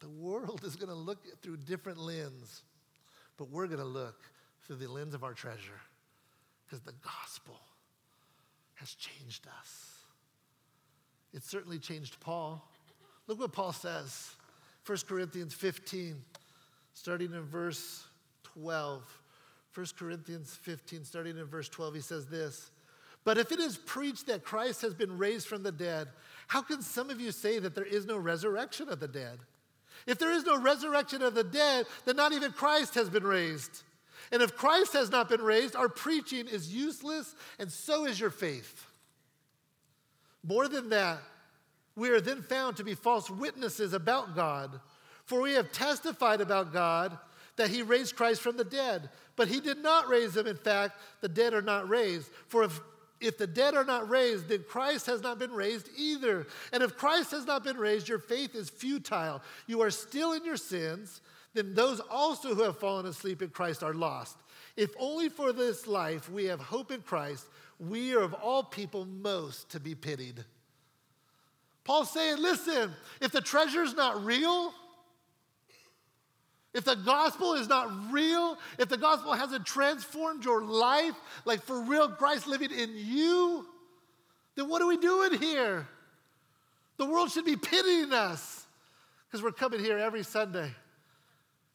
The 0.00 0.08
world 0.08 0.62
is 0.64 0.76
going 0.76 0.88
to 0.88 0.94
look 0.94 1.40
through 1.42 1.58
different 1.58 1.98
lens, 1.98 2.62
but 3.36 3.50
we're 3.50 3.66
going 3.66 3.78
to 3.78 3.84
look 3.84 4.22
through 4.66 4.76
the 4.76 4.90
lens 4.90 5.14
of 5.14 5.24
our 5.24 5.34
treasure 5.34 5.80
because 6.64 6.80
the 6.80 6.94
gospel 7.02 7.60
has 8.74 8.94
changed 8.94 9.46
us. 9.60 9.98
It 11.32 11.42
certainly 11.42 11.78
changed 11.78 12.18
Paul. 12.20 12.66
Look 13.26 13.40
what 13.40 13.52
Paul 13.52 13.72
says 13.72 14.30
1 14.86 14.98
Corinthians 15.08 15.54
15, 15.54 16.16
starting 16.92 17.32
in 17.32 17.42
verse 17.42 18.04
12. 18.44 19.20
1 19.74 19.86
Corinthians 19.98 20.54
15, 20.62 21.04
starting 21.04 21.36
in 21.36 21.44
verse 21.46 21.68
12, 21.68 21.94
he 21.94 22.00
says 22.00 22.26
this 22.26 22.70
But 23.24 23.38
if 23.38 23.50
it 23.50 23.58
is 23.58 23.76
preached 23.76 24.26
that 24.28 24.44
Christ 24.44 24.82
has 24.82 24.94
been 24.94 25.18
raised 25.18 25.48
from 25.48 25.62
the 25.62 25.72
dead, 25.72 26.08
how 26.46 26.62
can 26.62 26.80
some 26.80 27.10
of 27.10 27.20
you 27.20 27.32
say 27.32 27.58
that 27.58 27.74
there 27.74 27.84
is 27.84 28.06
no 28.06 28.16
resurrection 28.16 28.88
of 28.88 29.00
the 29.00 29.08
dead? 29.08 29.38
If 30.06 30.18
there 30.18 30.32
is 30.32 30.44
no 30.44 30.60
resurrection 30.60 31.22
of 31.22 31.34
the 31.34 31.44
dead, 31.44 31.86
then 32.04 32.16
not 32.16 32.32
even 32.32 32.52
Christ 32.52 32.94
has 32.94 33.08
been 33.08 33.24
raised. 33.24 33.82
And 34.32 34.42
if 34.42 34.56
Christ 34.56 34.92
has 34.94 35.10
not 35.10 35.28
been 35.28 35.42
raised, 35.42 35.76
our 35.76 35.88
preaching 35.88 36.46
is 36.46 36.74
useless, 36.74 37.34
and 37.58 37.70
so 37.70 38.06
is 38.06 38.18
your 38.18 38.30
faith. 38.30 38.86
More 40.42 40.68
than 40.68 40.90
that, 40.90 41.18
we 41.96 42.10
are 42.10 42.20
then 42.20 42.42
found 42.42 42.76
to 42.76 42.84
be 42.84 42.94
false 42.94 43.30
witnesses 43.30 43.92
about 43.92 44.34
God, 44.34 44.80
for 45.24 45.40
we 45.40 45.52
have 45.52 45.72
testified 45.72 46.40
about 46.40 46.72
God 46.72 47.16
that 47.56 47.70
he 47.70 47.82
raised 47.82 48.16
Christ 48.16 48.40
from 48.40 48.56
the 48.56 48.64
dead. 48.64 49.08
But 49.36 49.48
he 49.48 49.60
did 49.60 49.78
not 49.78 50.08
raise 50.08 50.36
him. 50.36 50.46
In 50.46 50.56
fact, 50.56 50.98
the 51.20 51.28
dead 51.28 51.54
are 51.54 51.62
not 51.62 51.88
raised. 51.88 52.28
For 52.48 52.64
if 52.64 52.80
if 53.24 53.38
the 53.38 53.46
dead 53.46 53.74
are 53.74 53.84
not 53.84 54.08
raised, 54.08 54.48
then 54.48 54.64
Christ 54.68 55.06
has 55.06 55.22
not 55.22 55.38
been 55.38 55.52
raised 55.52 55.88
either. 55.96 56.46
And 56.72 56.82
if 56.82 56.96
Christ 56.96 57.30
has 57.30 57.46
not 57.46 57.64
been 57.64 57.76
raised, 57.76 58.08
your 58.08 58.18
faith 58.18 58.54
is 58.54 58.70
futile. 58.70 59.42
You 59.66 59.80
are 59.82 59.90
still 59.90 60.32
in 60.32 60.44
your 60.44 60.56
sins. 60.56 61.20
Then 61.54 61.74
those 61.74 62.00
also 62.10 62.54
who 62.54 62.62
have 62.62 62.78
fallen 62.78 63.06
asleep 63.06 63.40
in 63.40 63.50
Christ 63.50 63.82
are 63.82 63.94
lost. 63.94 64.36
If 64.76 64.90
only 64.98 65.28
for 65.28 65.52
this 65.52 65.86
life 65.86 66.30
we 66.30 66.44
have 66.46 66.60
hope 66.60 66.90
in 66.90 67.00
Christ, 67.00 67.46
we 67.78 68.14
are 68.14 68.22
of 68.22 68.34
all 68.34 68.62
people 68.62 69.04
most 69.06 69.70
to 69.70 69.80
be 69.80 69.94
pitied. 69.94 70.44
Paul's 71.84 72.10
saying, 72.10 72.38
listen, 72.38 72.92
if 73.20 73.30
the 73.30 73.40
treasure's 73.40 73.94
not 73.94 74.24
real, 74.24 74.72
if 76.74 76.84
the 76.84 76.96
gospel 76.96 77.54
is 77.54 77.68
not 77.68 78.12
real, 78.12 78.58
if 78.78 78.88
the 78.88 78.96
gospel 78.96 79.32
hasn't 79.32 79.64
transformed 79.64 80.44
your 80.44 80.62
life, 80.62 81.14
like 81.44 81.62
for 81.62 81.80
real 81.80 82.08
Christ 82.08 82.48
living 82.48 82.72
in 82.72 82.90
you, 82.96 83.64
then 84.56 84.68
what 84.68 84.82
are 84.82 84.88
we 84.88 84.96
doing 84.96 85.38
here? 85.38 85.86
The 86.96 87.06
world 87.06 87.30
should 87.30 87.44
be 87.44 87.56
pitying 87.56 88.12
us 88.12 88.66
because 89.26 89.42
we're 89.42 89.52
coming 89.52 89.80
here 89.80 89.98
every 89.98 90.24
Sunday 90.24 90.70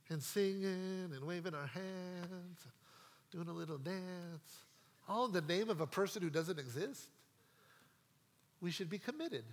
and 0.09 0.21
singing 0.21 1.11
and 1.13 1.23
waving 1.23 1.53
our 1.53 1.67
hands, 1.67 2.67
doing 3.31 3.47
a 3.47 3.53
little 3.53 3.77
dance, 3.77 4.65
all 5.07 5.25
in 5.25 5.31
the 5.31 5.41
name 5.41 5.69
of 5.69 5.79
a 5.79 5.87
person 5.87 6.21
who 6.21 6.29
doesn't 6.29 6.59
exist. 6.59 7.07
We 8.61 8.71
should 8.71 8.89
be 8.89 8.97
committed. 8.97 9.45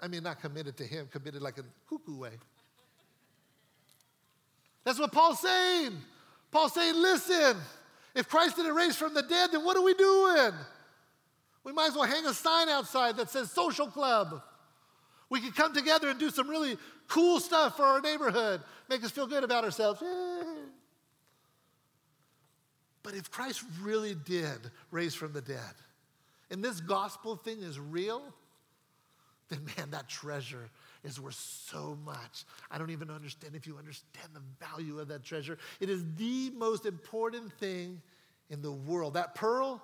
I 0.00 0.08
mean, 0.08 0.22
not 0.22 0.40
committed 0.40 0.78
to 0.78 0.84
him, 0.84 1.08
committed 1.12 1.42
like 1.42 1.58
a 1.58 1.64
cuckoo 1.88 2.16
way. 2.16 2.32
That's 4.84 4.98
what 4.98 5.12
Paul's 5.12 5.40
saying. 5.40 5.92
Paul's 6.50 6.74
saying, 6.74 6.94
listen, 6.96 7.56
if 8.14 8.28
Christ 8.28 8.56
didn't 8.56 8.74
raise 8.74 8.96
from 8.96 9.14
the 9.14 9.22
dead, 9.22 9.50
then 9.52 9.64
what 9.64 9.76
are 9.76 9.82
we 9.82 9.94
doing? 9.94 10.52
We 11.64 11.72
might 11.72 11.88
as 11.88 11.94
well 11.94 12.04
hang 12.04 12.26
a 12.26 12.34
sign 12.34 12.68
outside 12.68 13.16
that 13.16 13.30
says 13.30 13.50
social 13.50 13.86
club. 13.86 14.42
We 15.30 15.40
could 15.40 15.54
come 15.54 15.72
together 15.72 16.10
and 16.10 16.18
do 16.18 16.30
some 16.30 16.48
really 16.48 16.76
cool 17.08 17.40
stuff 17.40 17.76
for 17.76 17.84
our 17.84 18.00
neighborhood, 18.00 18.60
make 18.88 19.02
us 19.04 19.10
feel 19.10 19.26
good 19.26 19.44
about 19.44 19.64
ourselves. 19.64 20.02
But 23.02 23.14
if 23.14 23.30
Christ 23.30 23.64
really 23.80 24.14
did 24.14 24.70
raise 24.90 25.14
from 25.14 25.32
the 25.32 25.40
dead, 25.40 25.74
and 26.50 26.62
this 26.62 26.80
gospel 26.80 27.36
thing 27.36 27.62
is 27.62 27.78
real, 27.80 28.22
then 29.48 29.64
man, 29.76 29.90
that 29.90 30.08
treasure 30.08 30.70
is 31.04 31.20
worth 31.20 31.34
so 31.34 31.98
much. 32.04 32.44
I 32.70 32.78
don't 32.78 32.90
even 32.90 33.10
understand 33.10 33.54
if 33.54 33.66
you 33.66 33.76
understand 33.76 34.28
the 34.32 34.66
value 34.66 35.00
of 35.00 35.08
that 35.08 35.24
treasure. 35.24 35.58
It 35.80 35.90
is 35.90 36.04
the 36.16 36.50
most 36.50 36.86
important 36.86 37.52
thing 37.54 38.00
in 38.50 38.62
the 38.62 38.70
world. 38.70 39.14
That 39.14 39.34
pearl, 39.34 39.82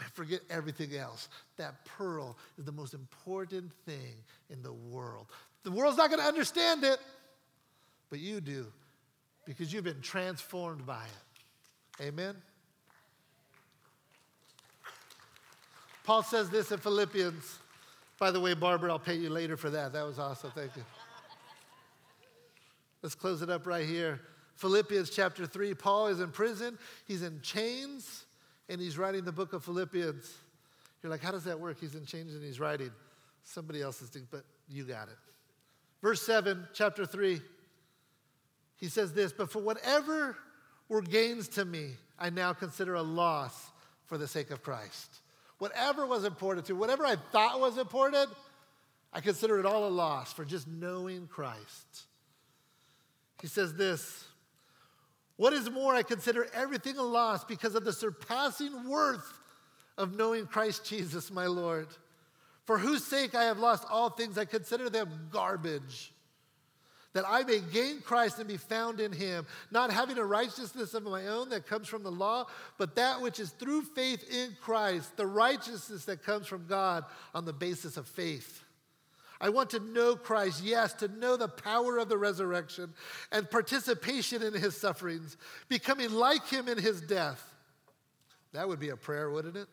man, 0.00 0.08
forget 0.14 0.40
everything 0.48 0.96
else. 0.96 1.28
That 1.56 1.84
pearl 1.84 2.38
is 2.56 2.64
the 2.64 2.72
most 2.72 2.94
important 2.94 3.72
thing 3.84 4.14
in 4.48 4.62
the 4.62 4.72
world. 4.72 5.26
The 5.64 5.70
world's 5.70 5.98
not 5.98 6.08
going 6.08 6.20
to 6.20 6.26
understand 6.26 6.84
it, 6.84 6.98
but 8.08 8.20
you 8.20 8.40
do 8.40 8.66
because 9.44 9.72
you've 9.72 9.84
been 9.84 10.00
transformed 10.00 10.86
by 10.86 11.04
it. 11.04 12.04
Amen? 12.06 12.36
Paul 16.04 16.22
says 16.22 16.48
this 16.48 16.72
in 16.72 16.78
Philippians 16.78 17.58
by 18.18 18.30
the 18.30 18.40
way, 18.40 18.54
Barbara, 18.54 18.90
I'll 18.90 18.98
pay 18.98 19.14
you 19.14 19.30
later 19.30 19.56
for 19.56 19.70
that. 19.70 19.92
That 19.92 20.06
was 20.06 20.18
awesome. 20.18 20.50
Thank 20.54 20.76
you. 20.76 20.84
Let's 23.02 23.14
close 23.14 23.42
it 23.42 23.50
up 23.50 23.66
right 23.66 23.86
here. 23.86 24.20
Philippians 24.56 25.10
chapter 25.10 25.46
3. 25.46 25.74
Paul 25.74 26.08
is 26.08 26.20
in 26.20 26.30
prison, 26.32 26.78
he's 27.06 27.22
in 27.22 27.40
chains, 27.42 28.24
and 28.68 28.80
he's 28.80 28.98
writing 28.98 29.24
the 29.24 29.32
book 29.32 29.52
of 29.52 29.64
Philippians. 29.64 30.34
You're 31.02 31.10
like, 31.10 31.22
how 31.22 31.30
does 31.30 31.44
that 31.44 31.60
work? 31.60 31.78
He's 31.80 31.94
in 31.94 32.04
chains 32.04 32.34
and 32.34 32.42
he's 32.42 32.58
writing. 32.58 32.90
Somebody 33.44 33.82
else's 33.82 34.10
thing, 34.10 34.26
but 34.30 34.44
you 34.68 34.82
got 34.82 35.08
it. 35.08 35.16
Verse 36.02 36.20
7, 36.22 36.66
chapter 36.74 37.06
3. 37.06 37.40
He 38.76 38.88
says 38.88 39.12
this, 39.12 39.32
but 39.32 39.50
for 39.50 39.60
whatever 39.60 40.36
were 40.88 41.02
gains 41.02 41.48
to 41.50 41.64
me, 41.64 41.92
I 42.18 42.30
now 42.30 42.52
consider 42.52 42.94
a 42.94 43.02
loss 43.02 43.70
for 44.06 44.18
the 44.18 44.26
sake 44.26 44.50
of 44.50 44.62
Christ. 44.62 45.20
Whatever 45.58 46.06
was 46.06 46.24
important 46.24 46.66
to, 46.66 46.74
whatever 46.74 47.04
I 47.04 47.16
thought 47.16 47.60
was 47.60 47.78
important, 47.78 48.30
I 49.12 49.20
consider 49.20 49.58
it 49.58 49.66
all 49.66 49.86
a 49.86 49.90
loss 49.90 50.32
for 50.32 50.44
just 50.44 50.68
knowing 50.68 51.26
Christ. 51.26 52.06
He 53.40 53.48
says 53.48 53.74
this 53.74 54.24
What 55.36 55.52
is 55.52 55.70
more, 55.70 55.94
I 55.94 56.02
consider 56.02 56.46
everything 56.54 56.96
a 56.98 57.02
loss 57.02 57.44
because 57.44 57.74
of 57.74 57.84
the 57.84 57.92
surpassing 57.92 58.88
worth 58.88 59.40
of 59.96 60.16
knowing 60.16 60.46
Christ 60.46 60.84
Jesus, 60.84 61.30
my 61.30 61.46
Lord, 61.46 61.88
for 62.64 62.78
whose 62.78 63.04
sake 63.04 63.34
I 63.34 63.44
have 63.44 63.58
lost 63.58 63.84
all 63.90 64.10
things. 64.10 64.38
I 64.38 64.44
consider 64.44 64.88
them 64.88 65.28
garbage 65.30 66.12
that 67.18 67.28
I 67.28 67.42
may 67.42 67.58
gain 67.58 68.00
Christ 68.00 68.38
and 68.38 68.46
be 68.46 68.56
found 68.56 69.00
in 69.00 69.10
him, 69.10 69.44
not 69.72 69.90
having 69.90 70.18
a 70.18 70.24
righteousness 70.24 70.94
of 70.94 71.02
my 71.02 71.26
own 71.26 71.48
that 71.48 71.66
comes 71.66 71.88
from 71.88 72.04
the 72.04 72.12
law, 72.12 72.46
but 72.78 72.94
that 72.94 73.20
which 73.20 73.40
is 73.40 73.50
through 73.50 73.82
faith 73.82 74.24
in 74.32 74.56
Christ, 74.60 75.16
the 75.16 75.26
righteousness 75.26 76.04
that 76.04 76.22
comes 76.22 76.46
from 76.46 76.68
God 76.68 77.04
on 77.34 77.44
the 77.44 77.52
basis 77.52 77.96
of 77.96 78.06
faith. 78.06 78.62
I 79.40 79.48
want 79.48 79.70
to 79.70 79.80
know 79.80 80.14
Christ, 80.14 80.62
yes, 80.62 80.92
to 80.94 81.08
know 81.08 81.36
the 81.36 81.48
power 81.48 81.98
of 81.98 82.08
the 82.08 82.16
resurrection 82.16 82.94
and 83.32 83.50
participation 83.50 84.40
in 84.40 84.54
his 84.54 84.76
sufferings, 84.76 85.36
becoming 85.68 86.12
like 86.12 86.46
him 86.46 86.68
in 86.68 86.78
his 86.78 87.00
death. 87.00 87.52
That 88.52 88.68
would 88.68 88.78
be 88.78 88.90
a 88.90 88.96
prayer, 88.96 89.28
wouldn't 89.28 89.56
it? 89.56 89.66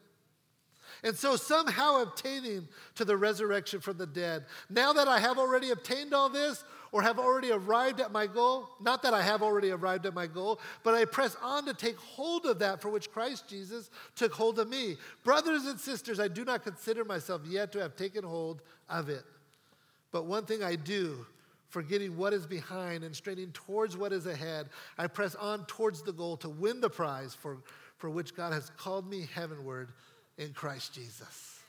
And 1.03 1.15
so, 1.15 1.35
somehow 1.35 2.01
obtaining 2.01 2.67
to 2.95 3.05
the 3.05 3.15
resurrection 3.15 3.79
from 3.79 3.97
the 3.97 4.07
dead. 4.07 4.45
Now 4.71 4.93
that 4.93 5.07
I 5.07 5.19
have 5.19 5.37
already 5.37 5.69
obtained 5.69 6.15
all 6.15 6.29
this, 6.29 6.63
or 6.95 7.01
have 7.01 7.19
already 7.19 7.51
arrived 7.51 7.99
at 7.99 8.13
my 8.13 8.25
goal. 8.25 8.69
Not 8.79 9.03
that 9.03 9.13
I 9.13 9.21
have 9.21 9.43
already 9.43 9.69
arrived 9.69 10.05
at 10.05 10.13
my 10.13 10.27
goal, 10.27 10.61
but 10.81 10.95
I 10.95 11.03
press 11.03 11.35
on 11.43 11.65
to 11.65 11.73
take 11.73 11.97
hold 11.97 12.45
of 12.45 12.59
that 12.59 12.81
for 12.81 12.87
which 12.87 13.11
Christ 13.11 13.49
Jesus 13.49 13.89
took 14.15 14.31
hold 14.31 14.59
of 14.59 14.69
me. 14.69 14.95
Brothers 15.25 15.65
and 15.65 15.77
sisters, 15.77 16.21
I 16.21 16.29
do 16.29 16.45
not 16.45 16.63
consider 16.63 17.03
myself 17.03 17.41
yet 17.45 17.73
to 17.73 17.81
have 17.81 17.97
taken 17.97 18.23
hold 18.23 18.61
of 18.87 19.09
it. 19.09 19.25
But 20.13 20.25
one 20.25 20.45
thing 20.45 20.63
I 20.63 20.77
do, 20.77 21.25
forgetting 21.67 22.15
what 22.15 22.31
is 22.31 22.47
behind 22.47 23.03
and 23.03 23.13
straining 23.13 23.51
towards 23.51 23.97
what 23.97 24.13
is 24.13 24.25
ahead, 24.25 24.69
I 24.97 25.07
press 25.07 25.35
on 25.35 25.65
towards 25.65 26.01
the 26.01 26.13
goal 26.13 26.37
to 26.37 26.49
win 26.49 26.79
the 26.79 26.89
prize 26.89 27.33
for, 27.33 27.57
for 27.97 28.09
which 28.09 28.33
God 28.33 28.53
has 28.53 28.71
called 28.77 29.09
me 29.09 29.27
heavenward 29.35 29.89
in 30.37 30.53
Christ 30.53 30.93
Jesus. 30.93 31.59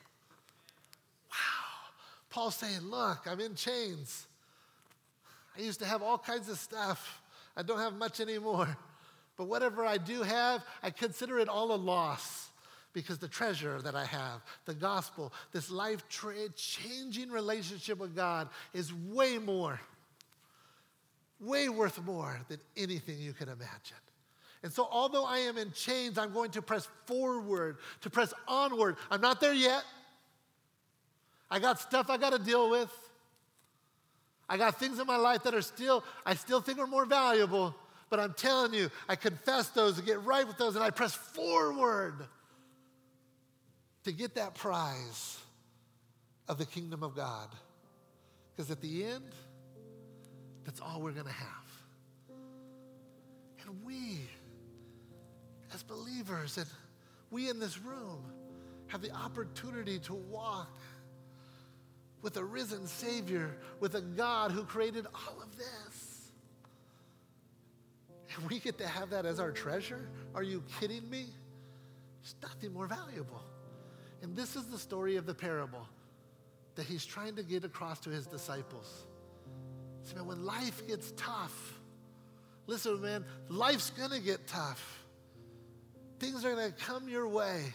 Wow. 1.33 1.91
Paul's 2.31 2.55
saying, 2.55 2.83
Look, 2.83 3.27
I'm 3.27 3.41
in 3.41 3.57
chains. 3.57 4.26
I 5.57 5.63
used 5.63 5.81
to 5.81 5.87
have 5.87 6.03
all 6.03 6.19
kinds 6.19 6.49
of 6.49 6.59
stuff. 6.59 7.23
I 7.57 7.63
don't 7.63 7.79
have 7.79 7.95
much 7.95 8.21
anymore. 8.21 8.77
But 9.37 9.49
whatever 9.49 9.85
I 9.85 9.99
do 9.99 10.23
have, 10.23 10.65
I 10.83 10.91
consider 10.91 11.39
it 11.39 11.49
all 11.49 11.73
a 11.73 11.77
loss 11.77 12.51
because 12.93 13.19
the 13.19 13.29
treasure 13.29 13.81
that 13.83 13.95
I 13.95 14.07
have, 14.07 14.43
the 14.65 14.73
gospel, 14.73 15.33
this 15.53 15.71
life 15.71 16.05
changing 16.09 17.31
relationship 17.31 17.99
with 17.99 18.17
God 18.17 18.49
is 18.73 18.93
way 18.95 19.37
more, 19.37 19.79
way 21.39 21.69
worth 21.69 22.03
more 22.03 22.41
than 22.49 22.59
anything 22.77 23.19
you 23.19 23.35
can 23.35 23.49
imagine. 23.49 23.99
And 24.63 24.73
so, 24.73 24.89
although 24.91 25.27
I 25.27 25.39
am 25.41 25.59
in 25.59 25.71
chains, 25.73 26.17
I'm 26.17 26.33
going 26.33 26.51
to 26.53 26.63
press 26.63 26.89
forward, 27.05 27.77
to 28.01 28.11
press 28.11 28.33
onward. 28.49 28.97
I'm 29.11 29.21
not 29.21 29.41
there 29.41 29.53
yet. 29.53 29.85
I 31.51 31.59
got 31.59 31.79
stuff 31.79 32.09
I 32.09 32.17
got 32.17 32.33
to 32.33 32.39
deal 32.39 32.71
with. 32.71 32.91
I 34.49 34.57
got 34.57 34.78
things 34.78 34.99
in 34.99 35.07
my 35.07 35.16
life 35.16 35.42
that 35.42 35.55
are 35.55 35.62
still, 35.62 36.05
I 36.24 36.34
still 36.34 36.61
think 36.61 36.78
are 36.78 36.86
more 36.86 37.05
valuable, 37.05 37.74
but 38.11 38.20
I'm 38.20 38.32
telling 38.34 38.72
you, 38.72 38.90
I 39.09 39.16
confess 39.16 39.68
those 39.68 39.99
and 39.99 40.07
get 40.07 40.22
right 40.22 40.47
with 40.47 40.57
those, 40.57 40.76
and 40.76 40.84
I 40.84 40.90
press 40.90 41.14
forward 41.14 42.26
to 44.05 44.12
get 44.12 44.36
that 44.36 44.55
prize 44.55 45.38
of 46.49 46.59
the 46.59 46.66
kingdom 46.66 47.03
of 47.03 47.16
God. 47.16 47.49
Because 48.55 48.70
at 48.70 48.80
the 48.80 49.05
end, 49.05 49.24
that's 50.64 50.80
all 50.80 51.01
we're 51.01 51.11
going 51.11 51.26
to 51.26 51.32
have. 51.32 51.66
And 53.66 53.84
we, 53.84 54.20
as 55.74 55.82
believers, 55.82 56.57
and 56.57 56.66
we 57.30 57.51
in 57.51 57.59
this 57.59 57.78
room, 57.78 58.24
have 58.86 59.03
the 59.03 59.11
opportunity 59.11 59.99
to 59.99 60.14
walk 60.14 60.78
with 62.23 62.37
a 62.37 62.45
risen 62.45 62.87
Savior, 62.87 63.57
with 63.81 63.95
a 63.95 64.01
God 64.01 64.51
who 64.51 64.64
created 64.64 65.07
all 65.07 65.43
of 65.43 65.57
this. 65.57 66.31
And 68.37 68.49
we 68.51 68.59
get 68.59 68.79
to 68.79 68.87
have 68.87 69.11
that 69.11 69.25
as 69.27 69.41
our 69.41 69.51
treasure? 69.51 70.09
Are 70.35 70.43
you 70.43 70.62
kidding 70.81 71.09
me? 71.09 71.27
There's 72.23 72.35
nothing 72.43 72.73
more 72.73 72.87
valuable. 72.87 73.43
And 74.23 74.37
this 74.37 74.57
is 74.57 74.67
the 74.67 74.79
story 74.79 75.17
of 75.17 75.27
the 75.27 75.35
parable 75.35 75.87
that 76.75 76.85
he's 76.85 77.05
trying 77.05 77.37
to 77.37 77.43
get 77.43 77.64
across 77.64 78.01
to 78.01 78.11
his 78.11 78.27
disciples. 78.27 79.07
See, 80.03 80.14
man, 80.14 80.27
when 80.27 80.45
life 80.45 80.87
gets 80.87 81.12
tough, 81.17 81.79
listen, 82.67 83.01
man, 83.01 83.25
life's 83.49 83.91
gonna 83.91 84.21
get 84.21 84.47
tough. 84.47 85.03
Things 86.19 86.45
are 86.45 86.51
gonna 86.51 86.73
come 86.73 87.09
your 87.09 87.29
way 87.29 87.75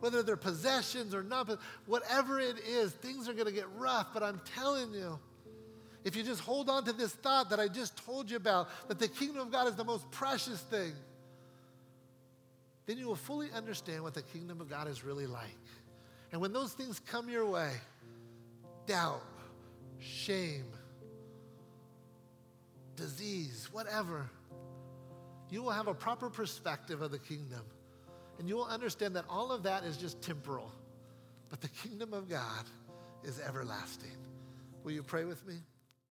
whether 0.00 0.22
they're 0.22 0.36
possessions 0.36 1.14
or 1.14 1.22
not, 1.22 1.46
but 1.46 1.60
whatever 1.86 2.38
it 2.40 2.56
is, 2.66 2.92
things 2.92 3.28
are 3.28 3.32
going 3.32 3.46
to 3.46 3.52
get 3.52 3.66
rough. 3.76 4.08
But 4.14 4.22
I'm 4.22 4.40
telling 4.54 4.92
you, 4.92 5.18
if 6.04 6.16
you 6.16 6.22
just 6.22 6.40
hold 6.40 6.68
on 6.68 6.84
to 6.84 6.92
this 6.92 7.12
thought 7.12 7.50
that 7.50 7.60
I 7.60 7.68
just 7.68 7.96
told 8.04 8.30
you 8.30 8.36
about, 8.36 8.68
that 8.88 8.98
the 8.98 9.08
kingdom 9.08 9.40
of 9.40 9.52
God 9.52 9.68
is 9.68 9.74
the 9.74 9.84
most 9.84 10.10
precious 10.10 10.60
thing, 10.60 10.92
then 12.86 12.96
you 12.96 13.06
will 13.06 13.16
fully 13.16 13.48
understand 13.54 14.02
what 14.02 14.14
the 14.14 14.22
kingdom 14.22 14.60
of 14.60 14.70
God 14.70 14.88
is 14.88 15.04
really 15.04 15.26
like. 15.26 15.44
And 16.32 16.40
when 16.40 16.52
those 16.52 16.72
things 16.72 17.00
come 17.00 17.28
your 17.28 17.46
way, 17.46 17.72
doubt, 18.86 19.22
shame, 19.98 20.64
disease, 22.96 23.68
whatever, 23.72 24.30
you 25.50 25.62
will 25.62 25.70
have 25.70 25.88
a 25.88 25.94
proper 25.94 26.30
perspective 26.30 27.02
of 27.02 27.10
the 27.10 27.18
kingdom. 27.18 27.62
And 28.38 28.48
you 28.48 28.56
will 28.56 28.66
understand 28.66 29.16
that 29.16 29.24
all 29.28 29.50
of 29.50 29.64
that 29.64 29.84
is 29.84 29.96
just 29.96 30.22
temporal, 30.22 30.72
but 31.50 31.60
the 31.60 31.68
kingdom 31.68 32.12
of 32.12 32.28
God 32.28 32.64
is 33.24 33.40
everlasting. 33.40 34.16
Will 34.84 34.92
you 34.92 35.02
pray 35.02 35.24
with 35.24 35.44
me? 35.46 35.56